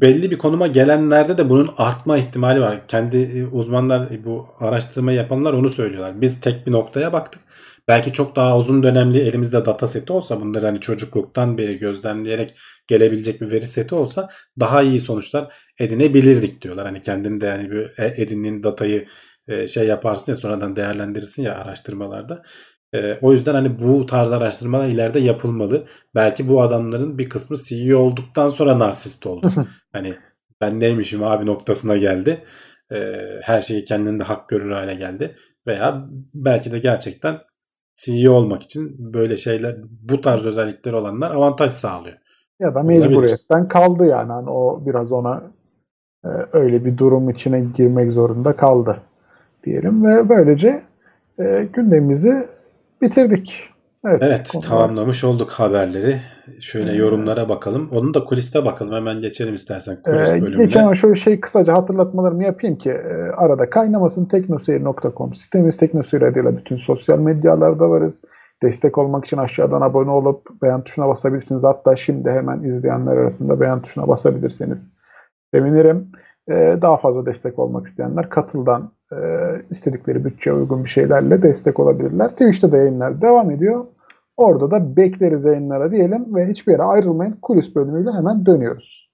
[0.01, 2.87] belli bir konuma gelenlerde de bunun artma ihtimali var.
[2.87, 6.21] Kendi e, uzmanlar e, bu araştırma yapanlar onu söylüyorlar.
[6.21, 7.41] Biz tek bir noktaya baktık.
[7.87, 12.55] Belki çok daha uzun dönemli elimizde data seti olsa bunları hani çocukluktan beri gözlemleyerek
[12.87, 14.29] gelebilecek bir veri seti olsa
[14.59, 16.85] daha iyi sonuçlar edinebilirdik diyorlar.
[16.85, 19.07] Hani kendinde yani bir e, edindiğin datayı
[19.67, 22.43] şey yaparsın ya sonradan değerlendirirsin ya araştırmalarda.
[22.93, 25.85] E, o yüzden hani bu tarz araştırmalar ileride yapılmalı.
[26.15, 29.51] Belki bu adamların bir kısmı CEO olduktan sonra narsist oldu.
[29.93, 30.15] hani
[30.61, 32.43] ben neymişim abi noktasına geldi.
[32.91, 35.35] E, her şeyi kendinde hak görür hale geldi.
[35.67, 37.37] Veya belki de gerçekten
[37.95, 42.17] CEO olmak için böyle şeyler bu tarz özellikleri olanlar avantaj sağlıyor.
[42.59, 44.31] Ya da mecburiyetten kaldı yani.
[44.31, 45.43] Hani o biraz ona
[46.25, 48.97] e, öyle bir durum içine girmek zorunda kaldı
[49.63, 50.81] diyelim ve böylece
[51.39, 52.47] e, gündemimizi
[53.01, 53.69] bitirdik.
[54.05, 56.21] Evet, Evet konular- tamamlamış olduk haberleri.
[56.61, 57.89] Şöyle Ee, yorumlara bakalım.
[57.93, 58.93] Onun da kuliste bakalım.
[58.93, 60.63] Hemen geçelim istersen kulis Ee, bölümüne.
[60.63, 66.57] geçen ama şöyle şey kısaca hatırlatmalarımı yapayım ki e, arada kaynamasın teknoseyir.com sitemiz Teknoseyir adıyla
[66.57, 68.21] bütün sosyal medyalarda varız.
[68.63, 71.63] Destek olmak için aşağıdan abone olup beğen tuşuna basabilirsiniz.
[71.63, 74.91] Hatta şimdi hemen izleyenler arasında beğen tuşuna basabilirseniz
[75.53, 76.11] sevinirim.
[76.51, 79.17] Ee, daha fazla destek olmak isteyenler katıldan e,
[79.69, 82.31] istedikleri bütçeye uygun bir şeylerle destek olabilirler.
[82.31, 83.85] Twitch'te de yayınlar devam ediyor.
[84.37, 87.39] Orada da bekleriz yayınlara diyelim ve hiçbir yere ayrılmayın.
[87.41, 89.09] Kulis bölümüyle hemen dönüyoruz.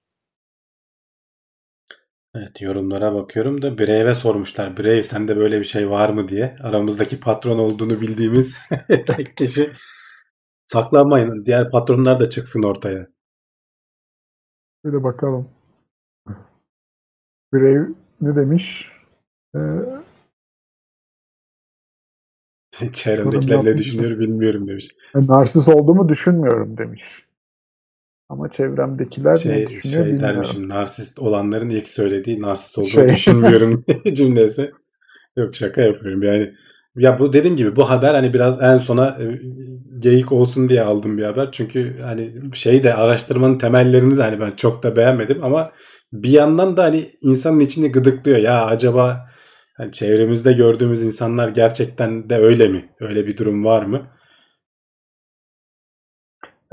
[2.35, 4.77] Evet yorumlara bakıyorum da Brave'e sormuşlar.
[4.77, 6.55] Brave sende böyle bir şey var mı diye.
[6.63, 8.57] Aramızdaki patron olduğunu bildiğimiz
[8.87, 9.71] tek kişi.
[10.67, 11.45] Saklanmayın.
[11.45, 13.07] Diğer patronlar da çıksın ortaya.
[14.85, 15.49] Şöyle bakalım.
[17.53, 17.87] Brave
[18.21, 18.94] ne demiş?
[19.55, 20.05] Ee,
[22.93, 24.87] Çevremdekiler ne düşünüyor bilmiyorum demiş.
[25.15, 27.25] narsist olduğumu düşünmüyorum demiş.
[28.29, 30.21] Ama çevremdekiler ne Şey, düşünüyor şey bilmiyorum.
[30.21, 33.09] dermişim narsist olanların ilk söylediği narsist olduğunu Şey.
[33.09, 34.71] düşünmüyorum cümlesi.
[35.37, 36.53] Yok şaka yapıyorum yani.
[36.95, 39.41] Ya bu dediğim gibi bu haber hani biraz en sona e,
[39.99, 41.51] geyik olsun diye aldım bir haber.
[41.51, 45.71] Çünkü hani şey de araştırmanın temellerini de hani ben çok da beğenmedim ama
[46.13, 48.37] bir yandan da hani insanın içini gıdıklıyor.
[48.37, 49.27] Ya acaba
[49.77, 52.89] hani çevremizde gördüğümüz insanlar gerçekten de öyle mi?
[52.99, 54.01] Öyle bir durum var mı?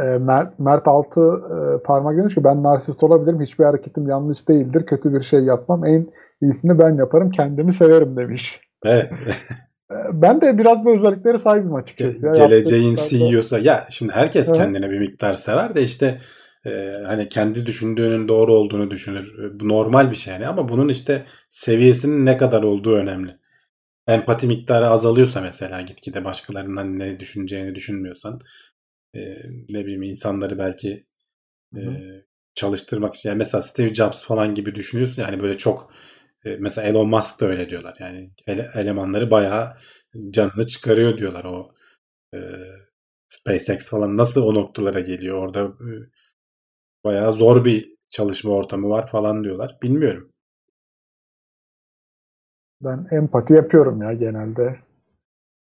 [0.00, 3.40] Ee, Mert, Mert Altı e, parmak demiş ki ben narsist olabilirim.
[3.40, 4.86] Hiçbir hareketim yanlış değildir.
[4.86, 5.84] Kötü bir şey yapmam.
[5.84, 6.06] En
[6.42, 7.30] iyisini ben yaparım.
[7.30, 8.60] Kendimi severim demiş.
[8.84, 9.12] Evet.
[9.92, 12.26] Ee, Ben de biraz bu özelliklere sahibim açıkçası.
[12.26, 12.32] ya.
[12.32, 14.56] geleceğin CEO'su ya şimdi herkes Evet.
[14.56, 16.18] kendine bir miktar sever de işte
[16.66, 16.70] e,
[17.06, 19.38] hani kendi düşündüğünün doğru olduğunu düşünür.
[19.44, 23.38] E, Bu normal bir şey yani ama bunun işte seviyesinin ne kadar olduğu önemli.
[24.08, 28.40] Empati miktarı azalıyorsa mesela gitgide başkalarından ne düşüneceğini düşünmüyorsan
[29.14, 29.20] e,
[29.68, 31.06] ne bileyim insanları belki
[31.76, 31.80] e,
[32.54, 35.92] çalıştırmak için yani mesela Steve Jobs falan gibi düşünüyorsun yani böyle çok
[36.44, 39.76] e, mesela Elon Musk da öyle diyorlar yani ele- elemanları bayağı
[40.30, 41.74] canını çıkarıyor diyorlar o
[42.34, 42.38] e,
[43.28, 45.90] SpaceX falan nasıl o noktalara geliyor orada e,
[47.04, 50.28] bayağı zor bir çalışma ortamı var falan diyorlar bilmiyorum.
[52.80, 54.78] Ben empati yapıyorum ya genelde.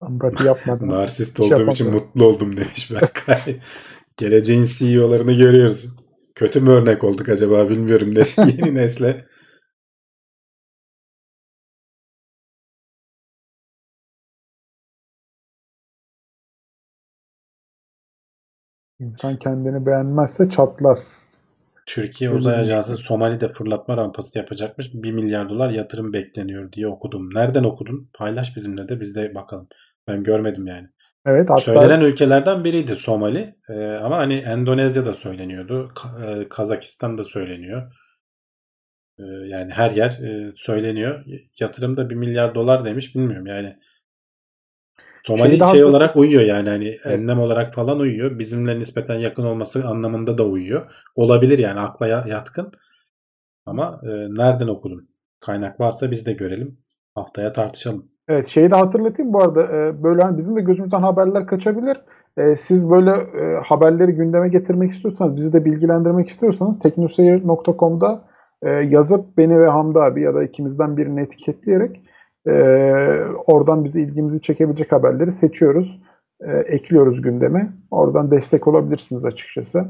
[0.09, 0.89] Empati yapmadım.
[0.91, 3.61] Narsist olduğum için mutlu oldum demiş Berkay.
[4.17, 5.97] Geleceğin CEO'larını görüyoruz.
[6.35, 9.27] Kötü mü örnek olduk acaba bilmiyorum yeni nesle.
[19.05, 20.99] İnsan kendini beğenmezse çatlar.
[21.87, 22.69] Türkiye Uzay demiş.
[22.69, 24.95] Ajansı Somali'de fırlatma rampası yapacakmış.
[24.95, 27.35] 1 milyar dolar yatırım bekleniyor diye okudum.
[27.35, 28.11] Nereden okudun?
[28.15, 29.69] Paylaş bizimle de biz de bakalım.
[30.09, 30.89] Ben görmedim yani.
[31.27, 33.55] Evet hatta Söylenen ülkelerden biriydi Somali.
[33.69, 35.93] Ee, ama hani Endonezya'da söyleniyordu.
[35.95, 37.93] Ka- e, Kazakistan'da söyleniyor.
[39.19, 41.25] Ee, yani her yer e, söyleniyor.
[41.61, 43.15] Yatırım da 1 milyar dolar demiş.
[43.15, 43.77] Bilmiyorum yani.
[45.27, 47.19] Somali şey hazır- olarak uyuyor yani hani Evet.
[47.19, 48.39] enlem olarak falan uyuyor.
[48.39, 50.91] Bizimle nispeten yakın olması anlamında da uyuyor.
[51.17, 52.73] Olabilir yani akla ya- yatkın.
[53.67, 55.09] Ama e, nereden okudun?
[55.41, 56.79] Kaynak varsa biz de görelim.
[57.15, 58.05] Haftaya tartışalım.
[58.29, 61.97] Evet şeyi de hatırlatayım bu arada e, böyle hani bizim de gözümüzden haberler kaçabilir.
[62.37, 68.25] E, siz böyle e, haberleri gündeme getirmek istiyorsanız, bizi de bilgilendirmek istiyorsanız teknoseyir.com'da
[68.63, 72.04] e, yazıp beni ve Hamdi abi ya da ikimizden birini etiketleyerek
[72.47, 72.53] e,
[73.47, 76.01] oradan bizi ilgimizi çekebilecek haberleri seçiyoruz.
[76.41, 77.73] E, ekliyoruz gündeme.
[77.91, 79.85] Oradan destek olabilirsiniz açıkçası.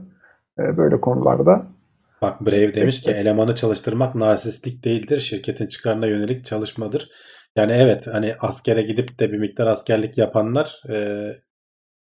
[0.59, 1.67] E, böyle konularda.
[2.23, 5.19] Bak Brave demiş ki elemanı çalıştırmak narsistlik değildir.
[5.19, 7.11] Şirketin çıkarına yönelik çalışmadır.
[7.57, 11.29] Yani evet hani askere gidip de bir miktar askerlik yapanlar e,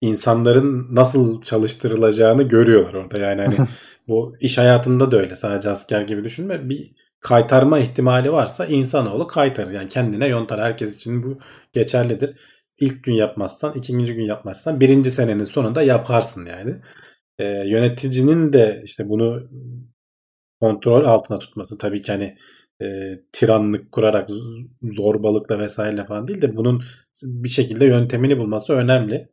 [0.00, 3.18] insanların nasıl çalıştırılacağını görüyorlar orada.
[3.18, 3.68] Yani hani
[4.08, 5.36] bu iş hayatında da öyle.
[5.36, 6.68] Sadece asker gibi düşünme.
[6.68, 9.70] Bir kaytarma ihtimali varsa insanoğlu kaytarır.
[9.70, 10.60] Yani kendine yontar.
[10.60, 11.38] Herkes için bu
[11.72, 12.36] geçerlidir.
[12.78, 16.76] İlk gün yapmazsan, ikinci gün yapmazsan birinci senenin sonunda yaparsın yani.
[17.38, 19.48] E, yöneticinin de işte bunu
[20.60, 22.36] kontrol altına tutması tabii ki hani
[22.82, 22.86] e,
[23.32, 24.28] tiranlık kurarak
[24.82, 26.82] zorbalıkla vesaire falan değil de bunun
[27.22, 29.28] bir şekilde yöntemini bulması önemli.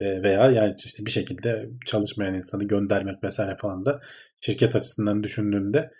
[0.00, 4.00] E, veya yani işte bir şekilde çalışmayan insanı göndermek vesaire falan da
[4.40, 5.90] şirket açısından düşündüğünde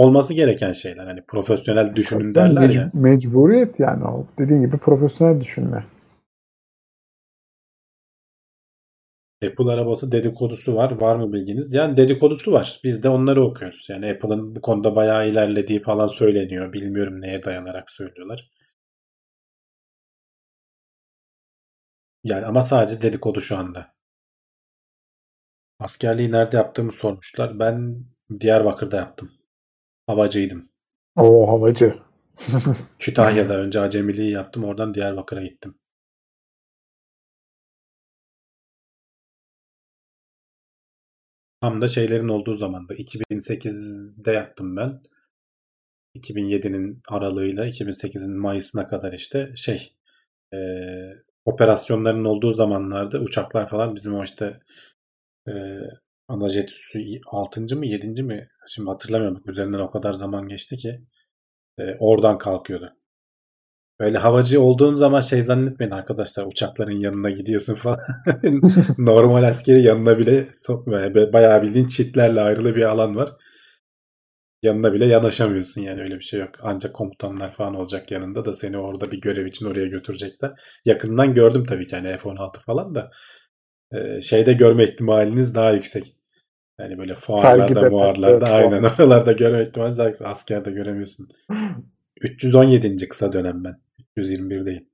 [0.00, 1.06] olması gereken şeyler.
[1.06, 2.90] Hani profesyonel düşünün Tabii derler mec- ya.
[2.94, 4.26] Mecburiyet yani o.
[4.38, 5.84] Dediğin gibi profesyonel düşünme.
[9.46, 10.90] Apple arabası dedikodusu var.
[10.90, 11.74] Var mı bilginiz?
[11.74, 12.80] Yani dedikodusu var.
[12.84, 13.86] Biz de onları okuyoruz.
[13.90, 16.72] Yani Apple'ın bu konuda bayağı ilerlediği falan söyleniyor.
[16.72, 18.50] Bilmiyorum neye dayanarak söylüyorlar.
[22.24, 23.94] Yani ama sadece dedikodu şu anda.
[25.78, 27.58] Askerliği nerede yaptığımı sormuşlar.
[27.58, 28.04] Ben
[28.40, 29.39] Diyarbakır'da yaptım.
[30.10, 30.68] Havacıydım.
[31.16, 31.98] O havacı.
[32.98, 34.64] Kütahya'da önce acemiliği yaptım.
[34.64, 35.74] Oradan Diyarbakır'a gittim.
[41.60, 45.02] Tam da şeylerin olduğu zamanda 2008'de yaptım ben.
[46.16, 49.92] 2007'nin aralığıyla 2008'in Mayıs'ına kadar işte şey
[50.54, 50.58] e,
[51.44, 54.60] operasyonların olduğu zamanlarda uçaklar falan bizim o işte
[55.48, 55.52] e,
[56.30, 57.76] ana jet üssü 6.
[57.76, 58.22] mı 7.
[58.22, 61.00] mi şimdi hatırlamıyorum üzerinden o kadar zaman geçti ki
[61.78, 62.92] E, oradan kalkıyordu.
[64.00, 67.98] Böyle havacı olduğun zaman şey zannetmeyin arkadaşlar uçakların yanına gidiyorsun falan.
[68.98, 71.32] Normal askeri yanına bile sokmuyor.
[71.32, 73.32] Bayağı bildiğin çitlerle ayrılı bir alan var.
[74.62, 76.50] Yanına bile yanaşamıyorsun yani öyle bir şey yok.
[76.62, 80.52] Ancak komutanlar falan olacak yanında da seni orada bir görev için oraya götürecekler.
[80.84, 83.10] Yakından gördüm tabii ki hani F-16 falan da
[83.92, 86.19] e, şeyde görme ihtimaliniz daha yüksek.
[86.80, 90.28] Yani böyle fuarlarda, muarlarda aynen oralarda görme ihtimaliniz daha.
[90.30, 91.28] Askerde göremiyorsun.
[92.20, 93.08] 317.
[93.08, 93.80] kısa dönem ben.
[94.16, 94.86] 321 değil.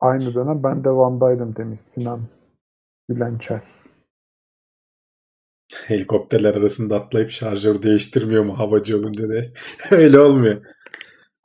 [0.00, 2.20] Aynı dönem ben de Van'daydım demiş Sinan
[3.08, 3.60] Gülençer.
[5.86, 9.52] Helikopterler arasında atlayıp şarjör değiştirmiyor mu havacı olunca de.
[9.90, 10.62] Öyle olmuyor.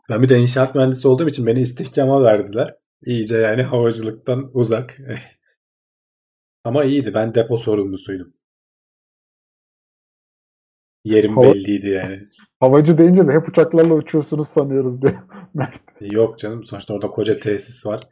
[0.09, 2.75] Ben bir de inşaat mühendisi olduğum için beni istihkama verdiler.
[3.05, 4.97] İyice yani havacılıktan uzak.
[6.63, 7.13] Ama iyiydi.
[7.13, 8.33] Ben depo sorumlusuydum.
[11.05, 11.53] Yerim Hava...
[11.53, 12.19] belliydi yani.
[12.59, 15.15] Havacı deyince de hep uçaklarla uçuyorsunuz sanıyoruz diye.
[16.11, 16.63] Yok canım.
[16.63, 18.07] Sonuçta orada koca tesis var.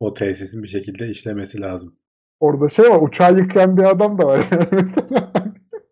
[0.00, 1.96] O tesisin bir şekilde işlemesi lazım.
[2.40, 3.02] Orada şey var.
[3.02, 4.46] Uçağı yıkayan bir adam da var.
[4.50, 5.32] Yani mesela.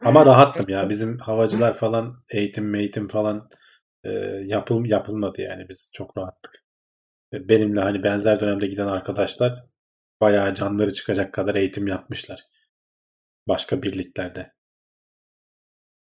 [0.05, 0.89] Ama rahattım ya.
[0.89, 3.48] Bizim havacılar falan eğitim eğitim falan
[4.05, 4.11] e,
[4.45, 5.69] yapıl, yapılmadı yani.
[5.69, 6.65] Biz çok rahattık.
[7.33, 9.66] Benimle hani benzer dönemde giden arkadaşlar
[10.20, 12.47] bayağı canları çıkacak kadar eğitim yapmışlar.
[13.49, 14.53] Başka birliklerde.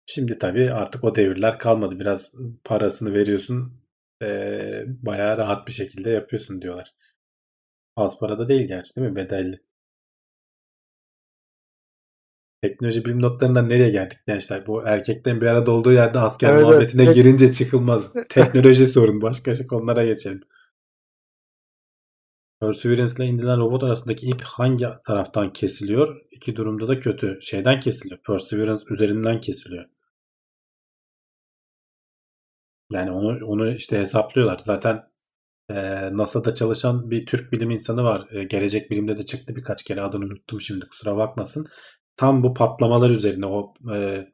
[0.06, 2.00] Şimdi tabii artık o devirler kalmadı.
[2.00, 2.34] Biraz
[2.64, 3.82] parasını veriyorsun
[4.22, 4.26] e,
[4.86, 6.94] bayağı rahat bir şekilde yapıyorsun diyorlar.
[7.96, 9.16] Az parada değil gerçi değil mi?
[9.16, 9.60] Bedelli.
[12.64, 14.66] Teknoloji bilim notlarından nereye geldik gençler?
[14.66, 17.14] Bu erkeklerin bir arada olduğu yerde asker evet, muhabbetine evet.
[17.14, 18.12] girince çıkılmaz.
[18.28, 19.22] Teknoloji sorun.
[19.22, 20.40] Başka şey konulara geçelim.
[22.60, 26.20] Perseverance ile indirilen robot arasındaki ip hangi taraftan kesiliyor?
[26.30, 27.38] İki durumda da kötü.
[27.42, 28.20] Şeyden kesiliyor.
[28.26, 29.84] Perseverance üzerinden kesiliyor.
[32.92, 34.58] Yani onu onu işte hesaplıyorlar.
[34.58, 35.02] Zaten
[35.70, 35.74] e,
[36.16, 38.28] NASA'da çalışan bir Türk bilim insanı var.
[38.30, 41.66] E, gelecek bilimde de çıktı birkaç kere adını unuttum şimdi kusura bakmasın.
[42.16, 44.26] Tam bu patlamalar üzerine o e,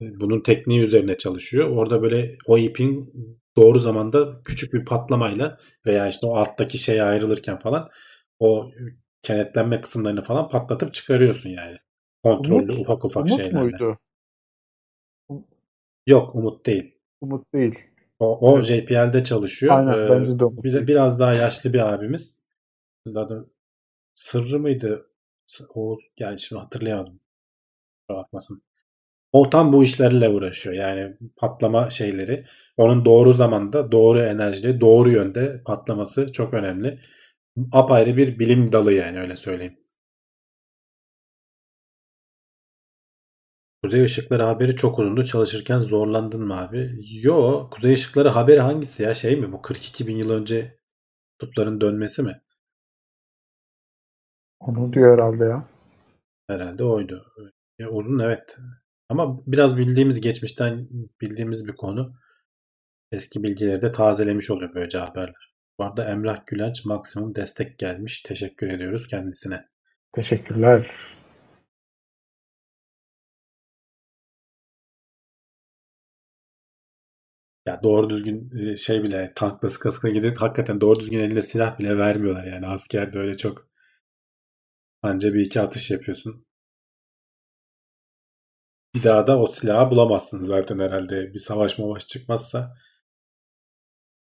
[0.00, 1.68] bunun tekniği üzerine çalışıyor.
[1.68, 3.12] Orada böyle o ipin
[3.56, 7.88] doğru zamanda küçük bir patlamayla veya işte o alttaki şey ayrılırken falan
[8.38, 8.70] o
[9.22, 11.76] kenetlenme kısımlarını falan patlatıp çıkarıyorsun yani.
[12.22, 13.58] Kontrollü Umut, ufak ufak Umut şeylerle.
[13.58, 13.98] muydu?
[16.06, 16.94] Yok Umut değil.
[17.20, 17.78] Umut değil.
[18.18, 18.64] O, o evet.
[18.64, 19.78] JPL'de çalışıyor.
[19.78, 20.64] Aynen ee, bence de Umut.
[20.64, 22.40] Bir, biraz daha yaşlı bir abimiz.
[23.16, 23.50] Adı
[24.14, 25.09] Sırrı mıydı?
[25.74, 27.20] O yani şimdi hatırlayamadım.
[28.08, 28.62] Bakmasın.
[29.32, 30.76] O tam bu işlerle uğraşıyor.
[30.76, 32.46] Yani patlama şeyleri.
[32.76, 37.00] Onun doğru zamanda, doğru enerjide, doğru yönde patlaması çok önemli.
[37.72, 39.78] Apayrı bir bilim dalı yani öyle söyleyeyim.
[43.82, 45.24] Kuzey Işıkları haberi çok uzundu.
[45.24, 46.98] Çalışırken zorlandın mı abi?
[47.22, 47.70] Yo.
[47.70, 49.14] Kuzey Işıkları haberi hangisi ya?
[49.14, 49.52] Şey mi?
[49.52, 50.78] Bu 42 bin yıl önce
[51.40, 52.42] kutupların dönmesi mi?
[54.60, 55.64] Onu diyor herhalde ya.
[56.48, 57.26] Herhalde oydu.
[57.78, 58.56] Ya uzun evet.
[59.08, 60.88] Ama biraz bildiğimiz geçmişten
[61.20, 62.14] bildiğimiz bir konu.
[63.12, 65.54] Eski bilgileri de tazelemiş oluyor böylece haberler.
[65.78, 68.22] Bu arada Emrah Gülenç maksimum destek gelmiş.
[68.22, 69.68] Teşekkür ediyoruz kendisine.
[70.12, 70.90] Teşekkürler.
[77.66, 81.78] Ya doğru düzgün e, şey bile tankla sıka sıka gidip hakikaten doğru düzgün eline silah
[81.78, 83.69] bile vermiyorlar yani askerde öyle çok
[85.02, 86.46] anca bir iki atış yapıyorsun.
[88.94, 92.74] Bir daha da o silahı bulamazsın zaten herhalde bir savaş mavaş çıkmazsa.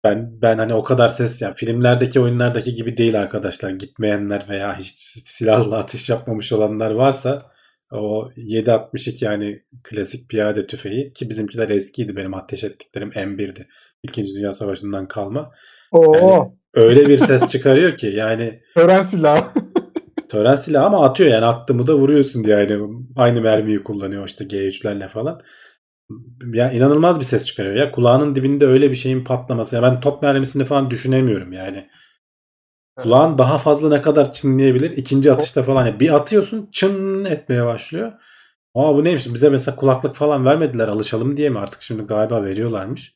[0.03, 3.69] Ben ben hani o kadar ses yani filmlerdeki oyunlardaki gibi değil arkadaşlar.
[3.69, 7.51] Gitmeyenler veya hiç silahla atış yapmamış olanlar varsa
[7.91, 13.67] o 7.62 yani klasik piyade tüfeği ki bizimkiler eskiydi benim ateş ettiklerim M1'di.
[14.03, 15.51] İkinci Dünya Savaşı'ndan kalma.
[15.91, 16.15] Oo.
[16.15, 19.70] Yani öyle bir ses çıkarıyor ki yani tören silahı.
[20.31, 25.07] Tören silahı ama atıyor yani attığımı da vuruyorsun diye yani aynı mermiyi kullanıyor işte G3'lerle
[25.07, 25.41] falan.
[26.53, 29.75] Ya inanılmaz bir ses çıkarıyor ya kulağının dibinde öyle bir şeyin patlaması.
[29.75, 31.89] Ya ben top mermisini falan düşünemiyorum yani.
[32.95, 34.91] Kulağın daha fazla ne kadar çınlayabilir?
[34.91, 35.85] İkinci atışta falan.
[35.85, 38.11] Yani bir atıyorsun çın etmeye başlıyor.
[38.75, 39.33] Aa bu neymiş?
[39.33, 41.59] Bize mesela kulaklık falan vermediler alışalım diye mi?
[41.59, 43.15] Artık şimdi galiba veriyorlarmış.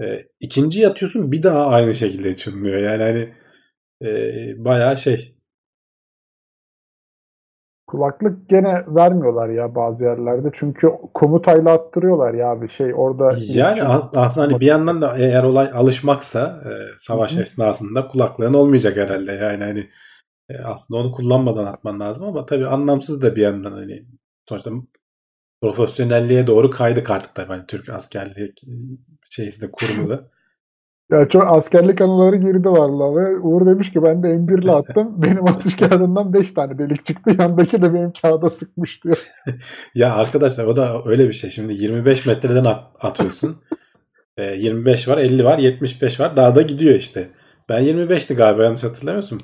[0.00, 2.78] Ee, ikinciyi atıyorsun bir daha aynı şekilde çınlıyor.
[2.78, 3.34] Yani hani
[4.10, 5.35] e, bayağı şey
[7.86, 10.50] Kulaklık gene vermiyorlar ya bazı yerlerde.
[10.52, 13.34] Çünkü komutayla attırıyorlar ya bir şey orada.
[13.48, 17.40] Yani aslında hani bir yandan da eğer olay alışmaksa e, savaş Hı-hı.
[17.42, 19.32] esnasında kulaklığın olmayacak herhalde.
[19.32, 19.88] Yani hani
[20.48, 24.06] E, aslında onu kullanmadan atman lazım ama tabii anlamsız da bir yandan hani
[24.48, 24.70] sonuçta
[25.62, 28.62] profesyonelliğe doğru kaydık artık tabii hani Türk askerlik
[29.30, 30.30] şeysinde kurumu da.
[31.10, 35.22] Ya çok askerlik anıları girdi vallahi ve Uğur demiş ki ben de M1 ile attım.
[35.22, 37.36] Benim atış kağıdından 5 tane delik çıktı.
[37.38, 39.26] Yandaki de benim kağıda sıkmış diyor.
[39.94, 41.50] ya arkadaşlar o da öyle bir şey.
[41.50, 43.56] Şimdi 25 metreden at, atıyorsun.
[44.36, 46.36] e, 25 var, 50 var, 75 var.
[46.36, 47.28] Daha da gidiyor işte.
[47.68, 49.42] Ben 25'ti galiba yanlış hatırlamıyorsun.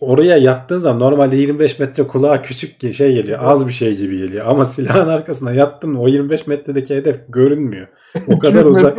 [0.00, 3.38] Oraya yattığın zaman normalde 25 metre kulağa küçük şey geliyor.
[3.42, 4.46] Az bir şey gibi geliyor.
[4.46, 7.88] Ama silahın arkasına yattın o 25 metredeki hedef görünmüyor.
[8.28, 8.98] O kadar uzak.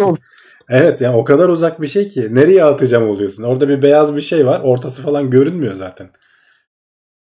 [0.70, 3.44] Evet yani o kadar uzak bir şey ki nereye atacağım oluyorsun.
[3.44, 4.62] Orada bir beyaz bir şey var.
[4.64, 6.10] Ortası falan görünmüyor zaten.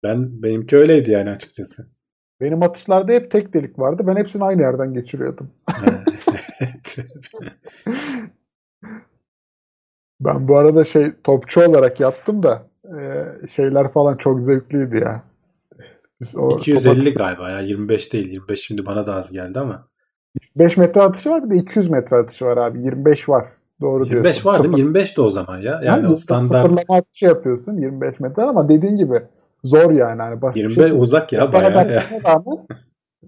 [0.04, 1.88] Ben benimki öyleydi yani açıkçası.
[2.42, 4.04] Benim atışlarda hep tek delik vardı.
[4.08, 5.52] Ben hepsini aynı yerden geçiriyordum.
[10.20, 15.24] ben bu arada şey topçu olarak yaptım da e, şeyler falan çok zevkliydi ya.
[16.36, 18.32] O 250 galiba ya 25 değil.
[18.32, 19.88] 25 şimdi bana da az geldi ama.
[20.56, 22.80] 5 metre atışı var bir de 200 metre atışı var abi.
[22.80, 23.46] 25 var.
[23.82, 24.50] Doğru 25 diyorsun.
[24.50, 24.80] var değil mi?
[24.80, 25.72] 25 de o zaman ya.
[25.72, 26.48] Yani, yani o standart.
[26.48, 29.22] Sıfırlama atışı yapıyorsun 25 metre ama dediğin gibi
[29.64, 30.22] zor yani.
[30.22, 31.92] Hani basit 25 şey uzak ya bayağı.
[31.92, 32.04] Ya.
[32.26, 32.58] Rağmen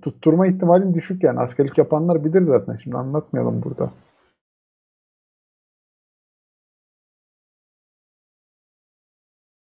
[0.01, 1.39] tutturma ihtimalin düşük yani.
[1.39, 2.79] Askerlik yapanlar bilir zaten.
[2.83, 3.91] Şimdi anlatmayalım burada.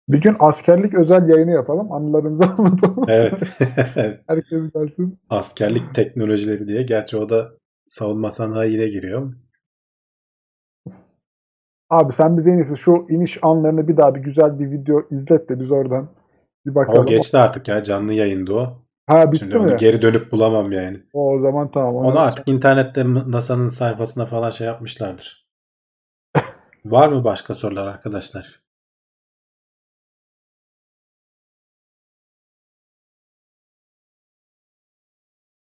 [0.10, 1.92] Bir gün askerlik özel yayını yapalım.
[1.92, 3.06] Anılarımızı anlatalım.
[3.08, 3.42] Evet.
[4.28, 5.20] Herkes gelsin.
[5.30, 6.84] Askerlik teknolojileri diye.
[6.84, 7.52] Gerçi o da
[7.88, 9.34] savunma sanayine giriyor.
[11.90, 15.50] Abi sen bize en iyisi şu iniş anlarını bir daha bir güzel bir video izlet
[15.50, 16.10] de biz oradan
[16.66, 17.00] bir bakalım.
[17.00, 18.86] O geçti artık ya canlı yayında o.
[19.08, 19.62] Ha bitti Şimdi mi?
[19.62, 20.98] onu geri dönüp bulamam yani.
[21.14, 21.96] O, o zaman tamam.
[21.96, 25.48] Onu, onu artık internette NASA'nın sayfasına falan şey yapmışlardır.
[26.86, 28.65] Var mı başka sorular arkadaşlar?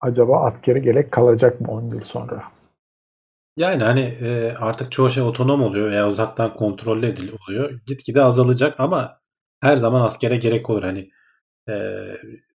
[0.00, 2.42] Acaba askere gerek kalacak mı 10 yıl sonra?
[3.56, 7.80] Yani hani e, artık çoğu şey otonom oluyor veya uzaktan kontrollü ediliyor.
[7.86, 9.20] Gitgide azalacak ama
[9.60, 10.82] her zaman askere gerek olur.
[10.82, 11.10] Hani
[11.68, 11.74] e,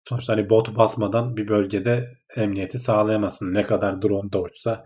[0.10, 3.54] sonuçta hani bot basmadan bir bölgede emniyeti sağlayamazsın.
[3.54, 4.86] Ne kadar drone da uçsa.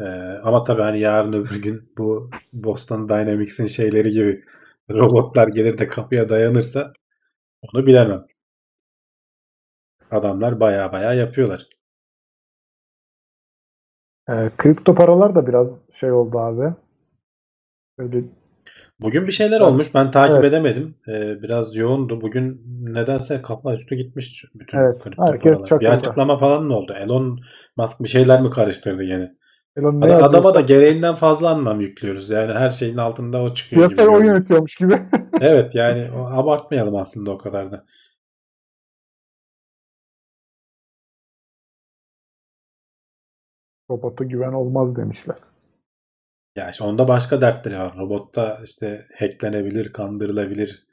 [0.00, 0.04] E,
[0.42, 4.44] ama tabii hani yarın öbür gün bu Boston Dynamics'in şeyleri gibi
[4.90, 6.92] robotlar gelir de kapıya dayanırsa
[7.62, 8.26] onu bilemem.
[10.10, 11.66] Adamlar baya baya yapıyorlar.
[14.28, 16.74] E, kripto paralar da biraz şey oldu abi.
[17.98, 18.24] Öyle
[19.00, 19.94] Bugün bir şeyler olmuş.
[19.94, 20.44] Ben takip evet.
[20.44, 20.94] edemedim.
[21.08, 22.20] Ee, biraz yoğundu.
[22.20, 25.80] Bugün nedense kafa üstü gitmiş bütün evet, herkes paralar.
[25.80, 26.94] Bir açıklama falan mı oldu?
[26.98, 27.40] Elon
[27.76, 29.34] Musk bir şeyler mi karıştırdı yine?
[29.76, 32.30] Elon ne Adama da gereğinden fazla anlam yüklüyoruz.
[32.30, 33.82] Yani her şeyin altında o çıkıyor.
[33.82, 34.98] Piyasayı o yönetiyormuş gibi.
[35.40, 37.84] evet yani abartmayalım aslında o kadar da.
[43.90, 45.36] Robota güven olmaz demişler.
[46.56, 47.96] Ya işte onda başka dertleri var.
[47.96, 50.86] Robotta işte hacklenebilir, kandırılabilir.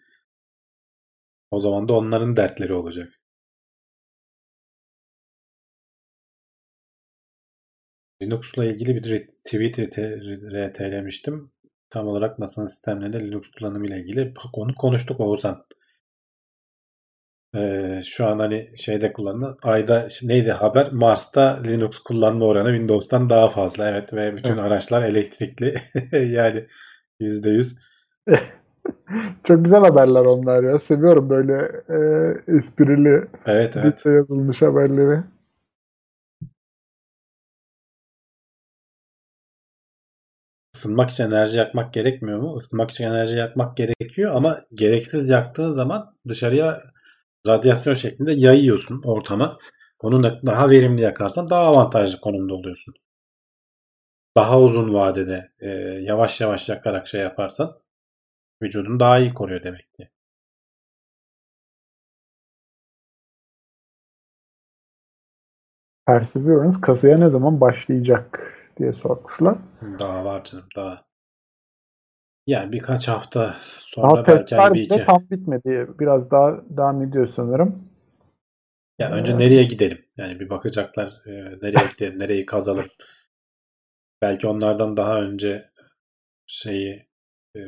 [1.52, 3.14] O zaman da onların dertleri olacak.
[8.22, 11.52] Linux'la ilgili bir tweet RT'lemiştim.
[11.90, 15.65] Tam olarak NASA'nın sistemlerinde Linux kullanımı ile ilgili onu konuştuk Oğuzhan.
[17.56, 23.50] Ee, şu an hani şeyde kullanılan ayda neydi haber Mars'ta Linux kullanma oranı Windows'tan daha
[23.50, 24.64] fazla evet ve bütün evet.
[24.64, 25.76] araçlar elektrikli
[26.12, 26.68] yani
[27.20, 27.78] yüzde yüz.
[29.44, 31.54] Çok güzel haberler onlar ya seviyorum böyle
[31.90, 31.98] e,
[32.58, 34.06] esprili evet, evet.
[34.06, 35.24] yazılmış haberleri.
[40.76, 42.58] Isınmak için enerji yakmak gerekmiyor mu?
[42.58, 46.94] Isınmak için enerji yakmak gerekiyor ama gereksiz yaktığın zaman dışarıya
[47.48, 49.57] radyasyon şeklinde yayıyorsun ortama.
[49.99, 52.94] Onu daha verimli yakarsan daha avantajlı konumda oluyorsun.
[54.38, 55.70] Daha uzun vadede e,
[56.02, 57.80] yavaş yavaş yakarak şey yaparsan
[58.61, 60.10] vücudun daha iyi koruyor demek ki.
[66.07, 69.57] Perseverance kasaya ne zaman başlayacak diye sormuşlar.
[69.99, 71.06] Daha var canım daha.
[72.48, 75.03] Yani birkaç hafta sonra daha belki hani bir iki.
[75.03, 75.88] tam bitmedi.
[75.99, 77.90] Biraz daha devam ediyor sanırım.
[78.99, 80.06] Ya önce ee, nereye gidelim?
[80.18, 82.86] Yani bir bakacaklar e, nereye gidelim, nereyi kazalım.
[84.22, 85.70] Belki onlardan daha önce
[86.48, 87.07] şeyi
[87.56, 87.61] e,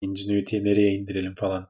[0.00, 1.68] Ingenuity'yi nereye indirelim falan.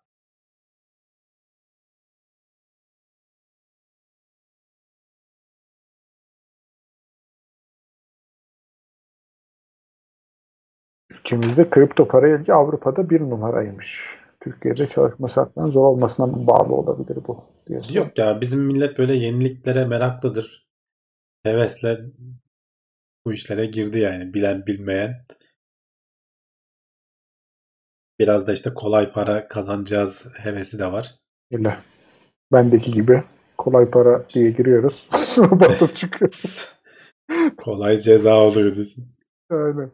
[11.27, 14.19] Ülkemizde kripto para ilgi Avrupa'da bir numaraymış.
[14.41, 17.45] Türkiye'de çalışma şartlarının zor olmasına bağlı olabilir bu?
[17.67, 20.69] Diye Yok ya bizim millet böyle yeniliklere meraklıdır.
[21.43, 21.99] Hevesle
[23.25, 25.27] bu işlere girdi yani bilen bilmeyen.
[28.19, 31.15] Biraz da işte kolay para kazanacağız hevesi de var.
[31.53, 31.77] Öyle.
[32.53, 33.23] Bendeki gibi
[33.59, 35.09] kolay para diye giriyoruz.
[35.39, 36.73] Batıp çıkıyoruz.
[37.57, 39.09] kolay ceza oluyor diyorsun.
[39.51, 39.91] Öyle.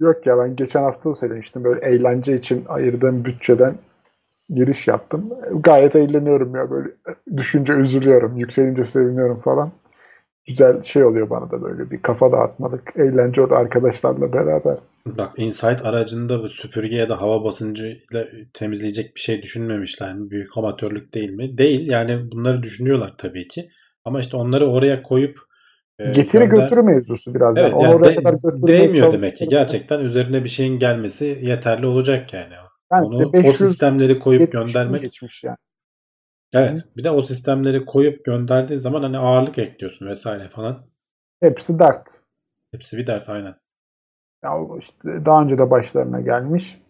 [0.00, 3.74] Yok ya ben geçen hafta da söylemiştim böyle eğlence için ayırdığım bütçeden
[4.50, 5.30] giriş yaptım.
[5.54, 6.88] Gayet eğleniyorum ya böyle
[7.36, 9.72] düşünce üzülüyorum, yükselince seviniyorum falan.
[10.46, 14.76] Güzel şey oluyor bana da böyle bir kafa dağıtmalık, eğlence orada arkadaşlarla beraber.
[15.06, 20.30] Bak Insight aracında bu süpürge ya da hava basıncıyla temizleyecek bir şey düşünmemişler mi?
[20.30, 21.58] Büyük amatörlük değil mi?
[21.58, 21.90] Değil.
[21.90, 23.70] Yani bunları düşünüyorlar tabii ki.
[24.04, 25.49] Ama işte onları oraya koyup
[26.00, 27.58] e, Getiri gönder- götürü mevzusu biraz.
[27.58, 27.82] Evet, yani.
[27.82, 29.48] yani oraya de- kadar değmiyor demek ki.
[29.48, 32.52] Gerçekten üzerine bir şeyin gelmesi yeterli olacak yani.
[32.92, 35.02] Yani Onu işte o 500 sistemleri koyup 70 gün göndermek.
[35.02, 35.56] geçmiş yani.
[36.52, 36.84] Evet.
[36.96, 40.86] Bir de o sistemleri koyup gönderdiği zaman hani ağırlık ekliyorsun vesaire falan.
[41.40, 42.20] Hepsi dert.
[42.72, 43.54] Hepsi bir dert aynen.
[44.44, 46.80] Ya işte daha önce de başlarına gelmiş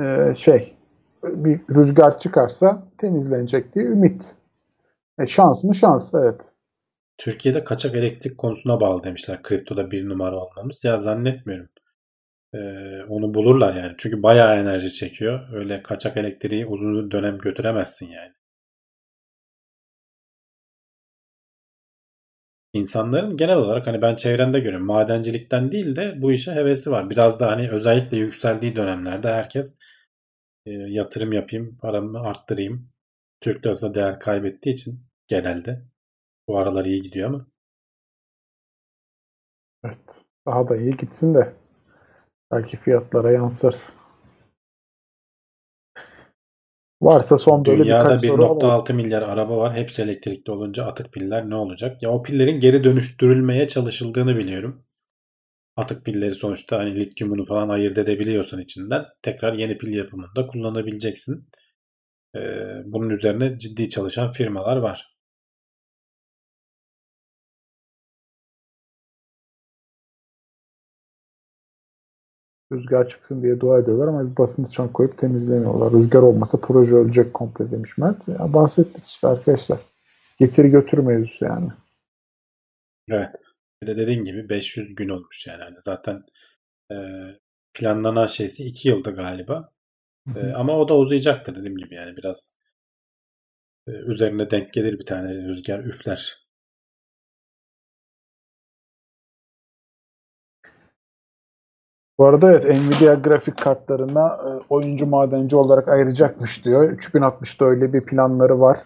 [0.00, 0.76] Ee, şey
[1.24, 4.34] bir rüzgar çıkarsa temizlenecek diye ümit.
[5.18, 6.52] E, şans mı şans evet.
[7.20, 9.42] Türkiye'de kaçak elektrik konusuna bağlı demişler.
[9.42, 10.84] Kriptoda bir numara olmamız.
[10.84, 11.68] Ya zannetmiyorum.
[12.54, 12.58] Ee,
[13.08, 13.94] onu bulurlar yani.
[13.98, 15.48] Çünkü bayağı enerji çekiyor.
[15.54, 18.32] Öyle kaçak elektriği uzun dönem götüremezsin yani.
[22.72, 27.10] İnsanların genel olarak hani ben çevremde görüyorum madencilikten değil de bu işe hevesi var.
[27.10, 29.78] Biraz da hani özellikle yükseldiği dönemlerde herkes
[30.66, 32.90] e, yatırım yapayım, paramı arttırayım.
[33.40, 35.89] Türk lirası da değer kaybettiği için genelde
[36.50, 37.46] bu aralar iyi gidiyor ama
[39.84, 39.98] Evet.
[40.46, 41.54] Daha da iyi gitsin de
[42.52, 43.76] belki fiyatlara yansır.
[47.02, 48.60] Varsa son böyle Dünyada birkaç soru alalım.
[48.60, 49.76] 1.6 milyar araba var.
[49.76, 52.02] Hepsi elektrikli olunca atık piller ne olacak?
[52.02, 54.84] Ya o pillerin geri dönüştürülmeye çalışıldığını biliyorum.
[55.76, 61.48] Atık pilleri sonuçta hani lityumunu falan ayırt edebiliyorsan içinden tekrar yeni pil yapımında kullanabileceksin.
[62.36, 62.40] Ee,
[62.84, 65.19] bunun üzerine ciddi çalışan firmalar var.
[72.72, 75.92] Rüzgar çıksın diye dua ediyorlar ama bir basın çan koyup temizlemiyorlar.
[75.92, 78.28] Rüzgar olmasa proje ölecek komple demiş Mert.
[78.28, 79.78] Ya bahsettik işte arkadaşlar.
[80.38, 81.68] Getiri götür mevzusu yani.
[83.08, 83.30] Evet.
[83.82, 85.62] Bir de dediğin gibi 500 gün olmuş yani.
[85.62, 86.22] Hani zaten
[86.92, 86.96] e,
[87.74, 89.72] planlanan şeysi 2 yılda galiba.
[90.36, 92.50] E, ama o da uzayacaktır dediğim gibi yani biraz
[93.86, 96.49] e, üzerine denk gelir bir tane rüzgar üfler.
[102.20, 106.92] Bu arada evet Nvidia grafik kartlarına e, oyuncu madenci olarak ayıracakmış diyor.
[106.92, 108.78] 3060'da öyle bir planları var.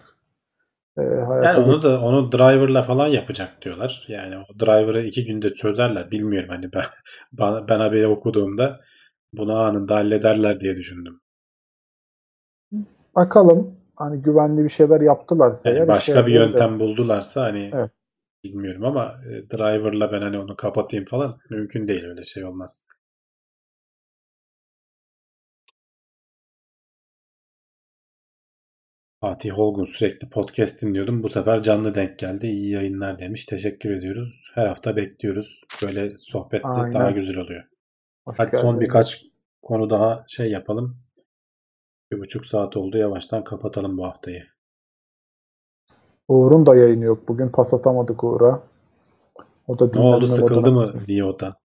[0.97, 1.01] E,
[1.43, 4.05] Yani onu da onu driver'la falan yapacak diyorlar.
[4.07, 6.11] Yani o driver'ı iki günde çözerler.
[6.11, 6.83] Bilmiyorum hani ben
[7.33, 8.79] ben, ben haberi okuduğumda
[9.33, 11.21] bunu anında hallederler diye düşündüm.
[13.15, 16.59] Bakalım hani güvenli bir şeyler yaptılarsa Yani başka bir yarayabilir.
[16.59, 17.91] yöntem buldularsa hani Evet.
[18.43, 22.85] bilmiyorum ama e, driver'la ben hani onu kapatayım falan mümkün değil öyle şey olmaz.
[29.25, 31.23] Fatih Olgun sürekli podcast dinliyordum.
[31.23, 32.47] Bu sefer canlı denk geldi.
[32.47, 33.45] İyi yayınlar demiş.
[33.45, 34.51] Teşekkür ediyoruz.
[34.53, 35.61] Her hafta bekliyoruz.
[35.83, 36.93] Böyle sohbet Aynen.
[36.93, 37.63] daha güzel oluyor.
[38.25, 38.79] Hoş Hadi son geldin.
[38.79, 39.25] birkaç
[39.61, 40.97] konu daha şey yapalım.
[42.11, 42.97] Bir buçuk saat oldu.
[42.97, 44.43] Yavaştan kapatalım bu haftayı.
[46.27, 47.27] Uğur'un da yayını yok.
[47.27, 48.63] Bugün pas atamadık Uğur'a.
[49.67, 50.27] O da Ne oldu?
[50.27, 51.55] Sıkıldı mı Nio'dan?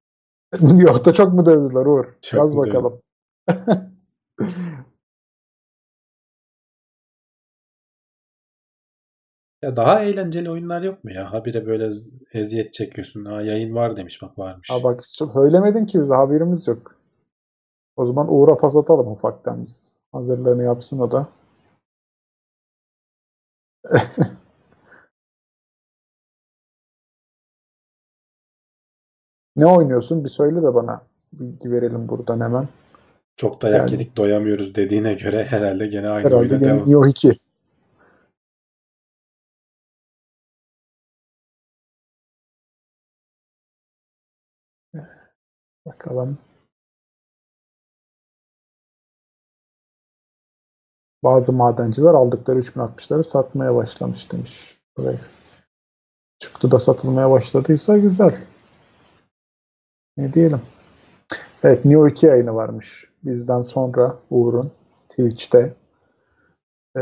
[0.80, 2.04] yok da çok mu dövdüler Uğur?
[2.22, 3.00] Çok Yaz bakalım.
[9.62, 11.32] Ya daha eğlenceli oyunlar yok mu ya?
[11.32, 11.90] Habire böyle
[12.32, 13.24] eziyet çekiyorsun.
[13.24, 14.70] Ha yayın var demiş bak varmış.
[14.70, 16.96] Ha bak söylemedin ki bize haberimiz yok.
[17.96, 19.92] O zaman Uğur'a pas atalım ufaktan biz.
[20.12, 21.28] Hazırlığını yapsın o da.
[29.56, 30.24] ne oynuyorsun?
[30.24, 32.68] Bir söyle de bana bilgi verelim buradan hemen.
[33.36, 36.88] Çok dayak Yani- yedik doyamıyoruz dediğine göre herhalde gene aynı Herhalde oyuna devam.
[36.90, 37.49] Nioh 2.
[45.86, 46.38] Bakalım.
[51.24, 54.80] Bazı madenciler aldıkları 3060'ları satmaya başlamış demiş.
[54.96, 55.20] Buraya.
[56.38, 58.36] Çıktı da satılmaya başladıysa güzel.
[60.16, 60.62] Ne diyelim.
[61.62, 63.10] Evet Neo 2 yayını varmış.
[63.22, 64.72] bizden sonra Uğur'un
[65.08, 65.74] Twitch'te.
[66.96, 67.00] Ee,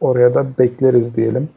[0.00, 1.48] oraya da bekleriz diyelim.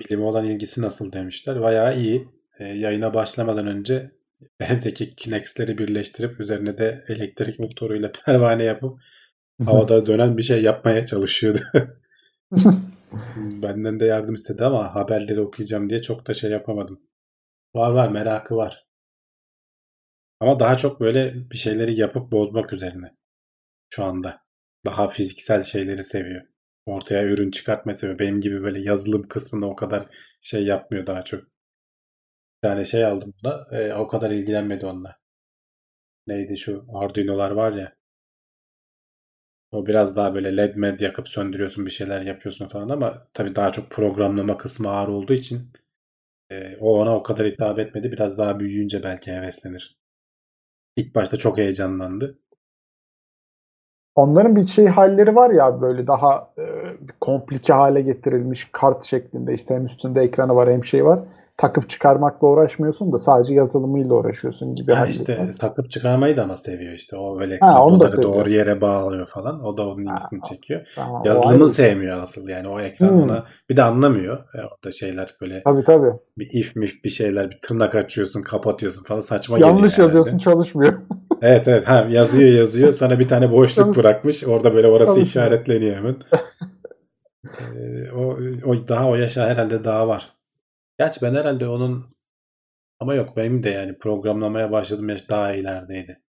[0.00, 1.62] Bilime olan ilgisi nasıl demişler.
[1.62, 2.33] Bayağı iyi.
[2.58, 4.10] E, yayına başlamadan önce
[4.60, 9.00] evdeki Kinex'leri birleştirip üzerine de elektrik motoruyla pervane yapıp
[9.64, 11.60] havada dönen bir şey yapmaya çalışıyordu.
[13.36, 17.00] Benden de yardım istedi ama haberleri okuyacağım diye çok da şey yapamadım.
[17.74, 18.86] Var var merakı var.
[20.40, 23.14] Ama daha çok böyle bir şeyleri yapıp bozmak üzerine.
[23.90, 24.40] Şu anda.
[24.86, 26.42] Daha fiziksel şeyleri seviyor.
[26.86, 28.18] Ortaya ürün çıkartmayı seviyor.
[28.18, 30.06] Benim gibi böyle yazılım kısmında o kadar
[30.40, 31.53] şey yapmıyor daha çok.
[32.64, 33.66] Tane şey aldım buna.
[33.78, 35.16] E, o kadar ilgilenmedi onunla.
[36.26, 37.92] Neydi şu Arduino'lar var ya.
[39.72, 43.72] O biraz daha böyle led med yakıp söndürüyorsun bir şeyler yapıyorsun falan ama tabii daha
[43.72, 45.72] çok programlama kısmı ağır olduğu için
[46.50, 48.12] e, o ona o kadar hitap etmedi.
[48.12, 49.98] Biraz daha büyüyünce belki heveslenir.
[50.96, 52.38] İlk başta çok heyecanlandı.
[54.14, 56.64] Onların bir şey halleri var ya böyle daha e,
[57.20, 61.20] komplike hale getirilmiş kart şeklinde işte hem üstünde ekranı var hem şey var.
[61.56, 64.92] Takıp çıkarmakla uğraşmıyorsun da sadece yazılımıyla uğraşıyorsun gibi.
[64.92, 65.56] Ya işte var.
[65.60, 67.16] takıp çıkarmayı da ama seviyor işte.
[67.16, 69.64] O böyle Ha, onu da doğru yere bağlıyor falan.
[69.64, 70.80] O da onun ilgisini çekiyor.
[70.96, 71.68] Tamam, Yazılımı ayrı.
[71.68, 73.22] sevmiyor asıl yani o ekran Hmm.
[73.22, 74.36] ona bir de anlamıyor.
[74.38, 76.12] E, orada şeyler böyle Tabii tabii.
[76.38, 80.02] bir if mif bir şeyler bir tırnak açıyorsun kapatıyorsun falan saçma geliyor Yanlış herhalde.
[80.06, 80.92] yazıyorsun çalışmıyor.
[81.42, 86.16] Evet evet ha, yazıyor yazıyor sonra bir tane boşluk bırakmış orada böyle orası işaretleniyor hemen.
[87.44, 88.36] Ee, o,
[88.70, 90.28] o daha o yaşa herhalde daha var.
[90.98, 92.16] Gerçi ben herhalde onun
[93.00, 96.22] ama yok benim de yani programlamaya başladığım yaş daha ilerideydi.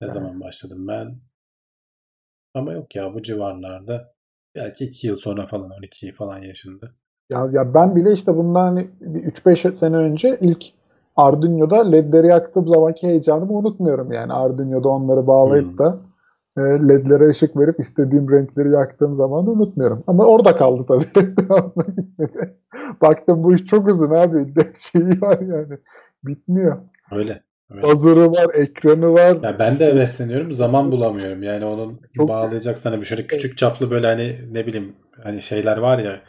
[0.00, 0.14] Ne Evet.
[0.14, 1.20] zaman başladım ben?
[2.54, 4.14] Ama yok ya bu civarlarda
[4.54, 6.94] belki 2 yıl sonra falan 12 falan yaşında.
[7.30, 10.64] Ya, ya ben bile işte bundan hani bir 3-5 sene önce ilk
[11.16, 14.32] Arduino'da ledleri yaktığım zamanki heyecanımı unutmuyorum yani.
[14.32, 15.78] Arduino'da onları bağlayıp Hmm.
[15.78, 15.98] da
[16.62, 20.04] ledlere ışık verip istediğim renkleri yaktığım zamanı unutmuyorum.
[20.06, 21.06] Ama orada kaldı tabii.
[23.00, 24.54] Baktım bu iş çok uzun abi.
[24.74, 25.78] Şeyi var yani.
[26.24, 26.78] Bitmiyor.
[27.12, 27.42] Öyle.
[27.70, 27.86] öyle.
[27.86, 29.38] Hazırı var, ekranı var.
[29.42, 31.42] Ya ben de hevesleniyorum zaman bulamıyorum.
[31.42, 35.76] Yani onun Çok- bağlayacak sana bir şöyle küçük çaplı böyle hani ne bileyim hani şeyler
[35.76, 36.20] var ya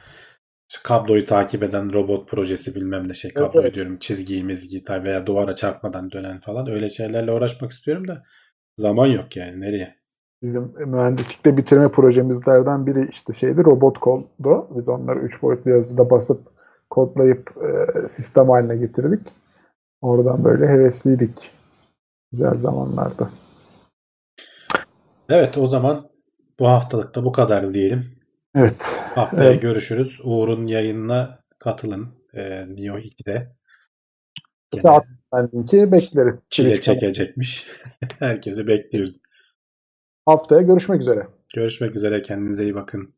[0.83, 3.75] kabloyu takip eden robot projesi bilmem ne şey Evet, kabloyu evet.
[3.75, 8.23] diyorum çizgiyi mizgiyi tabii veya duvara çarpmadan dönen falan öyle şeylerle uğraşmak istiyorum da
[8.77, 9.95] zaman yok yani nereye?
[10.41, 14.67] Bizim mühendislikte bitirme projemizlerden biri işte şeydi robot koldu.
[14.69, 16.47] Biz onları 3 boyutlu yazıda basıp
[16.89, 17.69] kodlayıp e,
[18.09, 19.27] sistem haline getirdik.
[20.01, 21.51] Oradan böyle hevesliydik.
[22.31, 23.29] Güzel zamanlarda.
[25.29, 26.09] Evet o zaman
[26.59, 28.05] bu haftalık da bu kadar diyelim.
[28.55, 29.01] Evet.
[29.15, 29.61] Haftaya Evet.
[29.61, 30.19] görüşürüz.
[30.23, 32.07] Uğur'un yayınına katılın.
[32.33, 33.55] E, Neo 2'de.
[34.71, 35.05] Gene Saat
[35.53, 36.39] linki bekleriz.
[36.49, 37.67] çile çekecekmiş.
[38.19, 39.19] Herkesi bekliyoruz.
[40.25, 41.27] Haftaya görüşmek üzere.
[41.55, 42.21] Görüşmek üzere.
[42.21, 43.13] Kendinize iyi bakın.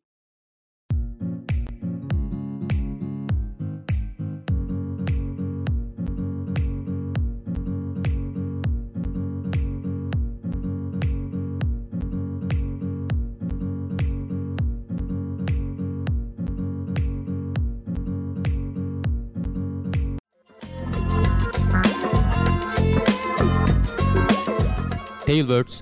[25.26, 25.82] Tailwords